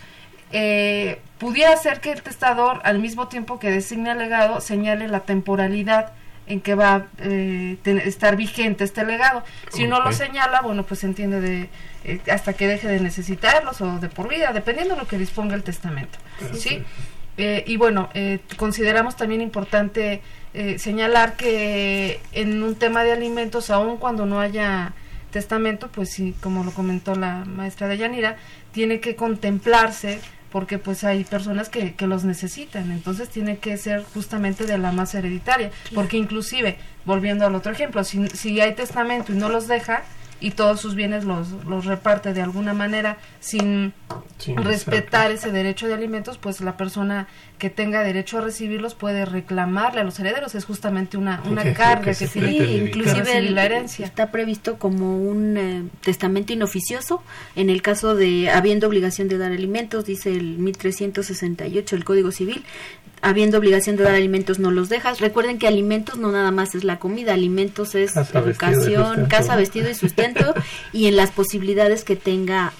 eh, 0.57 1.19
pudiera 1.37 1.75
ser 1.75 1.99
que 1.99 2.13
el 2.13 2.21
testador, 2.21 2.79
al 2.85 2.99
mismo 2.99 3.27
tiempo 3.27 3.59
que 3.59 3.69
designa 3.69 4.13
el 4.13 4.19
legado, 4.19 4.61
señale 4.61 5.09
la 5.09 5.19
temporalidad 5.19 6.13
en 6.47 6.61
que 6.61 6.75
va 6.75 6.95
a 6.95 7.05
eh, 7.19 7.75
estar 7.83 8.37
vigente 8.37 8.85
este 8.85 9.03
legado. 9.03 9.43
Si 9.73 9.85
no 9.85 9.99
lo 9.99 10.13
señala, 10.13 10.61
bueno, 10.61 10.83
pues 10.83 11.01
se 11.01 11.07
entiende 11.07 11.41
de 11.41 11.69
eh, 12.05 12.21
hasta 12.31 12.53
que 12.53 12.67
deje 12.67 12.87
de 12.87 13.01
necesitarlos 13.01 13.81
o 13.81 13.99
de 13.99 14.07
por 14.07 14.29
vida, 14.29 14.53
dependiendo 14.53 14.93
de 14.93 15.01
lo 15.01 15.07
que 15.09 15.17
disponga 15.17 15.55
el 15.55 15.63
testamento. 15.63 16.17
¿sí? 16.53 16.81
y 17.37 17.75
bueno, 17.75 18.07
consideramos 18.55 19.17
también 19.17 19.41
importante 19.41 20.21
señalar 20.77 21.35
que 21.35 22.21
en 22.31 22.63
un 22.63 22.75
tema 22.75 23.03
de 23.03 23.11
alimentos, 23.11 23.69
aun 23.69 23.97
cuando 23.97 24.25
no 24.25 24.39
haya 24.39 24.93
testamento, 25.31 25.89
pues 25.89 26.11
sí, 26.11 26.33
como 26.39 26.63
lo 26.63 26.71
comentó 26.71 27.13
la 27.13 27.43
maestra 27.43 27.89
de 27.89 27.97
Yanira, 27.97 28.37
tiene 28.71 29.01
que 29.01 29.17
contemplarse 29.17 30.21
porque 30.55 30.79
pues 30.79 31.03
hay 31.03 31.25
personas 31.25 31.67
que, 31.67 31.95
que 31.95 32.07
los 32.07 32.23
necesitan, 32.23 32.89
entonces 32.93 33.27
tiene 33.27 33.57
que 33.57 33.75
ser 33.75 34.05
justamente 34.13 34.65
de 34.65 34.77
la 34.77 34.93
masa 34.93 35.19
hereditaria, 35.19 35.69
porque 35.93 36.15
inclusive, 36.15 36.77
volviendo 37.03 37.45
al 37.45 37.55
otro 37.55 37.73
ejemplo, 37.73 38.05
si, 38.05 38.25
si 38.29 38.61
hay 38.61 38.73
testamento 38.73 39.33
y 39.33 39.35
no 39.35 39.49
los 39.49 39.67
deja, 39.67 40.03
y 40.39 40.51
todos 40.51 40.81
sus 40.81 40.95
bienes 40.95 41.23
los, 41.23 41.49
los 41.65 41.85
reparte 41.85 42.33
de 42.33 42.41
alguna 42.41 42.73
manera 42.73 43.17
sin 43.39 43.93
respetar 44.57 45.31
ese 45.31 45.51
derecho 45.51 45.87
de 45.87 45.93
alimentos, 45.93 46.37
pues 46.37 46.61
la 46.61 46.77
persona 46.77 47.27
que 47.57 47.69
tenga 47.69 48.03
derecho 48.03 48.37
a 48.37 48.41
recibirlos 48.41 48.95
puede 48.95 49.25
reclamarle 49.25 50.01
a 50.01 50.03
los 50.03 50.19
herederos. 50.19 50.55
Es 50.55 50.65
justamente 50.65 51.17
una, 51.17 51.41
una 51.45 51.73
carga 51.73 52.13
que, 52.13 52.27
tiene 52.27 52.51
inclusive 52.51 53.41
la 53.43 53.65
herencia. 53.65 54.05
Está 54.05 54.31
previsto 54.31 54.77
como 54.77 55.17
un 55.17 55.57
eh, 55.57 55.83
testamento 56.01 56.53
inoficioso 56.53 57.23
en 57.55 57.69
el 57.69 57.81
caso 57.81 58.15
de 58.15 58.49
habiendo 58.49 58.87
obligación 58.87 59.27
de 59.27 59.37
dar 59.37 59.51
alimentos, 59.51 60.05
dice 60.05 60.31
el 60.31 60.57
1368 60.57 61.95
el 61.95 62.03
Código 62.03 62.31
Civil, 62.31 62.63
habiendo 63.25 63.57
obligación 63.57 63.95
de 63.95 64.03
dar 64.03 64.13
alimentos 64.13 64.59
no 64.59 64.69
los 64.69 64.87
dejas. 64.87 65.19
Recuerden 65.19 65.57
que 65.57 65.67
alimentos 65.67 66.17
no 66.17 66.31
nada 66.31 66.51
más 66.51 66.75
es 66.75 66.83
la 66.83 66.99
comida, 66.99 67.33
alimentos 67.33 67.95
es 67.95 68.15
educación, 68.15 69.25
casa, 69.25 69.55
vestido 69.55 69.89
y 69.89 69.95
sustento 69.95 70.53
y 70.93 71.07
en 71.07 71.15
las 71.15 71.31
posibilidades 71.31 72.03
que 72.03 72.15
tenga 72.15 72.71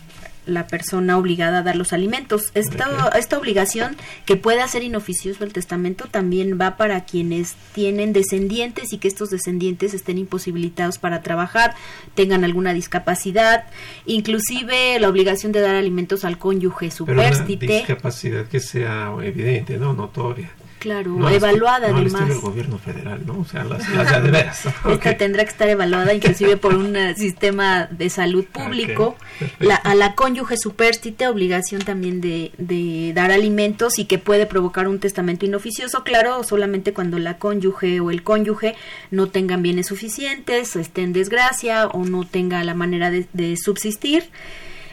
la 0.45 0.67
persona 0.67 1.17
obligada 1.17 1.59
a 1.59 1.63
dar 1.63 1.75
los 1.75 1.93
alimentos. 1.93 2.51
Esta, 2.53 3.09
esta 3.17 3.37
obligación 3.37 3.95
que 4.25 4.35
puede 4.35 4.61
hacer 4.61 4.83
inoficioso 4.83 5.43
el 5.43 5.53
testamento 5.53 6.05
también 6.09 6.59
va 6.59 6.77
para 6.77 7.05
quienes 7.05 7.55
tienen 7.73 8.13
descendientes 8.13 8.93
y 8.93 8.97
que 8.97 9.07
estos 9.07 9.29
descendientes 9.29 9.93
estén 9.93 10.17
imposibilitados 10.17 10.97
para 10.97 11.21
trabajar, 11.21 11.75
tengan 12.13 12.43
alguna 12.43 12.73
discapacidad, 12.73 13.65
inclusive 14.05 14.99
la 14.99 15.09
obligación 15.09 15.51
de 15.51 15.61
dar 15.61 15.75
alimentos 15.75 16.25
al 16.25 16.37
cónyuge 16.37 16.91
superstite. 16.91 17.67
discapacidad 17.67 18.47
que 18.47 18.59
sea 18.59 19.13
evidente, 19.21 19.77
¿no? 19.77 19.93
Notoria. 19.93 20.51
Claro, 20.79 21.29
evaluada 21.29 21.89
no 21.89 21.97
además. 21.97 22.29
el 22.29 22.39
gobierno 22.39 22.77
federal, 22.77 23.25
¿no? 23.25 23.39
O 23.39 23.45
sea, 23.45 23.63
las, 23.63 23.89
las 23.89 24.23
de 24.23 24.31
veras. 24.31 24.65
Esta 24.89 25.17
tendrá 25.17 25.43
que 25.43 25.49
estar 25.49 25.67
evaluada 25.67 26.13
inclusive 26.13 26.57
por 26.57 26.75
un 26.75 26.95
eh, 26.95 27.15
sistema 27.15 27.87
de 27.89 28.09
salud 28.09 28.45
público. 28.45 29.15
la, 29.59 29.75
a 29.75 29.95
la 29.95 30.13
cónyuge 30.13 30.57
superstite, 30.57 31.27
obligación 31.27 31.81
también 31.81 32.21
de, 32.21 32.51
de 32.57 33.13
dar 33.15 33.31
alimentos 33.31 33.97
y 33.99 34.05
que 34.05 34.19
puede 34.19 34.45
provocar 34.45 34.87
un 34.87 34.99
testamento 34.99 35.45
inoficioso, 35.45 36.03
claro, 36.03 36.43
solamente 36.43 36.93
cuando 36.93 37.17
la 37.19 37.37
cónyuge 37.37 37.99
o 37.99 38.11
el 38.11 38.21
cónyuge 38.23 38.75
no 39.11 39.27
tengan 39.27 39.63
bienes 39.63 39.87
suficientes, 39.87 40.75
esté 40.75 41.01
en 41.01 41.13
desgracia 41.13 41.87
o 41.87 42.05
no 42.05 42.25
tenga 42.25 42.63
la 42.63 42.75
manera 42.75 43.09
de, 43.09 43.27
de 43.33 43.55
subsistir. 43.57 44.29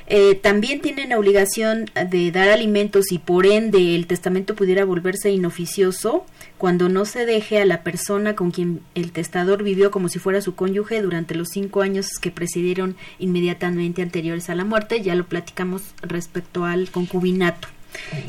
Eh, 0.07 0.35
también 0.35 0.81
tienen 0.81 1.13
obligación 1.13 1.87
de 2.09 2.31
dar 2.33 2.49
alimentos 2.49 3.13
y 3.13 3.19
por 3.19 3.47
ende 3.47 3.95
el 3.95 4.07
testamento 4.07 4.55
pudiera 4.55 4.85
volverse 4.85 5.31
inoficioso 5.31 6.25
cuando 6.59 6.89
no 6.89 7.05
se 7.05 7.27
deje 7.27 7.61
a 7.61 7.65
la 7.65 7.83
persona 7.83 8.35
con 8.37 8.51
quien 8.51 8.81
el 8.95 9.13
testador 9.13 9.63
vivió 9.63 9.91
como 9.91 10.09
si 10.09 10.19
fuera 10.19 10.41
su 10.41 10.55
cónyuge 10.55 11.03
durante 11.03 11.35
los 11.35 11.49
cinco 11.49 11.83
años 11.83 12.19
que 12.21 12.31
precedieron 12.31 12.97
inmediatamente 13.19 14.03
anteriores 14.03 14.49
a 14.51 14.55
la 14.55 14.65
muerte. 14.65 15.03
Ya 15.03 15.15
lo 15.15 15.27
platicamos 15.27 15.83
respecto 16.03 16.65
al 16.65 16.91
concubinato. 16.91 17.69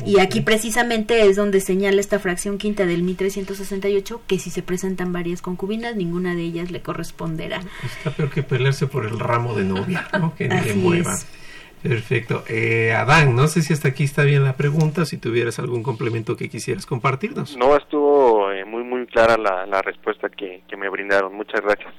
Y 0.04 0.18
aquí 0.18 0.40
precisamente 0.40 1.26
es 1.26 1.36
donde 1.36 1.60
señala 1.60 2.00
esta 2.00 2.18
fracción 2.18 2.58
quinta 2.58 2.86
del 2.86 3.02
1368 3.02 4.22
que 4.26 4.38
si 4.38 4.50
se 4.50 4.62
presentan 4.62 5.12
varias 5.12 5.40
concubinas, 5.40 5.96
ninguna 5.96 6.34
de 6.34 6.42
ellas 6.42 6.70
le 6.70 6.82
corresponderá. 6.82 7.62
Está 7.82 8.10
peor 8.10 8.30
que 8.30 8.42
pelearse 8.42 8.86
por 8.86 9.06
el 9.06 9.18
ramo 9.18 9.54
de 9.54 9.64
novia, 9.64 10.08
¿no? 10.18 10.34
Que 10.34 10.48
ni 10.48 10.60
le 10.60 10.74
muevan. 10.74 11.16
Perfecto. 11.84 12.44
Eh, 12.48 12.94
Adán, 12.94 13.36
no 13.36 13.46
sé 13.46 13.60
si 13.60 13.74
hasta 13.74 13.88
aquí 13.88 14.04
está 14.04 14.22
bien 14.22 14.42
la 14.42 14.56
pregunta, 14.56 15.04
si 15.04 15.18
tuvieras 15.18 15.58
algún 15.58 15.82
complemento 15.82 16.34
que 16.34 16.48
quisieras 16.48 16.86
compartirnos. 16.86 17.58
No, 17.58 17.76
estuvo 17.76 18.50
eh, 18.50 18.64
muy, 18.64 18.82
muy 18.82 19.04
clara 19.06 19.36
la, 19.36 19.66
la 19.66 19.82
respuesta 19.82 20.30
que, 20.30 20.62
que 20.66 20.78
me 20.78 20.88
brindaron. 20.88 21.34
Muchas 21.34 21.60
gracias. 21.60 21.92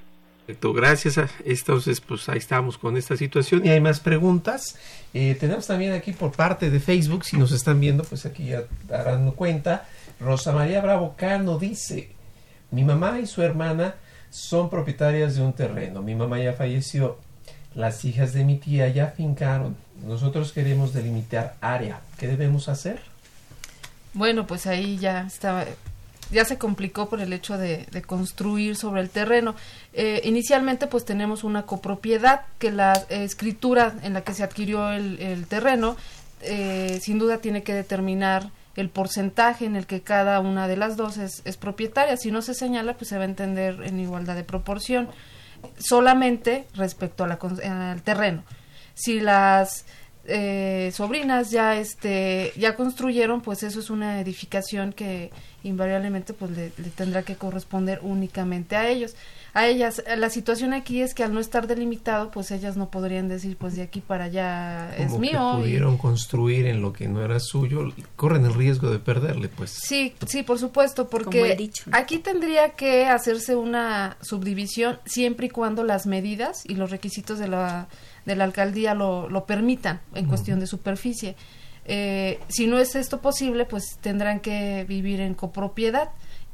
Perfecto, 0.47 0.73
gracias. 0.73 1.19
Entonces, 1.45 2.01
pues 2.01 2.27
ahí 2.29 2.39
estamos 2.39 2.79
con 2.79 2.97
esta 2.97 3.15
situación 3.15 3.63
y 3.63 3.69
hay 3.69 3.79
más 3.79 3.99
preguntas. 3.99 4.79
Eh, 5.13 5.37
tenemos 5.39 5.67
también 5.67 5.93
aquí 5.93 6.13
por 6.13 6.31
parte 6.31 6.71
de 6.71 6.79
Facebook, 6.79 7.23
si 7.23 7.37
nos 7.37 7.51
están 7.51 7.79
viendo, 7.79 8.03
pues 8.03 8.25
aquí 8.25 8.47
ya 8.47 8.63
darán 8.87 9.29
cuenta. 9.33 9.87
Rosa 10.19 10.51
María 10.51 10.81
Bravo 10.81 11.13
Cano 11.15 11.59
dice, 11.59 12.09
mi 12.71 12.83
mamá 12.83 13.19
y 13.19 13.27
su 13.27 13.43
hermana 13.43 13.97
son 14.31 14.71
propietarias 14.71 15.35
de 15.35 15.43
un 15.43 15.53
terreno. 15.53 16.01
Mi 16.01 16.15
mamá 16.15 16.39
ya 16.39 16.53
falleció. 16.53 17.19
Las 17.75 18.05
hijas 18.05 18.33
de 18.33 18.45
mi 18.45 18.57
tía 18.57 18.87
ya 18.87 19.07
fincaron. 19.07 19.75
Nosotros 20.07 20.51
queremos 20.53 20.93
delimitar 20.93 21.55
área. 21.61 21.99
¿Qué 22.17 22.27
debemos 22.27 22.69
hacer? 22.69 23.01
Bueno, 24.13 24.47
pues 24.47 24.65
ahí 24.65 24.97
ya 24.97 25.27
estaba 25.27 25.65
ya 26.31 26.45
se 26.45 26.57
complicó 26.57 27.07
por 27.09 27.21
el 27.21 27.33
hecho 27.33 27.57
de, 27.57 27.85
construir 28.05 28.75
sobre 28.75 29.01
el 29.01 29.09
terreno. 29.09 29.55
Eh, 29.93 30.21
inicialmente 30.23 30.87
pues 30.87 31.05
tenemos 31.05 31.43
una 31.43 31.63
copropiedad 31.63 32.41
que 32.59 32.71
la 32.71 32.93
escritura 33.09 33.95
en 34.03 34.13
la 34.13 34.21
que 34.21 34.33
se 34.33 34.43
adquirió 34.43 34.91
el, 34.91 35.45
terreno 35.47 35.95
eh, 36.41 36.99
sin 37.01 37.19
duda 37.19 37.39
tiene 37.39 37.63
que 37.63 37.73
determinar 37.73 38.49
el 38.75 38.89
porcentaje 38.89 39.65
en 39.65 39.75
el 39.75 39.85
que 39.85 40.01
cada 40.01 40.39
una 40.39 40.67
de 40.67 40.77
las 40.77 40.97
dos 40.97 41.17
es, 41.17 41.41
es 41.45 41.57
propietaria. 41.57 42.17
Si 42.17 42.31
no 42.31 42.41
se 42.41 42.53
señala 42.53 42.95
pues 42.95 43.09
se 43.09 43.17
va 43.17 43.23
a 43.23 43.25
entender 43.25 43.81
en 43.83 43.99
igualdad 43.99 44.35
de 44.35 44.43
proporción 44.43 45.07
solamente 45.77 46.67
respecto 46.75 47.23
al 47.23 48.01
terreno. 48.03 48.43
Si 48.93 49.19
las 49.19 49.85
eh, 50.27 50.91
sobrinas 50.91 51.51
ya 51.51 51.75
este 51.77 52.51
ya 52.57 52.75
construyeron, 52.75 53.41
pues 53.41 53.61
eso 53.61 53.79
es 53.79 53.89
una 53.91 54.19
edificación 54.19 54.91
que 54.91 55.31
invariablemente 55.63 56.33
pues 56.33 56.51
le, 56.51 56.69
tendrá 56.69 57.21
que 57.23 57.35
corresponder 57.35 57.99
únicamente 58.01 58.75
a 58.75 58.87
ellos. 58.87 59.15
A 59.55 59.67
ellas, 59.67 60.03
la 60.17 60.29
situación 60.29 60.73
aquí 60.73 61.01
es 61.01 61.13
que 61.13 61.23
al 61.23 61.33
no 61.33 61.39
estar 61.39 61.65
delimitado, 61.65 62.29
pues 62.29 62.51
ellas 62.51 62.75
no 62.75 62.91
podrían 62.91 63.29
decir, 63.29 63.55
pues 63.55 63.77
de 63.77 63.83
aquí 63.83 64.01
para 64.01 64.25
allá 64.25 64.93
es 64.97 65.17
mío. 65.17 65.53
Que 65.55 65.61
pudieron 65.61 65.97
construir 65.97 66.65
en 66.65 66.81
lo 66.81 66.91
que 66.91 67.07
no 67.07 67.23
era 67.23 67.39
suyo, 67.39 67.89
corren 68.17 68.43
el 68.43 68.53
riesgo 68.53 68.91
de 68.91 68.99
perderle, 68.99 69.47
pues. 69.47 69.71
Sí, 69.71 70.13
sí, 70.27 70.43
por 70.43 70.59
supuesto, 70.59 71.09
porque 71.09 71.71
aquí 71.93 72.19
tendría 72.19 72.71
que 72.71 73.05
hacerse 73.05 73.55
una 73.55 74.17
subdivisión 74.19 74.99
siempre 75.05 75.45
y 75.45 75.49
cuando 75.49 75.85
las 75.85 76.05
medidas 76.05 76.63
y 76.65 76.75
los 76.75 76.91
requisitos 76.91 77.39
de 77.39 77.47
la, 77.47 77.87
de 78.25 78.35
la 78.35 78.43
alcaldía 78.43 78.93
lo, 78.93 79.29
lo 79.29 79.45
permitan 79.45 80.01
en 80.15 80.25
cuestión 80.25 80.59
de 80.59 80.67
superficie. 80.67 81.37
Eh, 81.85 82.39
si 82.49 82.67
no 82.67 82.77
es 82.77 82.93
esto 82.95 83.21
posible, 83.21 83.63
pues 83.63 83.99
tendrán 84.01 84.41
que 84.41 84.83
vivir 84.83 85.21
en 85.21 85.33
copropiedad 85.33 86.09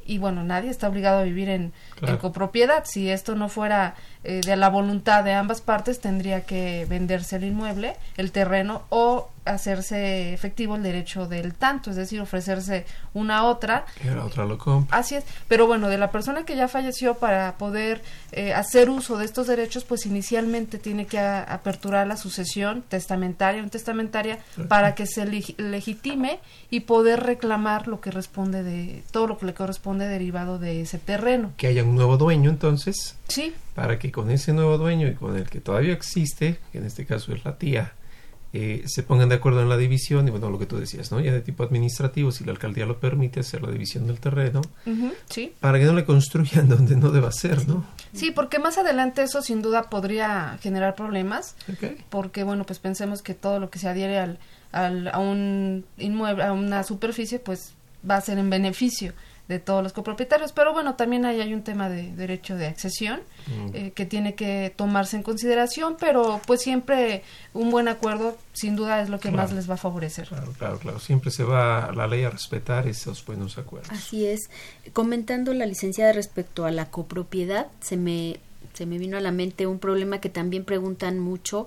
y 0.06 0.18
bueno, 0.18 0.44
nadie 0.44 0.70
está 0.70 0.88
obligado 0.88 1.20
a 1.20 1.24
vivir 1.24 1.48
en, 1.48 1.72
copropiedad. 2.20 2.84
Si 2.84 3.10
esto 3.10 3.34
no 3.34 3.48
fuera 3.48 3.94
eh, 4.24 4.40
de 4.44 4.56
la 4.56 4.68
voluntad 4.68 5.24
de 5.24 5.32
ambas 5.32 5.60
partes, 5.60 6.00
tendría 6.00 6.42
que 6.42 6.86
venderse 6.88 7.36
el 7.36 7.44
inmueble, 7.44 7.96
el 8.16 8.30
terreno 8.32 8.82
o 8.88 9.30
hacerse 9.44 10.32
efectivo 10.32 10.76
el 10.76 10.82
derecho 10.82 11.26
del 11.26 11.54
tanto, 11.54 11.90
es 11.90 11.96
decir, 11.96 12.20
ofrecerse 12.20 12.86
una 13.14 13.38
a 13.38 13.44
otra. 13.44 13.86
Y 14.04 14.08
la 14.08 14.24
otra 14.24 14.44
lo 14.44 14.58
compra. 14.58 14.96
Así 14.96 15.16
es. 15.16 15.24
Pero 15.48 15.66
bueno, 15.66 15.88
de 15.88 15.98
la 15.98 16.10
persona 16.10 16.44
que 16.44 16.54
ya 16.56 16.68
falleció 16.68 17.14
para 17.14 17.56
poder 17.58 18.02
eh, 18.30 18.54
hacer 18.54 18.88
uso 18.88 19.18
de 19.18 19.24
estos 19.24 19.46
derechos, 19.46 19.84
pues 19.84 20.06
inicialmente 20.06 20.78
tiene 20.78 21.06
que 21.06 21.18
aperturar 21.18 22.06
la 22.06 22.16
sucesión 22.16 22.82
testamentaria, 22.82 23.62
un 23.62 23.70
testamentaria, 23.70 24.38
para 24.68 24.94
que 24.94 25.06
se 25.06 25.26
legitime 25.26 26.38
y 26.70 26.80
poder 26.80 27.20
reclamar 27.20 27.88
lo 27.88 28.00
que 28.00 28.10
responde 28.10 28.62
de 28.62 29.02
todo 29.10 29.26
lo 29.26 29.38
que 29.38 29.46
le 29.46 29.54
corresponde 29.54 30.06
derivado 30.06 30.58
de 30.58 30.82
ese 30.82 30.98
terreno. 30.98 31.52
Que 31.56 31.68
haya 31.68 31.82
un 31.82 31.96
nuevo 31.96 32.16
dueño 32.16 32.50
entonces. 32.50 33.16
Sí. 33.28 33.54
Para 33.74 33.98
que 33.98 34.12
con 34.12 34.30
ese 34.30 34.52
nuevo 34.52 34.76
dueño 34.78 35.08
y 35.08 35.14
con 35.14 35.36
el 35.36 35.48
que 35.48 35.60
todavía 35.60 35.92
existe, 35.92 36.58
que 36.72 36.78
en 36.78 36.84
este 36.84 37.06
caso 37.06 37.32
es 37.32 37.44
la 37.44 37.56
tía, 37.56 37.92
eh, 38.54 38.82
se 38.86 39.02
pongan 39.02 39.30
de 39.30 39.36
acuerdo 39.36 39.62
en 39.62 39.70
la 39.70 39.78
división 39.78 40.28
y 40.28 40.30
bueno, 40.30 40.50
lo 40.50 40.58
que 40.58 40.66
tú 40.66 40.76
decías, 40.76 41.10
¿no? 41.10 41.20
Ya 41.20 41.32
de 41.32 41.40
tipo 41.40 41.62
administrativo, 41.62 42.30
si 42.32 42.44
la 42.44 42.52
alcaldía 42.52 42.84
lo 42.84 43.00
permite, 43.00 43.40
hacer 43.40 43.62
la 43.62 43.70
división 43.70 44.06
del 44.06 44.20
terreno, 44.20 44.60
sí. 45.30 45.54
para 45.58 45.78
que 45.78 45.86
no 45.86 45.94
le 45.94 46.04
construyan 46.04 46.68
donde 46.68 46.96
no 46.96 47.10
deba 47.10 47.32
ser, 47.32 47.66
¿no? 47.66 47.86
Sí, 48.12 48.30
porque 48.30 48.58
más 48.58 48.76
adelante 48.76 49.22
eso 49.22 49.40
sin 49.40 49.62
duda 49.62 49.84
podría 49.84 50.58
generar 50.60 50.94
problemas, 50.94 51.56
porque 52.10 52.44
bueno, 52.44 52.64
pues 52.66 52.78
pensemos 52.78 53.22
que 53.22 53.32
todo 53.32 53.58
lo 53.58 53.70
que 53.70 53.78
se 53.78 53.88
adhiere 53.88 54.18
al, 54.18 54.38
al, 54.70 55.08
a 55.08 55.18
un 55.18 55.86
inmueble, 55.96 56.44
a 56.44 56.52
una 56.52 56.82
superficie, 56.82 57.38
pues 57.38 57.72
va 58.08 58.16
a 58.16 58.20
ser 58.20 58.36
en 58.36 58.50
beneficio 58.50 59.14
de 59.48 59.58
todos 59.58 59.82
los 59.82 59.92
copropietarios. 59.92 60.52
Pero 60.52 60.72
bueno, 60.72 60.94
también 60.94 61.24
ahí 61.24 61.40
hay 61.40 61.52
un 61.54 61.62
tema 61.62 61.88
de 61.88 62.12
derecho 62.12 62.56
de 62.56 62.66
accesión 62.66 63.20
mm. 63.46 63.68
eh, 63.74 63.92
que 63.94 64.06
tiene 64.06 64.34
que 64.34 64.72
tomarse 64.74 65.16
en 65.16 65.22
consideración, 65.22 65.96
pero 65.98 66.40
pues 66.46 66.62
siempre 66.62 67.22
un 67.52 67.70
buen 67.70 67.88
acuerdo 67.88 68.36
sin 68.52 68.76
duda 68.76 69.02
es 69.02 69.08
lo 69.08 69.18
que 69.20 69.30
más 69.30 69.52
les 69.52 69.68
va 69.68 69.74
a 69.74 69.78
favorecer. 69.78 70.28
Claro, 70.28 70.52
claro, 70.58 70.78
claro. 70.78 71.00
Siempre 71.00 71.30
se 71.30 71.44
va 71.44 71.92
la 71.92 72.06
ley 72.06 72.24
a 72.24 72.30
respetar 72.30 72.86
esos 72.86 73.24
buenos 73.24 73.58
acuerdos. 73.58 73.90
Así 73.90 74.26
es. 74.26 74.50
Comentando 74.92 75.52
la 75.54 75.66
licenciada 75.66 76.12
respecto 76.12 76.64
a 76.64 76.70
la 76.70 76.86
copropiedad, 76.86 77.66
se 77.80 77.96
me 77.96 78.40
se 78.72 78.86
me 78.86 78.96
vino 78.96 79.18
a 79.18 79.20
la 79.20 79.32
mente 79.32 79.66
un 79.66 79.78
problema 79.78 80.18
que 80.18 80.30
también 80.30 80.64
preguntan 80.64 81.18
mucho 81.18 81.66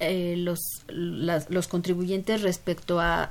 eh, 0.00 0.34
los, 0.36 0.60
los 0.88 1.68
contribuyentes 1.68 2.42
respecto 2.42 3.00
a 3.00 3.30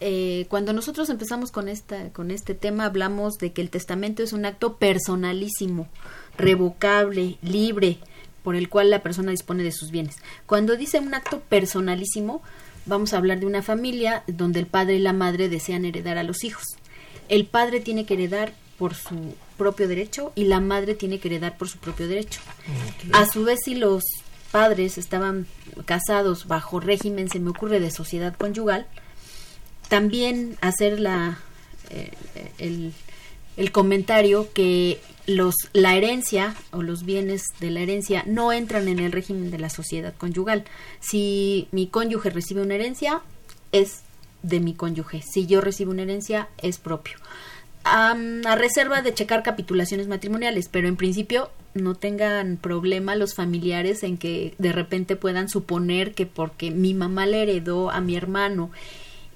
eh, 0.00 0.46
cuando 0.48 0.72
nosotros 0.72 1.10
empezamos 1.10 1.50
con, 1.50 1.68
esta, 1.68 2.10
con 2.10 2.30
este 2.30 2.54
tema 2.54 2.86
hablamos 2.86 3.38
de 3.38 3.52
que 3.52 3.60
el 3.60 3.70
testamento 3.70 4.22
es 4.22 4.32
un 4.32 4.46
acto 4.46 4.76
personalísimo, 4.76 5.88
revocable, 6.38 7.36
libre, 7.42 7.98
por 8.42 8.56
el 8.56 8.70
cual 8.70 8.88
la 8.88 9.02
persona 9.02 9.30
dispone 9.30 9.62
de 9.62 9.72
sus 9.72 9.90
bienes. 9.90 10.16
Cuando 10.46 10.76
dice 10.76 10.98
un 10.98 11.12
acto 11.12 11.40
personalísimo, 11.40 12.42
vamos 12.86 13.12
a 13.12 13.18
hablar 13.18 13.40
de 13.40 13.46
una 13.46 13.62
familia 13.62 14.24
donde 14.26 14.60
el 14.60 14.66
padre 14.66 14.94
y 14.94 15.00
la 15.00 15.12
madre 15.12 15.50
desean 15.50 15.84
heredar 15.84 16.16
a 16.16 16.22
los 16.22 16.44
hijos. 16.44 16.64
El 17.28 17.46
padre 17.46 17.80
tiene 17.80 18.06
que 18.06 18.14
heredar 18.14 18.54
por 18.78 18.94
su 18.94 19.34
propio 19.58 19.86
derecho 19.86 20.32
y 20.34 20.44
la 20.44 20.60
madre 20.60 20.94
tiene 20.94 21.18
que 21.18 21.28
heredar 21.28 21.58
por 21.58 21.68
su 21.68 21.76
propio 21.76 22.08
derecho. 22.08 22.40
A 23.12 23.26
su 23.26 23.44
vez, 23.44 23.60
si 23.62 23.74
los 23.74 24.02
padres 24.50 24.96
estaban 24.96 25.46
casados 25.84 26.48
bajo 26.48 26.80
régimen, 26.80 27.28
se 27.28 27.38
me 27.38 27.50
ocurre, 27.50 27.78
de 27.78 27.90
sociedad 27.90 28.34
conyugal, 28.34 28.86
también 29.90 30.56
hacer 30.60 31.00
la, 31.00 31.38
eh, 31.90 32.12
el, 32.58 32.92
el, 33.56 33.72
comentario 33.72 34.50
que 34.54 35.00
los, 35.26 35.56
la 35.72 35.96
herencia 35.96 36.54
o 36.70 36.82
los 36.82 37.04
bienes 37.04 37.42
de 37.58 37.70
la 37.70 37.80
herencia 37.80 38.22
no 38.24 38.52
entran 38.52 38.86
en 38.86 39.00
el 39.00 39.10
régimen 39.10 39.50
de 39.50 39.58
la 39.58 39.68
sociedad 39.68 40.14
conyugal. 40.16 40.64
Si 41.00 41.66
mi 41.72 41.88
cónyuge 41.88 42.30
recibe 42.30 42.62
una 42.62 42.76
herencia, 42.76 43.20
es 43.72 44.02
de 44.42 44.60
mi 44.60 44.74
cónyuge. 44.74 45.22
Si 45.22 45.46
yo 45.46 45.60
recibo 45.60 45.90
una 45.90 46.02
herencia, 46.02 46.48
es 46.58 46.78
propio. 46.78 47.16
a 47.82 48.14
reserva 48.56 49.02
de 49.02 49.12
checar 49.12 49.42
capitulaciones 49.42 50.06
matrimoniales, 50.06 50.68
pero 50.68 50.86
en 50.86 50.96
principio 50.96 51.50
no 51.74 51.96
tengan 51.96 52.56
problema 52.56 53.16
los 53.16 53.34
familiares 53.34 54.04
en 54.04 54.18
que 54.18 54.54
de 54.58 54.70
repente 54.70 55.16
puedan 55.16 55.48
suponer 55.48 56.14
que 56.14 56.26
porque 56.26 56.70
mi 56.70 56.94
mamá 56.94 57.26
le 57.26 57.42
heredó 57.42 57.90
a 57.90 58.00
mi 58.00 58.16
hermano 58.16 58.70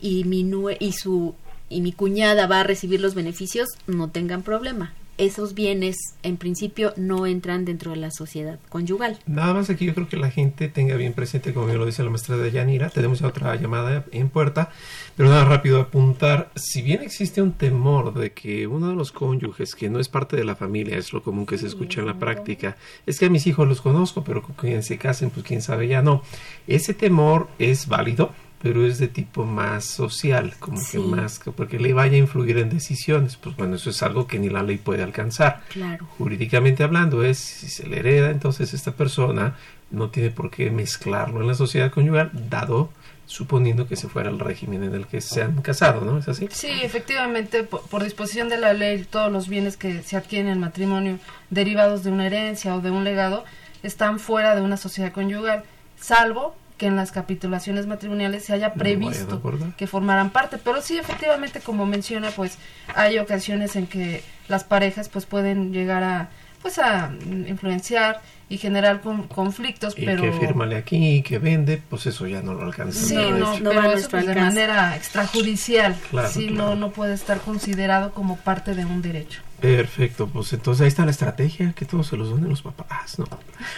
y 0.04 0.24
mi 0.24 0.46
y 0.80 0.92
su 0.92 1.34
y 1.70 1.80
mi 1.80 1.92
cuñada 1.92 2.46
va 2.46 2.60
a 2.60 2.62
recibir 2.62 3.00
los 3.00 3.14
beneficios, 3.14 3.70
no 3.86 4.10
tengan 4.10 4.42
problema. 4.42 4.92
esos 5.16 5.54
bienes 5.54 5.96
en 6.22 6.36
principio 6.36 6.92
no 6.96 7.26
entran 7.26 7.64
dentro 7.64 7.92
de 7.92 7.98
la 7.98 8.10
sociedad 8.10 8.58
conyugal. 8.68 9.18
Nada 9.26 9.54
más 9.54 9.70
aquí 9.70 9.86
yo 9.86 9.94
creo 9.94 10.08
que 10.08 10.16
la 10.16 10.30
gente 10.30 10.68
tenga 10.68 10.96
bien 10.96 11.12
presente, 11.12 11.54
como 11.54 11.66
bien 11.66 11.78
lo 11.78 11.86
dice 11.86 12.02
la 12.02 12.10
maestra 12.10 12.36
de 12.36 12.50
Yanira, 12.50 12.90
tenemos 12.90 13.22
otra 13.22 13.54
llamada 13.56 14.04
en 14.10 14.28
puerta, 14.28 14.70
pero 15.16 15.28
nada 15.28 15.44
rápido 15.44 15.80
apuntar, 15.80 16.50
si 16.56 16.82
bien 16.82 17.02
existe 17.02 17.40
un 17.42 17.52
temor 17.52 18.14
de 18.14 18.32
que 18.32 18.66
uno 18.66 18.88
de 18.88 18.94
los 18.94 19.12
cónyuges 19.12 19.74
que 19.74 19.88
no 19.88 20.00
es 20.00 20.08
parte 20.08 20.36
de 20.36 20.44
la 20.44 20.56
familia, 20.56 20.98
es 20.98 21.12
lo 21.12 21.22
común 21.22 21.46
que 21.46 21.58
se 21.58 21.66
escucha 21.66 22.00
en 22.00 22.06
la 22.06 22.18
práctica, 22.18 22.76
es 23.06 23.18
que 23.18 23.26
a 23.26 23.30
mis 23.30 23.46
hijos 23.46 23.68
los 23.68 23.80
conozco, 23.80 24.24
pero 24.24 24.42
con 24.42 24.56
quien 24.56 24.82
se 24.82 24.98
casen, 24.98 25.30
pues 25.30 25.46
quién 25.46 25.62
sabe 25.62 25.86
ya 25.86 26.02
no. 26.02 26.22
Ese 26.66 26.92
temor 26.92 27.48
es 27.58 27.86
válido, 27.86 28.32
pero 28.64 28.86
es 28.86 28.96
de 28.96 29.08
tipo 29.08 29.44
más 29.44 29.84
social, 29.84 30.54
como 30.58 30.80
que 30.90 30.98
más, 30.98 31.38
porque 31.54 31.78
le 31.78 31.92
vaya 31.92 32.14
a 32.14 32.16
influir 32.16 32.56
en 32.56 32.70
decisiones. 32.70 33.36
Pues 33.36 33.54
bueno, 33.56 33.76
eso 33.76 33.90
es 33.90 34.02
algo 34.02 34.26
que 34.26 34.38
ni 34.38 34.48
la 34.48 34.62
ley 34.62 34.78
puede 34.78 35.02
alcanzar. 35.02 35.60
Claro. 35.68 36.06
Jurídicamente 36.16 36.82
hablando, 36.82 37.22
es 37.22 37.36
si 37.36 37.68
se 37.68 37.86
le 37.86 37.98
hereda, 37.98 38.30
entonces 38.30 38.72
esta 38.72 38.92
persona 38.92 39.54
no 39.90 40.08
tiene 40.08 40.30
por 40.30 40.50
qué 40.50 40.70
mezclarlo 40.70 41.42
en 41.42 41.46
la 41.46 41.54
sociedad 41.54 41.90
conyugal, 41.90 42.30
dado 42.48 42.88
suponiendo 43.26 43.86
que 43.86 43.96
se 43.96 44.08
fuera 44.08 44.30
el 44.30 44.38
régimen 44.38 44.82
en 44.82 44.94
el 44.94 45.06
que 45.08 45.20
se 45.20 45.42
han 45.42 45.60
casado, 45.60 46.00
¿no? 46.00 46.16
¿Es 46.16 46.28
así? 46.28 46.48
Sí, 46.50 46.70
efectivamente, 46.82 47.64
por, 47.64 47.82
por, 47.82 48.02
disposición 48.02 48.48
de 48.48 48.56
la 48.56 48.72
ley, 48.72 49.04
todos 49.04 49.30
los 49.30 49.46
bienes 49.46 49.76
que 49.76 50.02
se 50.02 50.16
adquieren 50.16 50.50
en 50.50 50.60
matrimonio 50.60 51.18
derivados 51.50 52.02
de 52.02 52.10
una 52.10 52.26
herencia 52.28 52.74
o 52.74 52.80
de 52.80 52.90
un 52.90 53.04
legado 53.04 53.44
están 53.82 54.18
fuera 54.18 54.54
de 54.54 54.62
una 54.62 54.78
sociedad 54.78 55.12
conyugal, 55.12 55.64
salvo 56.00 56.56
que 56.76 56.86
en 56.86 56.96
las 56.96 57.12
capitulaciones 57.12 57.86
matrimoniales 57.86 58.44
se 58.44 58.52
haya 58.52 58.74
previsto 58.74 59.40
que 59.76 59.86
formaran 59.86 60.30
parte. 60.30 60.58
Pero 60.58 60.82
sí, 60.82 60.98
efectivamente, 60.98 61.60
como 61.60 61.86
menciona, 61.86 62.30
pues 62.30 62.58
hay 62.94 63.18
ocasiones 63.18 63.76
en 63.76 63.86
que 63.86 64.22
las 64.48 64.64
parejas 64.64 65.08
pues 65.08 65.26
pueden 65.26 65.72
llegar 65.72 66.02
a 66.02 66.30
pues 66.64 66.78
a 66.78 67.12
influenciar 67.46 68.22
y 68.48 68.56
generar 68.56 69.02
con, 69.02 69.28
conflictos, 69.28 69.92
y 69.98 70.06
pero 70.06 70.22
que 70.22 70.32
fírmale 70.32 70.76
aquí, 70.76 71.22
que 71.22 71.38
vende, 71.38 71.82
pues 71.90 72.06
eso 72.06 72.26
ya 72.26 72.40
no 72.40 72.54
lo 72.54 72.62
alcanza. 72.62 73.04
Sí, 73.04 73.16
no, 73.16 73.58
no 73.60 73.68
pero 73.68 73.82
va 73.82 73.92
eso 73.92 74.08
pues, 74.08 74.26
de 74.26 74.34
manera 74.34 74.96
extrajudicial, 74.96 75.94
Claro, 76.10 76.30
sí, 76.30 76.46
claro. 76.46 76.70
no 76.70 76.74
no 76.74 76.90
puede 76.90 77.12
estar 77.12 77.42
considerado 77.42 78.12
como 78.14 78.38
parte 78.38 78.74
de 78.74 78.86
un 78.86 79.02
derecho. 79.02 79.42
Perfecto, 79.60 80.26
pues 80.26 80.54
entonces 80.54 80.80
ahí 80.80 80.88
está 80.88 81.04
la 81.04 81.10
estrategia, 81.10 81.74
que 81.74 81.84
todos 81.84 82.06
se 82.06 82.16
los 82.16 82.30
donen 82.30 82.48
los 82.48 82.62
papás, 82.62 83.18
¿no? 83.18 83.26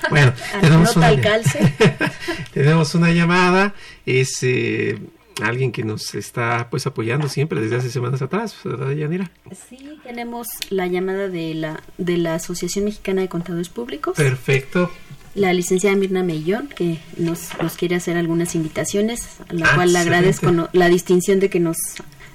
Bueno, 0.08 0.32
tenemos 0.60 0.94
una, 0.94 1.10
tenemos 2.54 2.94
una 2.94 3.10
llamada, 3.10 3.74
es 4.04 4.44
eh, 4.44 4.96
alguien 5.42 5.72
que 5.72 5.82
nos 5.84 6.14
está 6.14 6.68
pues 6.70 6.86
apoyando 6.86 7.28
siempre 7.28 7.60
desde 7.60 7.76
hace 7.76 7.90
semanas 7.90 8.22
atrás, 8.22 8.56
¿verdad, 8.64 8.90
Yanira? 8.92 9.30
Sí, 9.68 9.78
tenemos 10.02 10.46
la 10.70 10.86
llamada 10.86 11.28
de 11.28 11.54
la, 11.54 11.82
de 11.98 12.16
la 12.16 12.34
Asociación 12.36 12.84
Mexicana 12.86 13.20
de 13.22 13.28
Contadores 13.28 13.68
Públicos. 13.68 14.16
Perfecto, 14.16 14.90
la 15.34 15.52
licenciada 15.52 15.94
Mirna 15.96 16.22
Mellón, 16.22 16.68
que 16.68 16.98
nos, 17.18 17.50
nos 17.62 17.76
quiere 17.76 17.96
hacer 17.96 18.16
algunas 18.16 18.54
invitaciones, 18.54 19.26
a 19.48 19.52
la 19.52 19.66
Ah, 19.66 19.74
cual 19.74 19.92
le 19.92 19.98
agradezco 19.98 20.50
no- 20.52 20.68
la 20.72 20.88
distinción 20.88 21.40
de 21.40 21.50
que 21.50 21.60
nos 21.60 21.76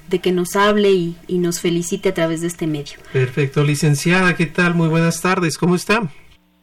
de 0.08 0.20
que 0.20 0.34
nos 0.34 0.58
hable 0.58 0.92
y, 0.92 1.16
y 1.28 1.38
nos 1.38 1.62
felicite 1.62 2.10
a 2.10 2.14
través 2.14 2.42
de 2.42 2.48
este 2.48 2.68
medio. 2.68 2.98
perfecto. 3.14 3.64
Licenciada, 3.64 4.36
¿qué 4.36 4.46
tal? 4.46 4.76
Muy 4.76 4.90
buenas 4.90 5.22
tardes, 5.22 5.58
¿cómo 5.58 5.74
está? 5.74 6.12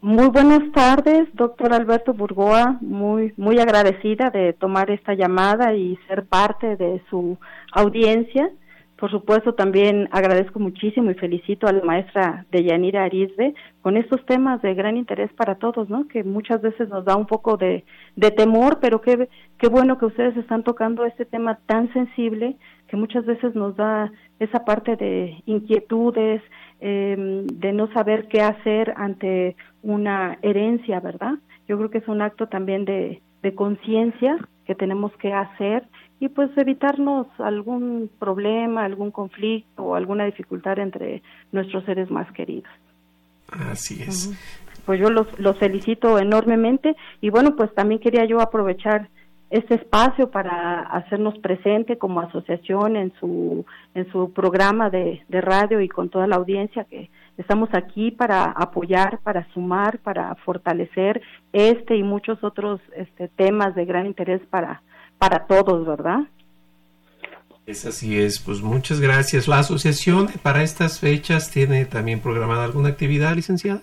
Muy 0.00 0.28
buenas 0.28 0.70
tardes, 0.72 1.28
doctor 1.34 1.72
Alberto 1.72 2.14
Burgoa. 2.14 2.78
Muy, 2.80 3.32
muy 3.36 3.58
agradecida 3.58 4.30
de 4.30 4.52
tomar 4.52 4.92
esta 4.92 5.14
llamada 5.14 5.74
y 5.74 5.98
ser 6.06 6.24
parte 6.24 6.76
de 6.76 7.02
su 7.10 7.36
audiencia. 7.72 8.48
Por 8.96 9.10
supuesto, 9.10 9.54
también 9.54 10.08
agradezco 10.12 10.60
muchísimo 10.60 11.10
y 11.10 11.14
felicito 11.14 11.66
a 11.66 11.72
la 11.72 11.82
maestra 11.82 12.46
Deyanira 12.52 13.04
Arizbe 13.04 13.54
con 13.82 13.96
estos 13.96 14.24
temas 14.24 14.62
de 14.62 14.74
gran 14.74 14.96
interés 14.96 15.32
para 15.32 15.56
todos, 15.56 15.88
¿no? 15.88 16.06
Que 16.06 16.22
muchas 16.22 16.62
veces 16.62 16.88
nos 16.88 17.04
da 17.04 17.16
un 17.16 17.26
poco 17.26 17.56
de, 17.56 17.84
de 18.14 18.30
temor, 18.30 18.78
pero 18.80 19.00
qué, 19.00 19.28
qué 19.58 19.68
bueno 19.68 19.98
que 19.98 20.06
ustedes 20.06 20.36
están 20.36 20.62
tocando 20.62 21.04
este 21.06 21.24
tema 21.24 21.58
tan 21.66 21.92
sensible 21.92 22.56
que 22.86 22.96
muchas 22.96 23.26
veces 23.26 23.54
nos 23.54 23.76
da 23.76 24.12
esa 24.38 24.64
parte 24.64 24.96
de 24.96 25.42
inquietudes, 25.46 26.40
eh, 26.80 27.44
de 27.52 27.72
no 27.72 27.92
saber 27.92 28.28
qué 28.28 28.42
hacer 28.42 28.94
ante 28.96 29.56
una 29.82 30.38
herencia, 30.42 31.00
¿verdad? 31.00 31.34
Yo 31.66 31.76
creo 31.76 31.90
que 31.90 31.98
es 31.98 32.08
un 32.08 32.22
acto 32.22 32.46
también 32.46 32.84
de, 32.84 33.20
de 33.42 33.54
conciencia 33.54 34.38
que 34.66 34.74
tenemos 34.74 35.12
que 35.16 35.32
hacer 35.32 35.84
y 36.20 36.28
pues 36.28 36.50
evitarnos 36.56 37.26
algún 37.38 38.10
problema, 38.18 38.84
algún 38.84 39.10
conflicto 39.10 39.82
o 39.82 39.94
alguna 39.94 40.24
dificultad 40.24 40.78
entre 40.78 41.22
nuestros 41.52 41.84
seres 41.84 42.10
más 42.10 42.30
queridos. 42.32 42.70
Así 43.50 44.02
es. 44.02 44.30
Pues 44.84 45.00
yo 45.00 45.10
los, 45.10 45.26
los 45.38 45.58
felicito 45.58 46.18
enormemente 46.18 46.96
y 47.20 47.30
bueno, 47.30 47.56
pues 47.56 47.72
también 47.74 48.00
quería 48.00 48.24
yo 48.24 48.40
aprovechar 48.40 49.08
este 49.50 49.76
espacio 49.76 50.30
para 50.30 50.80
hacernos 50.80 51.38
presente 51.38 51.96
como 51.96 52.20
asociación 52.20 52.96
en 52.96 53.12
su 53.18 53.64
en 53.94 54.10
su 54.12 54.32
programa 54.32 54.90
de, 54.90 55.22
de 55.28 55.40
radio 55.40 55.80
y 55.80 55.88
con 55.88 56.10
toda 56.10 56.26
la 56.26 56.36
audiencia 56.36 56.84
que 56.84 57.10
estamos 57.38 57.70
aquí 57.72 58.10
para 58.10 58.44
apoyar, 58.44 59.20
para 59.20 59.46
sumar, 59.54 59.98
para 60.00 60.34
fortalecer 60.44 61.22
este 61.52 61.96
y 61.96 62.02
muchos 62.02 62.44
otros 62.44 62.80
este, 62.94 63.28
temas 63.28 63.74
de 63.74 63.86
gran 63.86 64.06
interés 64.06 64.42
para 64.50 64.82
para 65.18 65.46
todos, 65.46 65.86
¿verdad? 65.86 66.20
Es 67.66 67.84
así 67.84 68.18
es, 68.18 68.40
pues 68.40 68.62
muchas 68.62 69.00
gracias. 69.00 69.48
La 69.48 69.58
asociación 69.58 70.28
para 70.42 70.62
estas 70.62 71.00
fechas 71.00 71.50
tiene 71.50 71.84
también 71.84 72.20
programada 72.20 72.64
alguna 72.64 72.88
actividad, 72.88 73.34
licenciada. 73.34 73.82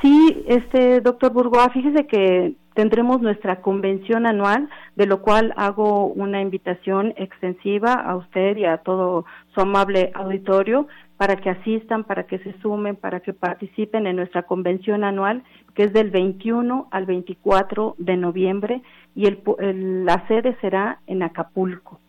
Sí, 0.00 0.42
este 0.46 1.00
doctor 1.00 1.30
Burgoa, 1.32 1.68
fíjese 1.70 2.06
que 2.06 2.54
tendremos 2.80 3.20
nuestra 3.20 3.60
convención 3.60 4.24
anual, 4.24 4.70
de 4.96 5.04
lo 5.04 5.20
cual 5.20 5.52
hago 5.56 6.06
una 6.06 6.40
invitación 6.40 7.12
extensiva 7.16 7.92
a 7.92 8.16
usted 8.16 8.56
y 8.56 8.64
a 8.64 8.78
todo 8.78 9.26
su 9.54 9.60
amable 9.60 10.10
auditorio 10.14 10.86
para 11.18 11.36
que 11.36 11.50
asistan, 11.50 12.04
para 12.04 12.22
que 12.24 12.38
se 12.38 12.52
sumen, 12.62 12.96
para 12.96 13.20
que 13.20 13.34
participen 13.34 14.06
en 14.06 14.16
nuestra 14.16 14.44
convención 14.44 15.04
anual, 15.04 15.42
que 15.74 15.82
es 15.84 15.92
del 15.92 16.08
21 16.10 16.88
al 16.90 17.04
24 17.04 17.96
de 17.98 18.16
noviembre 18.16 18.80
y 19.14 19.26
el, 19.26 19.40
el- 19.58 20.06
la 20.06 20.26
sede 20.26 20.56
será 20.62 21.00
en 21.06 21.22
Acapulco. 21.22 22.00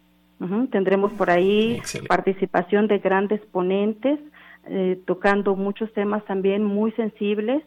Tendremos 0.71 1.11
por 1.13 1.29
ahí 1.29 1.75
Excelente. 1.79 2.07
participación 2.07 2.87
de 2.87 2.97
grandes 2.99 3.41
ponentes, 3.51 4.19
eh, 4.67 4.97
tocando 5.05 5.55
muchos 5.55 5.91
temas 5.93 6.23
también 6.25 6.63
muy 6.63 6.91
sensibles. 6.93 7.61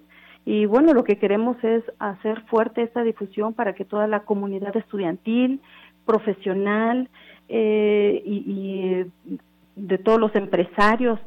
Y 0.47 0.66
bueno, 0.66 0.92
lo 0.92 1.05
que 1.05 1.16
queremos 1.16 1.57
es 1.64 1.82
hacer 1.99 2.42
fuerte 2.42 2.82
esta 2.82 3.03
difusión 3.03 3.55
para 3.55 3.74
que 3.74 3.84
toda 3.84 4.07
la 4.07 4.20
comunidad 4.20 4.76
estudiantil, 4.76 5.61
profesional 6.05 7.09
eh, 7.49 8.22
y, 8.24 8.34
y 8.47 9.38
de 9.76 9.99
todos 9.99 10.20
los 10.20 10.34
empresarios 10.34 11.18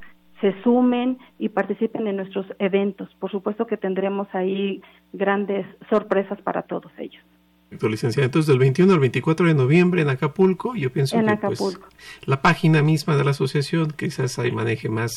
se 0.42 0.54
sumen 0.62 1.18
y 1.40 1.50
participen 1.50 2.08
en 2.08 2.18
nuestros 2.18 2.46
eventos. 2.60 3.10
Por 3.20 3.32
supuesto 3.32 3.66
que 3.66 3.78
tendremos 3.78 4.28
ahí 4.34 4.82
grandes 5.14 5.66
sorpresas 5.90 6.40
para 6.42 6.62
todos 6.62 6.92
ellos. 7.00 7.24
Perfecto, 7.70 7.90
licenciada. 7.90 8.26
Entonces, 8.26 8.48
del 8.48 8.60
21 8.60 8.94
al 8.94 9.00
24 9.00 9.48
de 9.48 9.54
noviembre 9.54 10.02
en 10.02 10.10
Acapulco, 10.10 10.74
yo 10.76 10.90
pienso 10.90 11.18
En 11.18 11.26
que 11.26 11.32
Acapulco. 11.32 11.82
pues 11.82 12.26
la 12.26 12.42
página 12.42 12.82
misma 12.82 13.18
de 13.18 13.26
la 13.26 13.32
asociación 13.32 13.92
quizás 13.92 14.40
ahí 14.40 14.54
maneje 14.54 14.88
más 14.88 15.12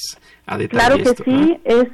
a 0.47 0.59
detalle 0.59 0.81
Claro 0.81 0.97
que 0.97 1.11
esto, 1.11 1.23
sí, 1.25 1.61
es 1.65 1.87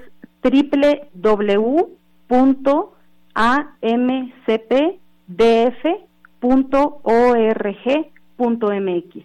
www.amcpdf.org.mx. 7.96 9.24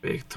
Perfecto. 0.00 0.36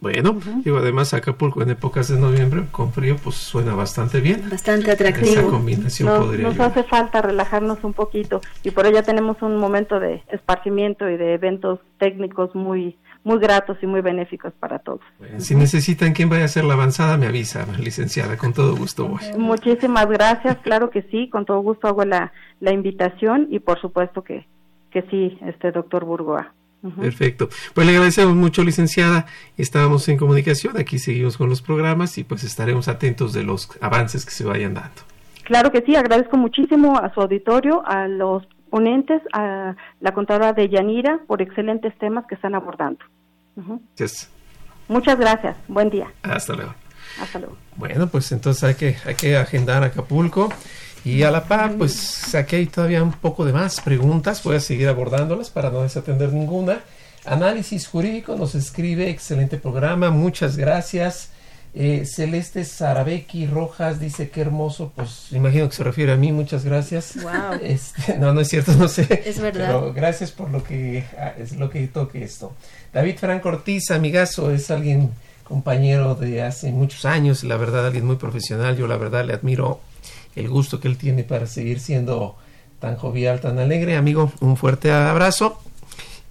Bueno, 0.00 0.38
digo, 0.64 0.78
además 0.78 1.12
Acapulco 1.12 1.60
en 1.62 1.70
épocas 1.70 2.06
de 2.08 2.18
noviembre 2.20 2.66
con 2.70 2.92
frío, 2.92 3.16
pues 3.22 3.34
suena 3.36 3.74
bastante 3.74 4.20
bien. 4.20 4.48
Bastante 4.48 4.92
Esa 4.92 4.92
atractivo. 4.92 5.50
combinación 5.50 6.08
Nos, 6.08 6.18
podría 6.24 6.42
nos 6.44 6.54
ayudar. 6.54 6.70
hace 6.70 6.82
falta 6.84 7.20
relajarnos 7.22 7.82
un 7.82 7.92
poquito 7.94 8.40
y 8.62 8.70
por 8.70 8.86
ello 8.86 9.02
tenemos 9.02 9.42
un 9.42 9.56
momento 9.56 9.98
de 9.98 10.22
esparcimiento 10.28 11.08
y 11.10 11.16
de 11.16 11.34
eventos 11.34 11.80
técnicos 11.98 12.54
muy 12.54 12.96
muy 13.24 13.38
gratos 13.38 13.78
y 13.82 13.86
muy 13.86 14.00
benéficos 14.00 14.52
para 14.58 14.78
todos. 14.78 15.00
Si 15.38 15.54
necesitan 15.54 16.12
quien 16.12 16.28
vaya 16.28 16.42
a 16.42 16.46
hacer 16.46 16.64
la 16.64 16.74
avanzada, 16.74 17.16
me 17.16 17.26
avisa, 17.26 17.66
licenciada, 17.78 18.36
con 18.36 18.52
todo 18.52 18.74
gusto 18.76 19.06
voy. 19.08 19.20
Muchísimas 19.38 20.06
gracias, 20.08 20.58
claro 20.58 20.90
que 20.90 21.02
sí, 21.02 21.28
con 21.28 21.44
todo 21.44 21.60
gusto 21.60 21.88
hago 21.88 22.04
la, 22.04 22.32
la 22.60 22.72
invitación 22.72 23.48
y 23.50 23.60
por 23.60 23.80
supuesto 23.80 24.22
que, 24.22 24.46
que 24.90 25.02
sí, 25.02 25.38
este 25.46 25.70
doctor 25.70 26.04
Burgoa. 26.04 26.52
Perfecto. 27.00 27.48
Pues 27.74 27.86
le 27.86 27.92
agradecemos 27.92 28.34
mucho, 28.34 28.64
licenciada. 28.64 29.26
Estábamos 29.56 30.08
en 30.08 30.16
comunicación, 30.16 30.76
aquí 30.76 30.98
seguimos 30.98 31.36
con 31.36 31.48
los 31.48 31.62
programas 31.62 32.18
y 32.18 32.24
pues 32.24 32.42
estaremos 32.42 32.88
atentos 32.88 33.32
de 33.32 33.44
los 33.44 33.70
avances 33.80 34.24
que 34.24 34.32
se 34.32 34.44
vayan 34.44 34.74
dando. 34.74 35.02
Claro 35.44 35.70
que 35.70 35.82
sí, 35.82 35.94
agradezco 35.94 36.36
muchísimo 36.36 36.98
a 36.98 37.12
su 37.14 37.20
auditorio, 37.20 37.86
a 37.86 38.08
los 38.08 38.42
ponentes, 38.72 39.20
a 39.34 39.76
la 40.00 40.14
contadora 40.14 40.54
de 40.54 40.70
Yanira 40.70 41.20
por 41.26 41.42
excelentes 41.42 41.96
temas 41.98 42.24
que 42.26 42.36
están 42.36 42.54
abordando. 42.54 43.04
Ujú. 43.54 43.82
Gracias. 43.98 44.30
Muchas 44.88 45.18
gracias, 45.18 45.56
buen 45.68 45.90
día. 45.90 46.10
Hasta 46.22 46.54
luego. 46.54 46.74
Hasta 47.20 47.38
luego. 47.38 47.58
Bueno, 47.76 48.06
pues 48.06 48.32
entonces 48.32 48.64
hay 48.64 48.74
que, 48.74 48.96
hay 49.04 49.14
que 49.14 49.36
agendar 49.36 49.84
Acapulco. 49.84 50.48
Y 51.04 51.22
a 51.22 51.30
la 51.30 51.44
par, 51.44 51.74
pues 51.76 52.34
aquí 52.34 52.56
hay 52.56 52.66
todavía 52.66 53.02
un 53.02 53.12
poco 53.12 53.44
de 53.44 53.52
más 53.52 53.80
preguntas. 53.80 54.42
Voy 54.42 54.56
a 54.56 54.60
seguir 54.60 54.88
abordándolas 54.88 55.50
para 55.50 55.68
no 55.68 55.82
desatender 55.82 56.32
ninguna. 56.32 56.80
Análisis 57.26 57.86
jurídico 57.88 58.36
nos 58.36 58.54
escribe, 58.54 59.10
excelente 59.10 59.58
programa, 59.58 60.10
muchas 60.10 60.56
gracias. 60.56 61.30
Eh, 61.74 62.04
Celeste 62.04 62.66
Sarabeki 62.66 63.46
Rojas 63.46 63.98
dice 63.98 64.28
qué 64.28 64.42
hermoso, 64.42 64.92
pues 64.94 65.28
imagino 65.32 65.66
que 65.70 65.74
se 65.74 65.82
refiere 65.82 66.12
a 66.12 66.16
mí, 66.16 66.30
muchas 66.30 66.64
gracias. 66.64 67.16
Wow. 67.22 67.60
Este, 67.62 68.18
no, 68.18 68.34
no 68.34 68.42
es 68.42 68.48
cierto, 68.48 68.72
no 68.74 68.88
sé. 68.88 69.22
Es 69.24 69.40
verdad. 69.40 69.68
Pero 69.68 69.92
gracias 69.94 70.32
por 70.32 70.50
lo 70.50 70.62
que 70.62 71.04
ah, 71.18 71.32
es 71.38 71.56
lo 71.56 71.70
que 71.70 71.86
toque 71.86 72.24
esto. 72.24 72.52
David 72.92 73.16
Franco 73.18 73.48
Ortiz, 73.48 73.90
amigazo, 73.90 74.50
es 74.50 74.70
alguien 74.70 75.10
compañero 75.44 76.14
de 76.14 76.42
hace 76.42 76.72
muchos 76.72 77.06
años, 77.06 77.42
la 77.42 77.56
verdad, 77.56 77.86
alguien 77.86 78.04
muy 78.04 78.16
profesional. 78.16 78.76
Yo 78.76 78.86
la 78.86 78.96
verdad 78.98 79.24
le 79.24 79.32
admiro 79.32 79.80
el 80.36 80.48
gusto 80.48 80.78
que 80.78 80.88
él 80.88 80.98
tiene 80.98 81.24
para 81.24 81.46
seguir 81.46 81.80
siendo 81.80 82.36
tan 82.80 82.96
jovial, 82.96 83.40
tan 83.40 83.58
alegre. 83.58 83.96
Amigo, 83.96 84.30
un 84.40 84.58
fuerte 84.58 84.92
abrazo 84.92 85.58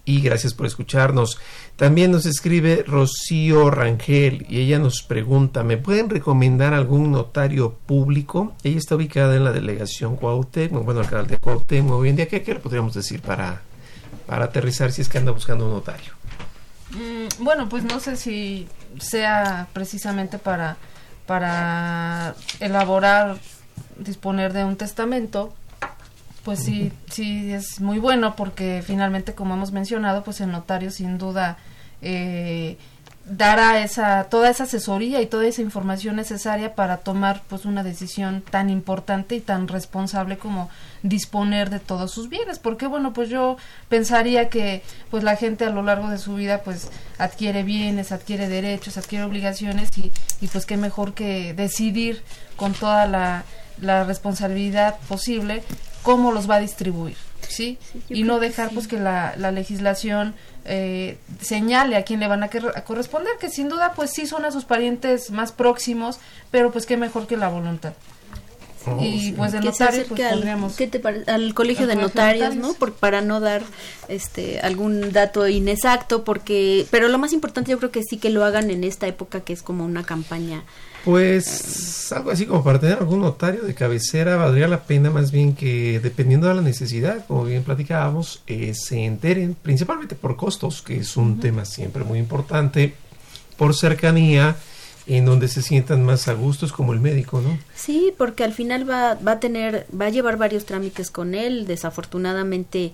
y 0.05 0.21
gracias 0.21 0.53
por 0.53 0.65
escucharnos. 0.65 1.39
También 1.75 2.11
nos 2.11 2.25
escribe 2.25 2.83
Rocío 2.85 3.69
Rangel 3.69 4.45
y 4.49 4.59
ella 4.59 4.79
nos 4.79 5.03
pregunta, 5.03 5.63
¿me 5.63 5.77
pueden 5.77 6.09
recomendar 6.09 6.73
algún 6.73 7.11
notario 7.11 7.73
público? 7.85 8.53
Ella 8.63 8.77
está 8.77 8.95
ubicada 8.95 9.35
en 9.35 9.43
la 9.43 9.51
delegación 9.51 10.15
Cuauhtémoc, 10.15 10.83
bueno, 10.83 11.01
canal 11.03 11.27
de 11.27 11.37
Cuauhtémoc. 11.37 11.99
Hoy 11.99 12.09
en 12.09 12.15
día, 12.15 12.27
¿qué, 12.27 12.41
qué 12.41 12.53
le 12.53 12.59
podríamos 12.59 12.93
decir 12.93 13.21
para, 13.21 13.61
para 14.27 14.45
aterrizar 14.45 14.91
si 14.91 15.01
es 15.01 15.09
que 15.09 15.17
anda 15.17 15.31
buscando 15.31 15.65
un 15.65 15.73
notario? 15.73 16.13
Mm, 16.91 17.43
bueno, 17.43 17.69
pues 17.69 17.83
no 17.83 17.99
sé 17.99 18.15
si 18.15 18.67
sea 18.99 19.67
precisamente 19.73 20.37
para, 20.37 20.77
para 21.25 22.35
elaborar, 22.59 23.37
disponer 23.97 24.53
de 24.53 24.65
un 24.65 24.75
testamento, 24.75 25.53
pues 26.43 26.59
sí, 26.59 26.91
sí 27.09 27.51
es 27.53 27.79
muy 27.79 27.99
bueno 27.99 28.35
porque 28.35 28.83
finalmente, 28.85 29.33
como 29.33 29.53
hemos 29.53 29.71
mencionado, 29.71 30.23
pues 30.23 30.41
el 30.41 30.51
notario 30.51 30.89
sin 30.89 31.17
duda 31.17 31.57
eh, 32.01 32.77
dará 33.25 33.83
esa 33.83 34.23
toda 34.25 34.49
esa 34.49 34.63
asesoría 34.63 35.21
y 35.21 35.27
toda 35.27 35.45
esa 35.45 35.61
información 35.61 36.15
necesaria 36.15 36.73
para 36.73 36.97
tomar 36.97 37.43
pues 37.47 37.65
una 37.65 37.83
decisión 37.83 38.41
tan 38.41 38.71
importante 38.71 39.35
y 39.35 39.39
tan 39.39 39.67
responsable 39.67 40.39
como 40.39 40.69
disponer 41.03 41.69
de 41.69 41.79
todos 41.79 42.11
sus 42.11 42.29
bienes. 42.29 42.57
Porque 42.57 42.87
bueno 42.87 43.13
pues 43.13 43.29
yo 43.29 43.57
pensaría 43.89 44.49
que 44.49 44.81
pues 45.11 45.23
la 45.23 45.35
gente 45.35 45.65
a 45.65 45.69
lo 45.69 45.83
largo 45.83 46.09
de 46.09 46.17
su 46.17 46.33
vida 46.33 46.63
pues 46.63 46.89
adquiere 47.19 47.61
bienes 47.61 48.11
adquiere 48.11 48.49
derechos 48.49 48.97
adquiere 48.97 49.25
obligaciones 49.25 49.89
y, 49.97 50.11
y 50.41 50.47
pues 50.47 50.65
qué 50.65 50.77
mejor 50.77 51.13
que 51.13 51.53
decidir 51.53 52.23
con 52.55 52.73
toda 52.73 53.05
la, 53.05 53.43
la 53.79 54.03
responsabilidad 54.03 54.97
posible 55.07 55.63
cómo 56.01 56.31
los 56.31 56.49
va 56.49 56.55
a 56.55 56.59
distribuir, 56.59 57.17
¿sí? 57.47 57.77
y 58.09 58.23
no 58.23 58.39
dejar 58.39 58.71
pues 58.71 58.87
que 58.87 58.99
la, 58.99 59.33
la 59.37 59.51
legislación 59.51 60.33
eh, 60.65 61.17
señale 61.41 61.95
a 61.95 62.03
quién 62.03 62.19
le 62.19 62.27
van 62.27 62.43
a, 62.43 62.49
a, 62.75 62.83
corresponder, 62.83 63.33
que 63.39 63.49
sin 63.49 63.69
duda 63.69 63.93
pues 63.93 64.11
sí 64.11 64.27
son 64.27 64.45
a 64.45 64.51
sus 64.51 64.65
parientes 64.65 65.31
más 65.31 65.51
próximos, 65.51 66.19
pero 66.51 66.71
pues 66.71 66.85
qué 66.85 66.97
mejor 66.97 67.27
que 67.27 67.37
la 67.37 67.49
voluntad. 67.49 67.93
Oh, 68.85 69.03
y 69.03 69.19
sí. 69.19 69.33
pues 69.37 69.51
de 69.51 69.61
notarios 69.61 70.07
pues, 70.07 70.21
al, 70.21 70.71
¿qué 70.75 70.87
te 70.87 70.99
parece? 70.99 71.29
al 71.29 71.53
colegio 71.53 71.87
de 71.87 71.95
notarios, 71.95 72.55
¿no? 72.55 72.73
Por, 72.73 72.93
para 72.93 73.21
no 73.21 73.39
dar 73.39 73.61
este 74.07 74.59
algún 74.59 75.11
dato 75.11 75.47
inexacto, 75.47 76.23
porque 76.23 76.87
pero 76.89 77.07
lo 77.07 77.17
más 77.17 77.33
importante 77.33 77.71
yo 77.71 77.77
creo 77.77 77.91
que 77.91 78.03
sí 78.03 78.17
que 78.17 78.29
lo 78.29 78.43
hagan 78.43 78.69
en 78.71 78.83
esta 78.83 79.07
época 79.07 79.41
que 79.41 79.53
es 79.53 79.61
como 79.61 79.85
una 79.85 80.03
campaña 80.03 80.63
pues 81.03 82.11
algo 82.11 82.31
así 82.31 82.45
como 82.45 82.63
para 82.63 82.79
tener 82.79 82.99
algún 82.99 83.21
notario 83.21 83.63
de 83.63 83.73
cabecera 83.73 84.35
valdría 84.35 84.67
la 84.67 84.83
pena 84.83 85.09
más 85.09 85.31
bien 85.31 85.55
que 85.55 85.99
dependiendo 85.99 86.47
de 86.47 86.53
la 86.53 86.61
necesidad, 86.61 87.25
como 87.25 87.45
bien 87.45 87.63
platicábamos, 87.63 88.43
eh, 88.45 88.73
se 88.75 89.05
enteren 89.05 89.55
principalmente 89.59 90.15
por 90.15 90.35
costos, 90.35 90.81
que 90.81 90.97
es 90.97 91.17
un 91.17 91.31
uh 91.31 91.35
-huh. 91.35 91.41
tema 91.41 91.65
siempre 91.65 92.03
muy 92.03 92.19
importante, 92.19 92.93
por 93.57 93.75
cercanía, 93.75 94.55
en 95.15 95.25
donde 95.25 95.47
se 95.47 95.61
sientan 95.61 96.03
más 96.03 96.27
a 96.27 96.33
gustos 96.33 96.71
como 96.71 96.93
el 96.93 96.99
médico, 96.99 97.41
¿no? 97.41 97.57
Sí, 97.75 98.13
porque 98.17 98.43
al 98.43 98.53
final 98.53 98.89
va, 98.89 99.15
va 99.15 99.33
a 99.33 99.39
tener, 99.39 99.85
va 99.99 100.05
a 100.05 100.09
llevar 100.09 100.37
varios 100.37 100.65
trámites 100.65 101.11
con 101.11 101.35
él, 101.35 101.65
desafortunadamente 101.67 102.93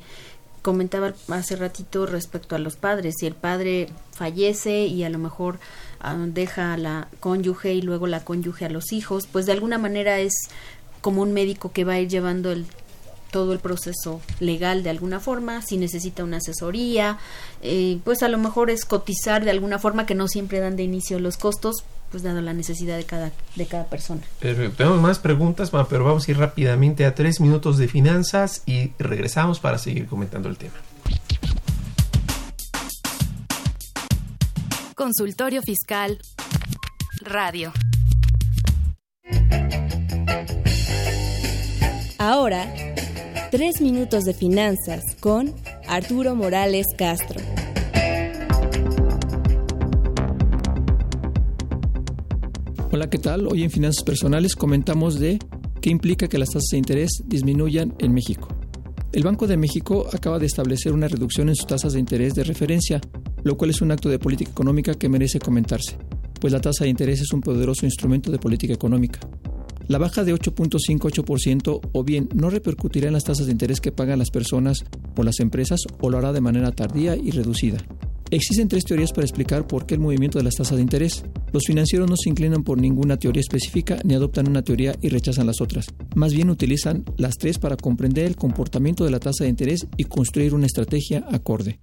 comentaba 0.62 1.14
hace 1.30 1.56
ratito 1.56 2.06
respecto 2.06 2.56
a 2.56 2.60
los 2.60 2.76
padres, 2.76 3.16
si 3.20 3.26
el 3.26 3.36
padre 3.36 3.90
fallece 4.12 4.86
y 4.86 5.04
a 5.04 5.10
lo 5.10 5.18
mejor 5.18 5.60
uh, 6.04 6.26
deja 6.26 6.74
a 6.74 6.78
la 6.78 7.08
cónyuge 7.20 7.74
y 7.74 7.82
luego 7.82 8.08
la 8.08 8.26
cónyuge 8.26 8.66
a 8.66 8.70
los 8.70 8.92
hijos, 8.92 9.28
pues 9.32 9.46
de 9.46 9.54
alguna 9.54 9.78
manera 9.78 10.20
es 10.20 10.34
como 11.02 11.22
un 11.22 11.32
médico 11.32 11.72
que 11.72 11.86
va 11.86 11.94
a 11.94 12.00
ir 12.00 12.10
llevando 12.10 12.52
el 12.52 12.66
todo 13.32 13.54
el 13.54 13.60
proceso 13.60 14.22
legal 14.40 14.84
de 14.84 14.90
alguna 14.90 15.20
forma, 15.20 15.62
si 15.62 15.78
necesita 15.78 16.24
una 16.24 16.38
asesoría, 16.38 17.18
eh, 17.62 18.00
pues 18.04 18.24
a 18.24 18.30
lo 18.30 18.38
mejor 18.38 18.70
es 18.70 18.86
cotizar 18.86 19.44
de 19.44 19.52
alguna 19.52 19.80
forma 19.80 20.06
que 20.06 20.16
no 20.16 20.28
siempre 20.28 20.60
dan 20.60 20.76
de 20.76 20.84
inicio 20.84 21.20
los 21.20 21.38
costos, 21.38 21.84
pues 22.12 22.24
dado 22.24 22.42
la 22.42 22.54
necesidad 22.54 22.98
de 22.98 23.06
cada, 23.06 23.32
de 23.56 23.66
cada 23.66 23.86
persona. 23.86 24.22
Perfecto. 24.40 24.78
Tenemos 24.78 25.02
más 25.02 25.20
preguntas, 25.20 25.72
pero 25.90 26.04
vamos 26.04 26.28
a 26.28 26.32
ir 26.32 26.38
rápidamente 26.38 27.06
a 27.06 27.16
tres 27.16 27.40
minutos 27.40 27.78
de 27.78 27.88
finanzas 27.88 28.64
y 28.66 28.94
regresamos 29.00 29.60
para 29.60 29.78
seguir 29.78 30.08
comentando 30.08 30.50
el 30.50 30.58
tema. 30.58 30.76
Consultorio 34.96 35.62
Fiscal 35.62 36.20
Radio. 37.22 37.72
Ahora, 42.18 42.66
tres 43.52 43.80
minutos 43.80 44.24
de 44.24 44.34
finanzas 44.34 45.04
con 45.20 45.54
Arturo 45.88 46.36
Morales 46.36 46.88
Castro. 46.98 47.40
Hola, 52.98 53.12
¿qué 53.12 53.20
tal? 53.20 53.46
Hoy 53.46 53.62
en 53.62 53.70
Finanzas 53.70 54.04
Personales 54.04 54.56
comentamos 54.56 55.20
de 55.20 55.38
qué 55.82 55.92
implica 55.92 56.28
que 56.28 56.40
las 56.40 56.50
tasas 56.50 56.70
de 56.72 56.80
interés 56.80 57.22
disminuyan 57.28 57.94
en 58.00 58.12
México. 58.12 58.48
El 59.14 59.22
Banco 59.22 59.46
de 59.46 59.56
México 59.56 60.08
acaba 60.12 60.40
de 60.40 60.48
establecer 60.48 60.94
una 60.94 61.08
reducción 61.08 61.48
en 61.48 61.56
sus 61.56 61.68
tasas 61.68 61.94
de 61.94 62.00
interés 62.00 62.34
de 62.34 62.44
referencia, 62.44 63.00
lo 63.44 63.56
cual 63.56 63.70
es 63.70 63.84
un 63.84 63.92
acto 63.92 64.10
de 64.10 64.18
política 64.18 64.50
económica 64.50 64.96
que 64.96 65.10
merece 65.10 65.38
comentarse, 65.38 65.96
pues 66.42 66.52
la 66.52 66.60
tasa 66.60 66.86
de 66.86 66.90
interés 66.90 67.22
es 67.22 67.32
un 67.34 67.42
poderoso 67.42 67.86
instrumento 67.86 68.32
de 68.32 68.40
política 68.40 68.74
económica. 68.74 69.20
La 69.88 70.00
baja 70.00 70.24
de 70.24 70.34
8.58% 70.34 71.90
o 71.94 72.04
bien 72.04 72.30
no 72.34 72.50
repercutirá 72.50 73.06
en 73.06 73.14
las 73.14 73.26
tasas 73.26 73.46
de 73.46 73.52
interés 73.52 73.80
que 73.80 73.92
pagan 73.92 74.18
las 74.18 74.32
personas 74.32 74.86
o 75.16 75.22
las 75.22 75.40
empresas 75.40 75.82
o 76.02 76.10
lo 76.10 76.18
hará 76.18 76.34
de 76.34 76.42
manera 76.42 76.72
tardía 76.72 77.16
y 77.16 77.30
reducida. 77.30 77.78
Existen 78.30 78.68
tres 78.68 78.84
teorías 78.84 79.14
para 79.14 79.26
explicar 79.26 79.68
por 79.68 79.86
qué 79.86 79.94
el 79.94 80.02
movimiento 80.02 80.38
de 80.38 80.44
las 80.44 80.56
tasas 80.56 80.76
de 80.76 80.84
interés. 80.84 81.24
Los 81.54 81.64
financieros 81.66 82.10
no 82.10 82.18
se 82.18 82.30
inclinan 82.30 82.64
por 82.64 82.78
ninguna 82.78 83.18
teoría 83.18 83.40
específica 83.40 84.00
ni 84.04 84.16
adoptan 84.16 84.50
una 84.50 84.64
teoría 84.64 84.96
y 85.02 85.08
rechazan 85.08 85.48
las 85.48 85.62
otras. 85.62 85.86
Más 86.14 86.34
bien 86.34 86.50
utilizan 86.50 87.06
las 87.16 87.38
tres 87.38 87.58
para 87.58 87.78
comprender 87.78 88.26
el 88.26 88.36
comportamiento 88.36 89.06
de 89.06 89.12
la 89.12 89.20
tasa 89.20 89.46
de 89.46 89.50
interés 89.50 89.88
y 89.96 90.04
construir 90.04 90.54
una 90.54 90.66
estrategia 90.66 91.26
acorde. 91.32 91.80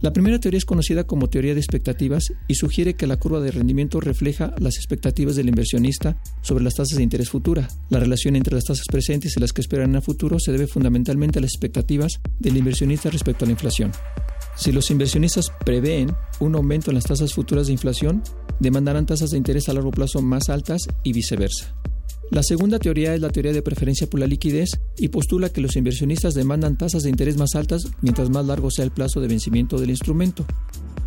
La 0.00 0.12
primera 0.12 0.38
teoría 0.38 0.58
es 0.58 0.64
conocida 0.64 1.04
como 1.04 1.28
teoría 1.28 1.54
de 1.54 1.60
expectativas 1.60 2.32
y 2.46 2.54
sugiere 2.54 2.94
que 2.94 3.08
la 3.08 3.16
curva 3.16 3.40
de 3.40 3.50
rendimiento 3.50 4.00
refleja 4.00 4.54
las 4.58 4.76
expectativas 4.76 5.34
del 5.34 5.48
inversionista 5.48 6.22
sobre 6.40 6.62
las 6.62 6.74
tasas 6.74 6.98
de 6.98 7.02
interés 7.02 7.30
futuras. 7.30 7.80
La 7.90 7.98
relación 7.98 8.36
entre 8.36 8.54
las 8.54 8.64
tasas 8.64 8.86
presentes 8.86 9.36
y 9.36 9.40
las 9.40 9.52
que 9.52 9.60
esperan 9.60 9.90
en 9.90 9.96
el 9.96 10.02
futuro 10.02 10.38
se 10.38 10.52
debe 10.52 10.68
fundamentalmente 10.68 11.40
a 11.40 11.42
las 11.42 11.50
expectativas 11.50 12.20
del 12.38 12.56
inversionista 12.56 13.10
respecto 13.10 13.44
a 13.44 13.46
la 13.46 13.52
inflación. 13.52 13.90
Si 14.56 14.70
los 14.70 14.88
inversionistas 14.92 15.50
prevén 15.64 16.14
un 16.38 16.54
aumento 16.54 16.92
en 16.92 16.94
las 16.94 17.04
tasas 17.04 17.34
futuras 17.34 17.66
de 17.66 17.72
inflación, 17.72 18.22
demandarán 18.60 19.04
tasas 19.04 19.30
de 19.30 19.38
interés 19.38 19.68
a 19.68 19.72
largo 19.72 19.90
plazo 19.90 20.22
más 20.22 20.48
altas 20.48 20.86
y 21.02 21.12
viceversa. 21.12 21.74
La 22.30 22.42
segunda 22.42 22.78
teoría 22.78 23.14
es 23.14 23.22
la 23.22 23.30
teoría 23.30 23.54
de 23.54 23.62
preferencia 23.62 24.06
por 24.06 24.20
la 24.20 24.26
liquidez 24.26 24.78
y 24.98 25.08
postula 25.08 25.48
que 25.48 25.62
los 25.62 25.76
inversionistas 25.76 26.34
demandan 26.34 26.76
tasas 26.76 27.02
de 27.02 27.10
interés 27.10 27.38
más 27.38 27.54
altas 27.54 27.88
mientras 28.02 28.28
más 28.28 28.44
largo 28.44 28.70
sea 28.70 28.84
el 28.84 28.90
plazo 28.90 29.20
de 29.20 29.28
vencimiento 29.28 29.78
del 29.78 29.88
instrumento. 29.88 30.44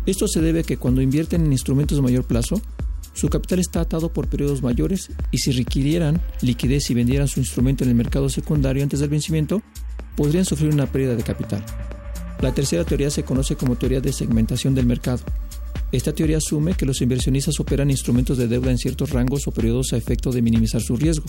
Esto 0.04 0.26
se 0.26 0.40
debe 0.40 0.60
a 0.60 0.62
que 0.64 0.78
cuando 0.78 1.00
invierten 1.00 1.44
en 1.46 1.52
instrumentos 1.52 1.96
de 1.96 2.02
mayor 2.02 2.24
plazo, 2.24 2.60
su 3.12 3.28
capital 3.28 3.60
está 3.60 3.82
atado 3.82 4.12
por 4.12 4.26
periodos 4.26 4.62
mayores 4.62 5.10
y 5.30 5.38
si 5.38 5.52
requirieran 5.52 6.20
liquidez 6.40 6.90
y 6.90 6.94
vendieran 6.94 7.28
su 7.28 7.38
instrumento 7.38 7.84
en 7.84 7.90
el 7.90 7.96
mercado 7.96 8.28
secundario 8.28 8.82
antes 8.82 8.98
del 8.98 9.10
vencimiento, 9.10 9.62
podrían 10.16 10.44
sufrir 10.44 10.72
una 10.72 10.90
pérdida 10.90 11.14
de 11.14 11.22
capital. 11.22 11.64
La 12.40 12.52
tercera 12.52 12.84
teoría 12.84 13.10
se 13.10 13.22
conoce 13.22 13.54
como 13.54 13.76
teoría 13.76 14.00
de 14.00 14.12
segmentación 14.12 14.74
del 14.74 14.86
mercado. 14.86 15.22
Esta 15.92 16.12
teoría 16.12 16.38
asume 16.38 16.74
que 16.74 16.86
los 16.86 17.02
inversionistas 17.02 17.60
operan 17.60 17.90
instrumentos 17.90 18.38
de 18.38 18.48
deuda 18.48 18.70
en 18.70 18.78
ciertos 18.78 19.10
rangos 19.10 19.46
o 19.46 19.52
periodos 19.52 19.92
a 19.92 19.96
efecto 19.96 20.32
de 20.32 20.42
minimizar 20.42 20.80
su 20.80 20.96
riesgo. 20.96 21.26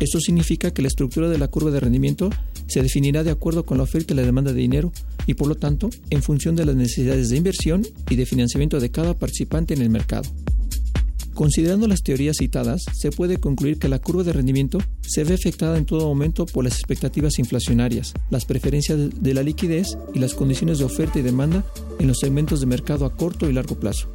Esto 0.00 0.20
significa 0.20 0.72
que 0.72 0.82
la 0.82 0.88
estructura 0.88 1.28
de 1.28 1.38
la 1.38 1.48
curva 1.48 1.70
de 1.70 1.80
rendimiento 1.80 2.30
se 2.66 2.82
definirá 2.82 3.22
de 3.22 3.30
acuerdo 3.30 3.64
con 3.64 3.78
la 3.78 3.84
oferta 3.84 4.12
y 4.12 4.16
la 4.16 4.22
demanda 4.22 4.52
de 4.52 4.60
dinero 4.60 4.92
y 5.26 5.34
por 5.34 5.48
lo 5.48 5.54
tanto 5.54 5.90
en 6.10 6.22
función 6.22 6.56
de 6.56 6.64
las 6.64 6.74
necesidades 6.74 7.30
de 7.30 7.36
inversión 7.36 7.86
y 8.10 8.16
de 8.16 8.26
financiamiento 8.26 8.80
de 8.80 8.90
cada 8.90 9.16
participante 9.16 9.74
en 9.74 9.82
el 9.82 9.90
mercado. 9.90 10.28
Considerando 11.34 11.88
las 11.88 12.04
teorías 12.04 12.36
citadas, 12.38 12.84
se 12.92 13.10
puede 13.10 13.38
concluir 13.38 13.78
que 13.78 13.88
la 13.88 13.98
curva 13.98 14.22
de 14.22 14.32
rendimiento 14.32 14.78
se 15.02 15.24
ve 15.24 15.34
afectada 15.34 15.76
en 15.76 15.84
todo 15.84 16.06
momento 16.06 16.46
por 16.46 16.62
las 16.62 16.74
expectativas 16.74 17.40
inflacionarias, 17.40 18.14
las 18.30 18.44
preferencias 18.44 18.98
de 19.20 19.34
la 19.34 19.42
liquidez 19.42 19.98
y 20.14 20.20
las 20.20 20.34
condiciones 20.34 20.78
de 20.78 20.84
oferta 20.84 21.18
y 21.18 21.22
demanda 21.22 21.64
en 21.98 22.06
los 22.06 22.20
segmentos 22.20 22.60
de 22.60 22.66
mercado 22.66 23.04
a 23.04 23.16
corto 23.16 23.50
y 23.50 23.52
largo 23.52 23.74
plazo. 23.74 24.08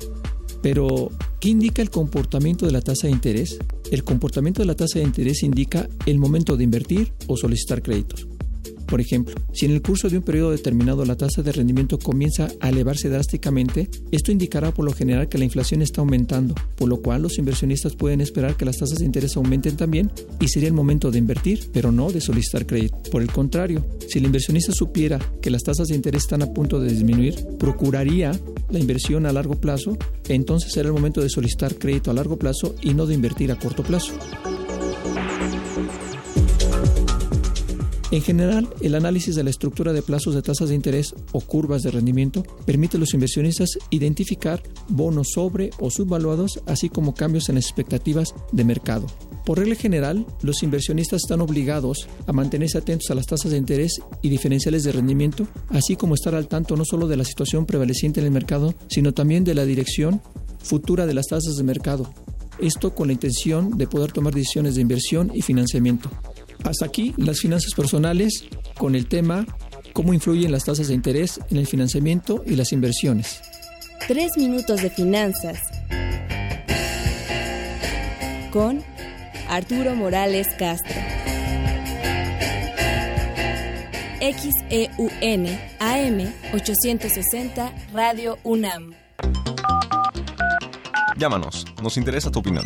Pero, 0.61 1.11
¿qué 1.41 1.49
indica 1.49 1.81
el 1.81 1.89
comportamiento 1.89 2.65
de 2.65 2.71
la 2.71 2.81
tasa 2.81 3.07
de 3.07 3.13
interés? 3.13 3.59
El 3.91 4.05
comportamiento 4.05 4.61
de 4.61 4.67
la 4.67 4.75
tasa 4.75 4.99
de 4.99 5.05
interés 5.05 5.43
indica 5.43 5.89
el 6.05 6.19
momento 6.19 6.55
de 6.55 6.63
invertir 6.63 7.11
o 7.27 7.35
solicitar 7.35 7.81
créditos. 7.81 8.27
Por 8.89 9.01
ejemplo, 9.01 9.35
si 9.53 9.65
en 9.65 9.71
el 9.71 9.83
curso 9.83 10.09
de 10.09 10.17
un 10.17 10.23
periodo 10.23 10.51
determinado 10.51 11.05
la 11.05 11.15
tasa 11.15 11.43
de 11.43 11.51
rendimiento 11.51 11.99
comienza 11.99 12.47
a 12.59 12.69
elevarse 12.69 13.07
drásticamente, 13.07 13.87
esto 14.11 14.31
indicará 14.31 14.73
por 14.73 14.83
lo 14.83 14.93
general 14.93 15.29
que 15.29 15.37
la 15.37 15.45
inflación 15.45 15.83
está 15.83 16.01
aumentando, 16.01 16.55
por 16.75 16.89
lo 16.89 17.01
cual 17.01 17.21
los 17.21 17.37
inversionistas 17.37 17.95
pueden 17.95 18.19
esperar 18.19 18.55
que 18.55 18.65
las 18.65 18.77
tasas 18.77 18.97
de 18.97 19.05
interés 19.05 19.37
aumenten 19.37 19.77
también 19.77 20.11
y 20.39 20.47
sería 20.47 20.69
el 20.69 20.73
momento 20.73 21.11
de 21.11 21.19
invertir, 21.19 21.69
pero 21.71 21.91
no 21.91 22.11
de 22.11 22.19
solicitar 22.19 22.65
crédito. 22.65 22.97
Por 23.11 23.21
el 23.21 23.31
contrario, 23.31 23.85
si 24.07 24.17
el 24.17 24.25
inversionista 24.25 24.71
supiera 24.73 25.19
que 25.41 25.51
las 25.51 25.63
tasas 25.63 25.89
de 25.89 25.95
interés 25.95 26.23
están 26.23 26.41
a 26.41 26.51
punto 26.51 26.79
de 26.79 26.89
disminuir, 26.89 27.35
procuraría 27.59 28.31
la 28.71 28.79
inversión 28.79 29.27
a 29.27 29.33
largo 29.33 29.55
plazo, 29.55 29.97
entonces 30.27 30.71
será 30.71 30.87
el 30.87 30.93
momento 30.93 31.21
de 31.21 31.29
solicitar 31.29 31.75
crédito 31.75 32.09
a 32.09 32.15
largo 32.15 32.39
plazo 32.39 32.75
y 32.81 32.95
no 32.95 33.05
de 33.05 33.13
invertir 33.13 33.51
a 33.51 33.59
corto 33.59 33.83
plazo. 33.83 34.13
En 38.11 38.23
general, 38.23 38.67
el 38.81 38.95
análisis 38.95 39.35
de 39.35 39.43
la 39.43 39.51
estructura 39.51 39.93
de 39.93 40.01
plazos 40.01 40.33
de 40.33 40.41
tasas 40.41 40.69
de 40.69 40.75
interés 40.75 41.13
o 41.31 41.41
curvas 41.41 41.83
de 41.83 41.91
rendimiento 41.91 42.43
permite 42.65 42.97
a 42.97 42.99
los 42.99 43.13
inversionistas 43.13 43.77
identificar 43.91 44.63
bonos 44.87 45.27
sobre 45.35 45.69
o 45.77 45.91
subvaluados, 45.91 46.59
así 46.65 46.89
como 46.89 47.13
cambios 47.13 47.49
en 47.49 47.55
las 47.55 47.65
expectativas 47.65 48.33
de 48.51 48.63
mercado. 48.63 49.05
Por 49.45 49.59
regla 49.59 49.75
general, 49.75 50.25
los 50.41 50.63
inversionistas 50.63 51.21
están 51.21 51.41
obligados 51.41 52.07
a 52.25 52.33
mantenerse 52.33 52.79
atentos 52.79 53.11
a 53.11 53.15
las 53.15 53.27
tasas 53.27 53.51
de 53.51 53.57
interés 53.57 54.01
y 54.23 54.29
diferenciales 54.29 54.83
de 54.83 54.91
rendimiento, 54.91 55.47
así 55.69 55.95
como 55.95 56.15
estar 56.15 56.33
al 56.33 56.47
tanto 56.47 56.75
no 56.75 56.85
solo 56.85 57.07
de 57.07 57.17
la 57.17 57.25
situación 57.25 57.67
prevaleciente 57.67 58.21
en 58.21 58.25
el 58.25 58.31
mercado, 58.31 58.73
sino 58.87 59.13
también 59.13 59.43
de 59.43 59.53
la 59.53 59.65
dirección 59.65 60.19
futura 60.63 61.05
de 61.05 61.13
las 61.13 61.27
tasas 61.27 61.55
de 61.55 61.63
mercado. 61.63 62.11
Esto 62.59 62.95
con 62.95 63.07
la 63.07 63.13
intención 63.13 63.77
de 63.77 63.87
poder 63.87 64.11
tomar 64.11 64.33
decisiones 64.33 64.75
de 64.75 64.81
inversión 64.81 65.31
y 65.33 65.43
financiamiento. 65.43 66.09
Hasta 66.63 66.85
aquí 66.85 67.13
las 67.17 67.39
finanzas 67.39 67.73
personales 67.73 68.45
con 68.77 68.95
el 68.95 69.07
tema 69.07 69.45
cómo 69.93 70.13
influyen 70.13 70.51
las 70.51 70.65
tasas 70.65 70.87
de 70.87 70.93
interés 70.93 71.39
en 71.49 71.57
el 71.57 71.67
financiamiento 71.67 72.43
y 72.45 72.55
las 72.55 72.71
inversiones. 72.71 73.41
Tres 74.07 74.31
minutos 74.37 74.81
de 74.81 74.89
finanzas 74.89 75.59
con 78.51 78.83
Arturo 79.49 79.95
Morales 79.95 80.47
Castro. 80.57 80.95
XEUN 84.19 85.47
AM 85.79 86.33
860 86.53 87.73
Radio 87.93 88.37
UNAM. 88.43 88.93
Llámanos, 91.17 91.65
nos 91.81 91.97
interesa 91.97 92.31
tu 92.31 92.39
opinión. 92.39 92.65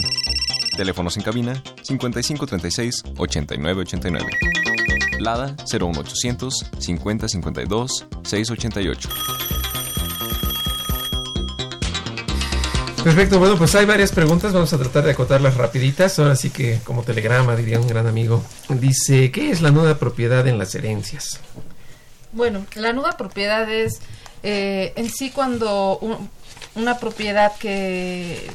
Teléfonos 0.75 1.17
en 1.17 1.23
cabina 1.23 1.63
5536 1.83 3.03
8989. 3.17 4.25
Lada 5.19 5.55
01800 5.71 6.71
5052 6.79 8.07
688. 8.23 9.09
Perfecto, 13.03 13.37
bueno, 13.37 13.57
pues 13.57 13.75
hay 13.75 13.85
varias 13.85 14.13
preguntas, 14.13 14.53
vamos 14.53 14.71
a 14.71 14.77
tratar 14.77 15.03
de 15.03 15.11
acotarlas 15.11 15.57
rapiditas, 15.57 16.17
ahora 16.19 16.37
sí 16.37 16.51
que 16.51 16.79
como 16.85 17.03
telegrama, 17.03 17.53
diría 17.57 17.77
un 17.77 17.87
gran 17.87 18.07
amigo. 18.07 18.41
Dice, 18.69 19.29
¿qué 19.29 19.51
es 19.51 19.61
la 19.61 19.71
nuda 19.71 19.99
propiedad 19.99 20.47
en 20.47 20.57
las 20.57 20.73
herencias? 20.73 21.41
Bueno, 22.31 22.65
la 22.75 22.93
nuda 22.93 23.17
propiedad 23.17 23.69
es 23.69 23.99
eh, 24.41 24.93
en 24.95 25.09
sí 25.09 25.31
cuando 25.31 25.99
una 26.75 26.97
propiedad 26.97 27.51
que 27.57 28.49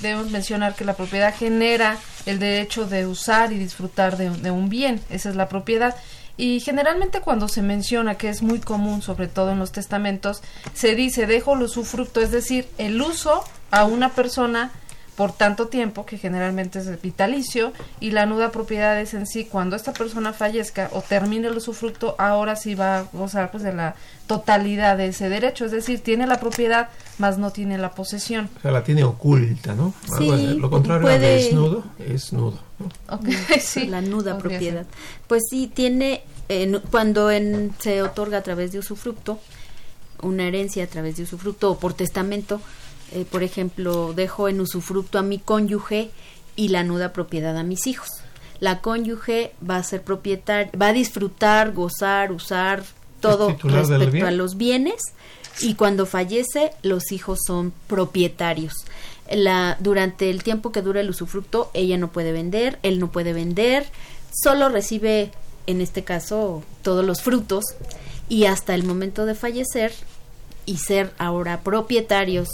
debemos 0.00 0.30
mencionar 0.30 0.74
que 0.74 0.84
la 0.84 0.94
propiedad 0.94 1.34
genera 1.34 1.98
el 2.26 2.38
derecho 2.38 2.86
de 2.86 3.06
usar 3.06 3.52
y 3.52 3.58
disfrutar 3.58 4.16
de, 4.16 4.30
de, 4.30 4.50
un 4.50 4.68
bien, 4.68 5.00
esa 5.10 5.30
es 5.30 5.36
la 5.36 5.48
propiedad. 5.48 5.96
Y 6.36 6.60
generalmente 6.60 7.20
cuando 7.20 7.48
se 7.48 7.62
menciona, 7.62 8.16
que 8.16 8.28
es 8.28 8.42
muy 8.42 8.58
común, 8.58 9.02
sobre 9.02 9.28
todo 9.28 9.52
en 9.52 9.58
los 9.58 9.70
testamentos, 9.70 10.42
se 10.72 10.94
dice 10.94 11.26
dejo 11.26 11.54
el 11.54 11.62
usufructo, 11.62 12.20
es 12.20 12.32
decir, 12.32 12.68
el 12.78 13.00
uso 13.00 13.44
a 13.70 13.84
una 13.84 14.10
persona 14.10 14.72
por 15.16 15.32
tanto 15.32 15.68
tiempo, 15.68 16.04
que 16.06 16.18
generalmente 16.18 16.80
es 16.80 17.00
vitalicio, 17.00 17.72
y 18.00 18.10
la 18.10 18.26
nuda 18.26 18.50
propiedad 18.50 19.00
es 19.00 19.14
en 19.14 19.26
sí, 19.26 19.44
cuando 19.44 19.76
esta 19.76 19.92
persona 19.92 20.32
fallezca 20.32 20.90
o 20.92 21.02
termine 21.02 21.48
el 21.48 21.56
usufructo, 21.56 22.16
ahora 22.18 22.56
sí 22.56 22.74
va 22.74 22.98
a 22.98 23.02
gozar 23.12 23.50
pues 23.50 23.62
de 23.62 23.72
la 23.72 23.94
totalidad 24.26 24.96
de 24.96 25.08
ese 25.08 25.28
derecho, 25.28 25.64
es 25.66 25.70
decir, 25.70 26.00
tiene 26.00 26.26
la 26.26 26.40
propiedad, 26.40 26.88
más 27.18 27.38
no 27.38 27.50
tiene 27.50 27.78
la 27.78 27.92
posesión. 27.92 28.48
O 28.58 28.60
sea, 28.60 28.72
la 28.72 28.82
tiene 28.82 29.04
oculta, 29.04 29.74
¿no? 29.74 29.94
Sí, 30.18 30.28
lo 30.58 30.70
contrario 30.70 31.02
puede... 31.02 31.18
de 31.18 31.34
desnudo 31.36 31.84
es 31.98 32.32
nudo. 32.32 32.58
¿no? 32.78 33.16
Okay, 33.16 33.36
sí. 33.60 33.86
La 33.86 34.00
nuda 34.00 34.38
propiedad. 34.38 34.86
Pues 35.28 35.42
sí, 35.48 35.70
tiene, 35.72 36.22
eh, 36.48 36.80
cuando 36.90 37.30
en, 37.30 37.72
se 37.78 38.02
otorga 38.02 38.38
a 38.38 38.42
través 38.42 38.72
de 38.72 38.80
usufructo, 38.80 39.38
una 40.22 40.46
herencia 40.46 40.84
a 40.84 40.86
través 40.86 41.16
de 41.16 41.24
usufructo 41.24 41.70
o 41.70 41.78
por 41.78 41.94
testamento, 41.94 42.60
eh, 43.14 43.24
por 43.30 43.44
ejemplo, 43.44 44.12
dejo 44.12 44.48
en 44.48 44.60
usufructo 44.60 45.18
a 45.18 45.22
mi 45.22 45.38
cónyuge 45.38 46.10
y 46.56 46.68
la 46.68 46.82
nuda 46.82 47.12
propiedad 47.12 47.56
a 47.56 47.62
mis 47.62 47.86
hijos. 47.86 48.08
La 48.58 48.80
cónyuge 48.80 49.52
va 49.68 49.76
a 49.76 49.84
ser 49.84 50.02
propietaria, 50.02 50.72
va 50.80 50.88
a 50.88 50.92
disfrutar, 50.92 51.72
gozar, 51.72 52.32
usar 52.32 52.82
todo 53.20 53.56
respecto 53.62 54.10
bien? 54.10 54.26
a 54.26 54.30
los 54.32 54.56
bienes 54.56 55.00
y 55.60 55.74
cuando 55.74 56.06
fallece 56.06 56.72
los 56.82 57.12
hijos 57.12 57.38
son 57.46 57.72
propietarios. 57.86 58.74
La, 59.30 59.76
durante 59.78 60.28
el 60.28 60.42
tiempo 60.42 60.72
que 60.72 60.82
dura 60.82 61.00
el 61.00 61.08
usufructo, 61.08 61.70
ella 61.72 61.96
no 61.96 62.10
puede 62.10 62.32
vender, 62.32 62.80
él 62.82 62.98
no 62.98 63.12
puede 63.12 63.32
vender, 63.32 63.86
solo 64.32 64.68
recibe, 64.68 65.30
en 65.68 65.80
este 65.80 66.02
caso, 66.02 66.64
todos 66.82 67.04
los 67.04 67.22
frutos 67.22 67.64
y 68.28 68.46
hasta 68.46 68.74
el 68.74 68.82
momento 68.82 69.24
de 69.24 69.36
fallecer 69.36 69.92
y 70.66 70.78
ser 70.78 71.12
ahora 71.18 71.60
propietarios 71.60 72.48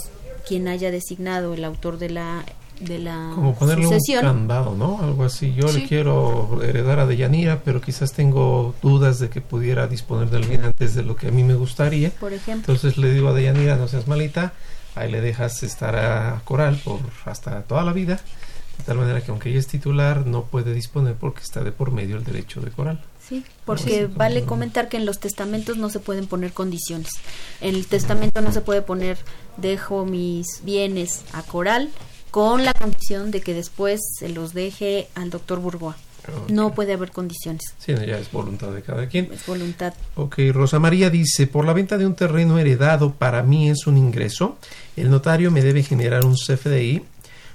quien 0.47 0.67
haya 0.67 0.91
designado 0.91 1.53
el 1.53 1.63
autor 1.63 1.97
de 1.97 2.09
la 2.09 2.45
de 2.81 2.97
la 2.99 3.31
como 3.35 3.53
ponerle 3.55 3.85
sucesión. 3.85 4.25
un 4.25 4.31
candado, 4.33 4.75
¿no? 4.75 4.99
Algo 5.01 5.23
así. 5.23 5.53
Yo 5.53 5.67
sí. 5.67 5.81
le 5.81 5.87
quiero 5.87 6.61
heredar 6.63 6.99
a 6.99 7.05
Deyanira, 7.05 7.61
pero 7.63 7.81
quizás 7.81 8.13
tengo 8.13 8.75
dudas 8.81 9.19
de 9.19 9.29
que 9.29 9.41
pudiera 9.41 9.87
disponer 9.87 10.29
del 10.29 10.45
bien 10.45 10.63
antes 10.63 10.95
de 10.95 11.03
lo 11.03 11.15
que 11.15 11.27
a 11.27 11.31
mí 11.31 11.43
me 11.43 11.53
gustaría. 11.53 12.09
Por 12.11 12.33
ejemplo. 12.33 12.73
Entonces 12.73 12.97
le 12.97 13.13
digo 13.13 13.29
a 13.29 13.33
Deyanira, 13.33 13.75
no 13.75 13.87
seas 13.87 14.07
malita, 14.07 14.53
ahí 14.95 15.11
le 15.11 15.21
dejas 15.21 15.61
estar 15.63 15.95
a 15.95 16.41
Coral 16.43 16.79
por 16.83 16.99
hasta 17.25 17.61
toda 17.63 17.83
la 17.83 17.93
vida, 17.93 18.19
de 18.77 18.83
tal 18.83 18.97
manera 18.97 19.21
que 19.21 19.31
aunque 19.31 19.49
ella 19.49 19.59
es 19.59 19.67
titular, 19.67 20.25
no 20.25 20.45
puede 20.45 20.73
disponer 20.73 21.15
porque 21.15 21.41
está 21.41 21.63
de 21.63 21.71
por 21.71 21.91
medio 21.91 22.17
el 22.17 22.23
derecho 22.23 22.61
de 22.61 22.71
Coral. 22.71 22.99
Sí, 23.31 23.45
porque 23.63 24.07
sí, 24.07 24.13
vale 24.13 24.43
comentar 24.43 24.89
que 24.89 24.97
en 24.97 25.05
los 25.05 25.19
testamentos 25.19 25.77
no 25.77 25.89
se 25.89 26.01
pueden 26.01 26.27
poner 26.27 26.51
condiciones. 26.51 27.11
En 27.61 27.75
el 27.75 27.87
testamento 27.87 28.41
no 28.41 28.51
se 28.51 28.59
puede 28.59 28.81
poner 28.81 29.17
dejo 29.55 30.05
mis 30.05 30.45
bienes 30.65 31.23
a 31.31 31.41
Coral 31.41 31.89
con 32.29 32.65
la 32.65 32.73
condición 32.73 33.31
de 33.31 33.39
que 33.39 33.53
después 33.53 34.01
se 34.19 34.27
los 34.27 34.53
deje 34.53 35.07
al 35.15 35.29
doctor 35.29 35.61
Bourgois. 35.61 35.95
Okay. 36.27 36.53
No 36.53 36.75
puede 36.75 36.91
haber 36.91 37.11
condiciones. 37.11 37.61
Sí, 37.79 37.93
ya 37.93 38.17
es 38.17 38.29
voluntad 38.33 38.73
de 38.73 38.81
cada 38.81 39.07
quien. 39.07 39.31
Es 39.31 39.45
voluntad. 39.45 39.93
Ok, 40.15 40.39
Rosa 40.51 40.77
María 40.77 41.09
dice, 41.09 41.47
por 41.47 41.65
la 41.65 41.71
venta 41.71 41.97
de 41.97 42.05
un 42.05 42.15
terreno 42.15 42.59
heredado 42.59 43.13
para 43.13 43.43
mí 43.43 43.69
es 43.69 43.87
un 43.87 43.97
ingreso. 43.97 44.57
El 44.97 45.09
notario 45.09 45.51
me 45.51 45.61
debe 45.61 45.83
generar 45.83 46.25
un 46.25 46.35
CFDI. 46.35 47.01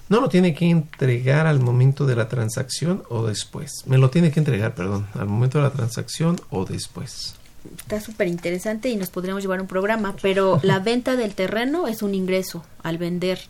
No 0.09 0.21
lo 0.21 0.29
tiene 0.29 0.55
que 0.55 0.71
entregar 0.71 1.47
al 1.47 1.59
momento 1.61 2.07
de 2.07 2.15
la 2.15 2.29
transacción 2.29 3.03
o 3.09 3.27
después. 3.27 3.73
Me 3.87 3.99
lo 3.99 4.11
tiene 4.11 4.31
que 4.31 4.41
entregar, 4.41 4.75
perdón, 4.75 5.07
al 5.15 5.27
momento 5.27 5.59
de 5.59 5.65
la 5.65 5.71
transacción 5.71 6.37
o 6.51 6.65
después. 6.65 7.35
Está 7.77 8.01
súper 8.01 8.29
interesante 8.29 8.89
y 8.89 8.97
nos 8.97 9.11
podríamos 9.11 9.43
llevar 9.43 9.61
un 9.61 9.67
programa, 9.67 10.15
pero 10.23 10.61
la 10.63 10.79
venta 10.79 11.17
del 11.17 11.35
terreno 11.35 11.89
es 11.89 12.03
un 12.03 12.15
ingreso 12.15 12.65
al 12.83 12.99
vender 12.99 13.41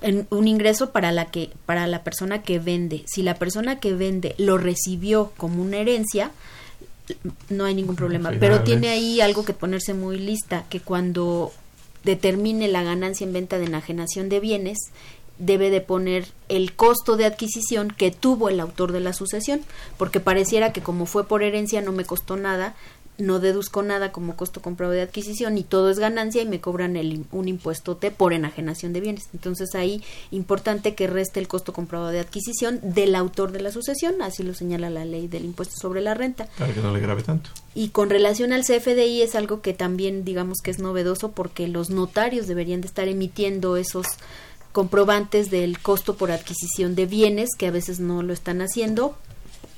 en 0.00 0.26
un 0.30 0.48
ingreso 0.48 0.90
para 0.90 1.12
la 1.12 1.26
que 1.26 1.50
para 1.66 1.86
la 1.86 2.02
persona 2.02 2.42
que 2.42 2.58
vende. 2.58 3.04
Si 3.06 3.22
la 3.22 3.34
persona 3.34 3.80
que 3.80 3.94
vende 3.94 4.34
lo 4.38 4.58
recibió 4.58 5.32
como 5.36 5.62
una 5.62 5.78
herencia, 5.78 6.30
no 7.48 7.64
hay 7.64 7.74
ningún 7.74 7.96
problema. 7.96 8.32
Pero 8.38 8.62
tiene 8.62 8.88
ahí 8.88 9.20
algo 9.20 9.44
que 9.44 9.52
ponerse 9.52 9.94
muy 9.94 10.18
lista, 10.18 10.64
que 10.68 10.80
cuando 10.80 11.52
determine 12.04 12.68
la 12.68 12.82
ganancia 12.82 13.26
en 13.26 13.32
venta 13.32 13.58
de 13.58 13.66
enajenación 13.66 14.28
de 14.28 14.40
bienes, 14.40 14.78
debe 15.38 15.70
de 15.70 15.80
poner 15.80 16.26
el 16.48 16.74
costo 16.74 17.16
de 17.16 17.26
adquisición 17.26 17.88
que 17.90 18.10
tuvo 18.10 18.48
el 18.48 18.60
autor 18.60 18.92
de 18.92 19.00
la 19.00 19.12
sucesión, 19.12 19.60
porque 19.98 20.20
pareciera 20.20 20.72
que 20.72 20.82
como 20.82 21.06
fue 21.06 21.26
por 21.26 21.42
herencia 21.42 21.80
no 21.80 21.92
me 21.92 22.04
costó 22.04 22.36
nada, 22.36 22.74
no 23.18 23.38
deduzco 23.38 23.82
nada 23.82 24.10
como 24.10 24.36
costo 24.36 24.60
comprado 24.60 24.92
de 24.92 25.02
adquisición 25.02 25.56
y 25.56 25.62
todo 25.62 25.90
es 25.90 25.98
ganancia 25.98 26.42
y 26.42 26.46
me 26.46 26.60
cobran 26.60 26.96
el, 26.96 27.24
un 27.30 27.48
impuesto 27.48 27.96
T 27.96 28.10
por 28.10 28.32
enajenación 28.32 28.92
de 28.92 29.00
bienes. 29.00 29.28
Entonces 29.32 29.74
ahí 29.74 30.02
importante 30.30 30.94
que 30.94 31.06
reste 31.06 31.38
el 31.38 31.48
costo 31.48 31.72
comprado 31.72 32.08
de 32.08 32.20
adquisición 32.20 32.80
del 32.82 33.14
autor 33.14 33.52
de 33.52 33.60
la 33.60 33.70
sucesión, 33.70 34.20
así 34.20 34.42
lo 34.42 34.54
señala 34.54 34.90
la 34.90 35.04
ley 35.04 35.28
del 35.28 35.44
impuesto 35.44 35.76
sobre 35.80 36.00
la 36.00 36.14
renta. 36.14 36.48
Para 36.58 36.74
que 36.74 36.80
no 36.80 36.92
le 36.92 37.00
grave 37.00 37.22
tanto. 37.22 37.50
Y 37.74 37.88
con 37.88 38.10
relación 38.10 38.52
al 38.52 38.64
CFDI 38.64 39.22
es 39.22 39.34
algo 39.34 39.60
que 39.60 39.74
también 39.74 40.24
digamos 40.24 40.58
que 40.62 40.70
es 40.70 40.78
novedoso 40.78 41.32
porque 41.32 41.68
los 41.68 41.90
notarios 41.90 42.46
deberían 42.46 42.80
de 42.80 42.88
estar 42.88 43.08
emitiendo 43.08 43.76
esos 43.76 44.06
comprobantes 44.74 45.52
del 45.52 45.78
costo 45.78 46.16
por 46.16 46.32
adquisición 46.32 46.96
de 46.96 47.06
bienes 47.06 47.50
que 47.56 47.68
a 47.68 47.70
veces 47.70 48.00
no 48.00 48.24
lo 48.24 48.32
están 48.32 48.60
haciendo 48.60 49.16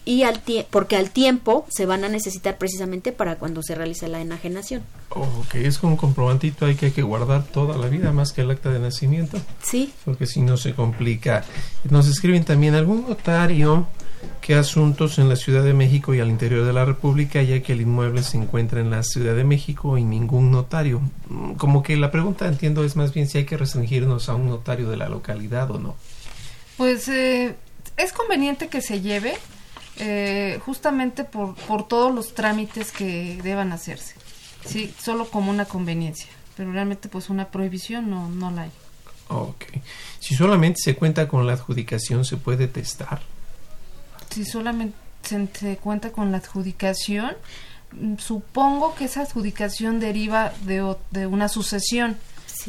y 0.07 0.23
al 0.23 0.41
porque 0.71 0.97
al 0.97 1.11
tiempo 1.11 1.67
se 1.69 1.85
van 1.85 2.03
a 2.05 2.09
necesitar 2.09 2.57
precisamente 2.57 3.13
para 3.13 3.37
cuando 3.37 3.63
se 3.63 3.75
realice 3.75 4.09
la 4.09 4.23
enajenación. 4.23 4.83
Ok, 5.11 5.57
es 5.57 5.79
como 5.79 5.93
un 5.93 5.99
comprobantito 5.99 6.65
hay 6.65 6.77
que, 6.77 6.87
hay 6.87 6.93
que 6.93 7.03
guardar 7.03 7.45
toda 7.45 7.77
la 7.77 7.89
vida 7.89 8.11
más 8.13 8.33
que 8.33 8.41
el 8.41 8.51
acta 8.51 8.71
de 8.71 8.79
nacimiento. 8.79 9.39
Sí. 9.63 9.93
Porque 10.07 10.27
si 10.27 10.41
no 10.41 10.57
se 10.57 10.75
complica. 10.75 11.45
Nos 11.91 12.09
escriben 12.09 12.45
también 12.45 12.75
algún 12.75 13.07
notario 13.07 13.87
qué 14.41 14.55
asuntos 14.55 15.19
en 15.19 15.29
la 15.29 15.37
Ciudad 15.37 15.65
de 15.65 15.75
México 15.75 16.15
y 16.15 16.21
al 16.21 16.29
interior 16.29 16.65
de 16.65 16.73
la 16.73 16.85
República, 16.85 17.43
ya 17.43 17.63
que 17.63 17.73
el 17.73 17.81
inmueble 17.81 18.23
se 18.23 18.37
encuentra 18.37 18.81
en 18.81 18.91
la 18.91 19.03
Ciudad 19.03 19.35
de 19.35 19.45
México 19.45 19.99
y 19.99 20.05
ningún 20.05 20.51
notario. 20.51 21.01
Mm, 21.29 21.55
como 21.55 21.83
que 21.83 21.97
la 21.97 22.11
pregunta, 22.11 22.47
entiendo, 22.47 22.85
es 22.85 22.97
más 22.97 23.13
bien 23.13 23.29
si 23.29 23.39
hay 23.39 23.45
que 23.45 23.57
restringirnos 23.57 24.29
a 24.29 24.35
un 24.35 24.49
notario 24.49 24.89
de 24.89 24.97
la 24.97 25.09
localidad 25.09 25.71
o 25.71 25.79
no. 25.79 25.97
Pues 26.77 27.09
eh, 27.09 27.57
es 27.97 28.13
conveniente 28.13 28.69
que 28.69 28.83
se 28.83 29.01
lleve 29.01 29.35
eh, 29.99 30.61
justamente 30.65 31.25
por, 31.25 31.55
por 31.55 31.89
todos 31.89 32.15
los 32.15 32.35
trámites 32.35 32.93
que 32.93 33.41
deban 33.43 33.73
hacerse. 33.73 34.15
Sí, 34.65 34.93
solo 35.03 35.31
como 35.31 35.51
una 35.51 35.65
conveniencia, 35.65 36.29
pero 36.57 36.73
realmente 36.73 37.09
pues 37.09 37.31
una 37.31 37.49
prohibición 37.49 38.11
no, 38.11 38.29
no 38.29 38.51
la 38.51 38.63
hay. 38.63 38.71
Ok. 39.29 39.65
Si 40.21 40.35
solamente 40.35 40.81
se 40.83 40.95
cuenta 40.95 41.29
con 41.29 41.47
la 41.47 41.55
adjudicación, 41.55 42.25
¿se 42.25 42.37
puede 42.37 42.69
testar? 42.69 43.23
Si 44.37 44.45
solamente 44.45 44.95
se, 45.23 45.79
cuenta 45.79 46.13
con 46.13 46.31
la 46.31 46.37
adjudicación, 46.37 47.33
mm, 47.93 48.17
supongo 48.19 48.95
que 48.95 49.07
esa 49.07 49.23
adjudicación 49.23 49.99
deriva 49.99 50.53
de, 50.67 50.95
de 51.11 51.27
una 51.27 51.49
sucesión 51.49 52.19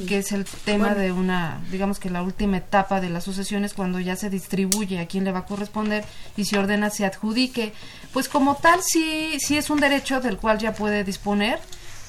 que 0.06 0.20
es 0.20 0.32
el 0.32 0.46
tema 0.46 0.96
de 0.96 1.12
una, 1.12 1.60
digamos 1.72 2.00
que 2.00 2.10
la 2.10 2.22
última 2.22 2.58
etapa 2.58 3.02
de 3.02 3.10
la 3.10 3.20
sucesión 3.20 3.66
es 3.66 3.74
cuando 3.74 4.00
ya 4.00 4.16
se 4.16 4.30
distribuye 4.30 5.00
a 5.00 5.08
quién 5.08 5.26
le 5.26 5.34
va 5.34 5.40
a 5.40 5.46
corresponder 5.46 6.06
y 6.38 6.46
se 6.46 6.58
ordena 6.58 6.90
se 6.90 7.06
adjudique. 7.06 7.74
Pues 8.14 8.30
como 8.30 8.56
tal 8.56 8.80
sí, 8.82 9.38
sí 9.40 9.58
es 9.58 9.70
un 9.70 9.82
derecho 9.82 10.22
del 10.22 10.38
cual 10.38 10.60
ya 10.60 10.74
puede 10.74 11.04
disponer, 11.04 11.60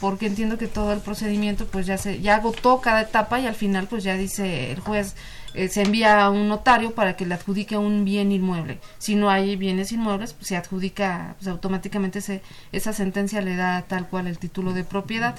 porque 0.01 0.27
entiendo 0.27 0.59
que 0.59 0.69
todo 0.69 0.93
el 0.93 1.01
procedimiento 1.01 1.67
pues 1.67 1.87
ya 1.87 1.99
se 1.99 2.21
ya 2.21 2.37
agotó 2.37 2.81
cada 2.81 3.03
etapa 3.03 3.41
y 3.41 3.47
al 3.47 3.55
final 3.55 3.87
pues 3.89 4.05
ya 4.05 4.17
dice 4.17 4.71
el 4.73 4.81
juez 4.81 5.15
eh, 5.55 5.69
se 5.69 5.83
envía 5.83 6.23
a 6.23 6.31
un 6.31 6.49
notario 6.49 6.95
para 6.95 7.17
que 7.17 7.27
le 7.27 7.35
adjudique 7.35 7.77
un 7.77 8.05
bien 8.05 8.33
inmueble. 8.33 8.79
Si 8.99 9.15
no 9.15 9.31
hay 9.31 9.57
bienes 9.57 9.93
inmuebles, 9.93 10.33
pues, 10.35 10.49
se 10.49 10.57
adjudica, 10.57 11.35
pues, 11.39 11.49
automáticamente 11.49 12.21
se, 12.21 12.43
esa 12.71 12.93
sentencia 12.93 13.41
le 13.41 13.57
da 13.57 13.83
tal 13.83 14.09
cual 14.09 14.27
el 14.27 14.39
título 14.39 14.73
de 14.73 14.85
propiedad. 14.85 15.35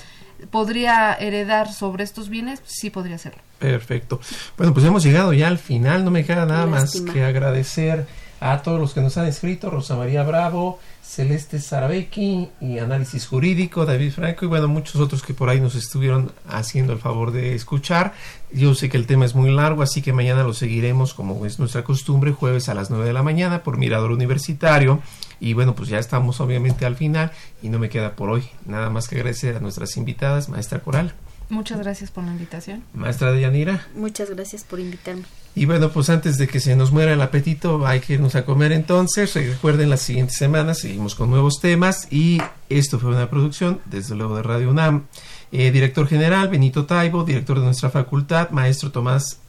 ¿Podría 0.51 1.13
heredar 1.13 1.71
sobre 1.71 2.03
estos 2.03 2.29
bienes? 2.29 2.61
Sí, 2.65 2.89
podría 2.89 3.15
hacerlo. 3.15 3.41
Perfecto. 3.59 4.19
Bueno, 4.57 4.73
pues 4.73 4.85
hemos 4.85 5.03
llegado 5.03 5.33
ya 5.33 5.47
al 5.47 5.59
final. 5.59 6.03
No 6.03 6.11
me 6.11 6.25
queda 6.25 6.45
nada 6.45 6.65
más 6.65 7.01
que 7.01 7.23
agradecer 7.23 8.07
a 8.39 8.61
todos 8.61 8.79
los 8.79 8.93
que 8.93 9.01
nos 9.01 9.17
han 9.17 9.27
escrito. 9.27 9.69
Rosa 9.69 9.95
María 9.95 10.23
Bravo, 10.23 10.79
Celeste 11.09 11.59
Sarabeki 11.59 12.49
y 12.61 12.77
Análisis 12.77 13.25
Jurídico, 13.25 13.83
David 13.87 14.11
Franco 14.11 14.45
y 14.45 14.47
bueno, 14.47 14.67
muchos 14.67 14.97
otros 14.97 15.23
que 15.23 15.33
por 15.33 15.49
ahí 15.49 15.59
nos 15.59 15.73
estuvieron 15.73 16.31
haciendo 16.47 16.93
el 16.93 16.99
favor 16.99 17.31
de 17.31 17.55
escuchar. 17.55 18.13
Yo 18.53 18.75
sé 18.75 18.89
que 18.89 18.97
el 18.97 19.07
tema 19.07 19.25
es 19.25 19.33
muy 19.33 19.51
largo, 19.51 19.81
así 19.81 20.03
que 20.03 20.13
mañana 20.13 20.43
lo 20.43 20.53
seguiremos 20.53 21.15
como 21.15 21.47
es 21.47 21.57
nuestra 21.57 21.83
costumbre, 21.83 22.31
jueves 22.31 22.69
a 22.69 22.75
las 22.75 22.91
9 22.91 23.05
de 23.05 23.13
la 23.13 23.23
mañana 23.23 23.63
por 23.63 23.77
Mirador 23.77 24.11
Universitario. 24.11 25.01
Y 25.39 25.53
bueno, 25.53 25.73
pues 25.73 25.89
ya 25.89 25.97
estamos 25.97 26.39
obviamente 26.41 26.85
al 26.85 26.95
final 26.95 27.31
y 27.63 27.69
no 27.69 27.79
me 27.79 27.89
queda 27.89 28.15
por 28.15 28.29
hoy 28.29 28.43
nada 28.67 28.91
más 28.91 29.07
que 29.07 29.15
agradecer 29.15 29.55
a 29.55 29.61
nuestras 29.61 29.97
invitadas, 29.97 30.47
maestra 30.47 30.79
Coral. 30.81 31.15
Muchas 31.49 31.79
gracias 31.79 32.11
por 32.11 32.23
la 32.23 32.33
invitación. 32.33 32.83
Maestra 32.93 33.31
Deyanira. 33.31 33.87
Muchas 33.95 34.29
gracias 34.29 34.63
por 34.63 34.79
invitarme. 34.79 35.23
Y 35.55 35.65
bueno, 35.65 35.89
pues 35.89 36.09
antes 36.09 36.37
de 36.37 36.47
que 36.47 36.59
se 36.59 36.75
nos 36.75 36.91
muera 36.91 37.13
el 37.13 37.21
apetito, 37.21 37.85
hay 37.85 37.99
que 37.99 38.13
irnos 38.13 38.35
a 38.35 38.45
comer 38.45 38.71
entonces. 38.71 39.33
Recuerden, 39.33 39.89
las 39.89 40.01
siguientes 40.01 40.37
semanas 40.37 40.79
seguimos 40.79 41.15
con 41.15 41.29
nuevos 41.29 41.59
temas 41.59 42.07
y 42.11 42.41
esto 42.69 42.99
fue 42.99 43.09
una 43.09 43.29
producción, 43.29 43.81
desde 43.85 44.15
luego, 44.15 44.35
de 44.35 44.43
Radio 44.43 44.69
UNAM. 44.69 45.05
Eh, 45.51 45.71
director 45.71 46.07
general, 46.07 46.49
Benito 46.49 46.85
Taibo, 46.85 47.23
director 47.23 47.59
de 47.59 47.65
nuestra 47.65 47.89
facultad, 47.89 48.51
maestro 48.51 48.91
Tomás, 48.91 49.39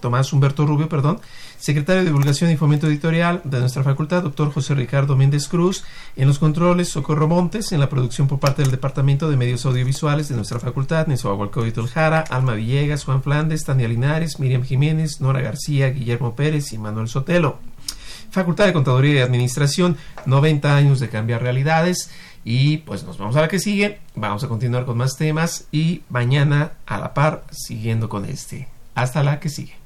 Tomás 0.00 0.32
Humberto 0.32 0.64
Rubio, 0.64 0.88
perdón, 0.88 1.20
secretario 1.58 2.02
de 2.02 2.08
Divulgación 2.08 2.50
y 2.50 2.56
Fomento 2.56 2.86
Editorial 2.86 3.40
de 3.44 3.60
nuestra 3.60 3.82
facultad, 3.82 4.22
doctor 4.22 4.52
José 4.52 4.74
Ricardo 4.74 5.16
Méndez 5.16 5.48
Cruz, 5.48 5.84
en 6.16 6.28
los 6.28 6.38
controles, 6.38 6.88
Socorro 6.88 7.28
Montes, 7.28 7.72
en 7.72 7.80
la 7.80 7.88
producción 7.88 8.28
por 8.28 8.40
parte 8.40 8.62
del 8.62 8.70
Departamento 8.70 9.30
de 9.30 9.36
Medios 9.36 9.66
Audiovisuales 9.66 10.28
de 10.28 10.36
nuestra 10.36 10.60
facultad, 10.60 11.06
Nesoahualcóvito 11.06 11.86
Jara, 11.86 12.20
Alma 12.20 12.54
Villegas, 12.54 13.04
Juan 13.04 13.22
Flandes, 13.22 13.64
Tania 13.64 13.88
Linares, 13.88 14.38
Miriam 14.38 14.62
Jiménez, 14.62 15.20
Nora 15.20 15.40
García, 15.40 15.90
Guillermo 15.90 16.34
Pérez 16.36 16.72
y 16.72 16.78
Manuel 16.78 17.08
Sotelo. 17.08 17.58
Facultad 18.30 18.66
de 18.66 18.72
Contaduría 18.72 19.14
y 19.14 19.18
Administración, 19.18 19.96
90 20.26 20.76
años 20.76 21.00
de 21.00 21.08
cambiar 21.08 21.42
realidades. 21.42 22.10
Y 22.44 22.78
pues 22.78 23.02
nos 23.04 23.18
vamos 23.18 23.34
a 23.36 23.40
la 23.40 23.48
que 23.48 23.58
sigue. 23.58 23.98
Vamos 24.14 24.44
a 24.44 24.48
continuar 24.48 24.84
con 24.84 24.96
más 24.96 25.16
temas 25.16 25.66
y 25.72 26.02
mañana 26.10 26.72
a 26.86 26.98
la 26.98 27.12
par 27.12 27.44
siguiendo 27.50 28.08
con 28.08 28.24
este. 28.24 28.68
Hasta 28.94 29.22
la 29.22 29.40
que 29.40 29.48
sigue. 29.48 29.85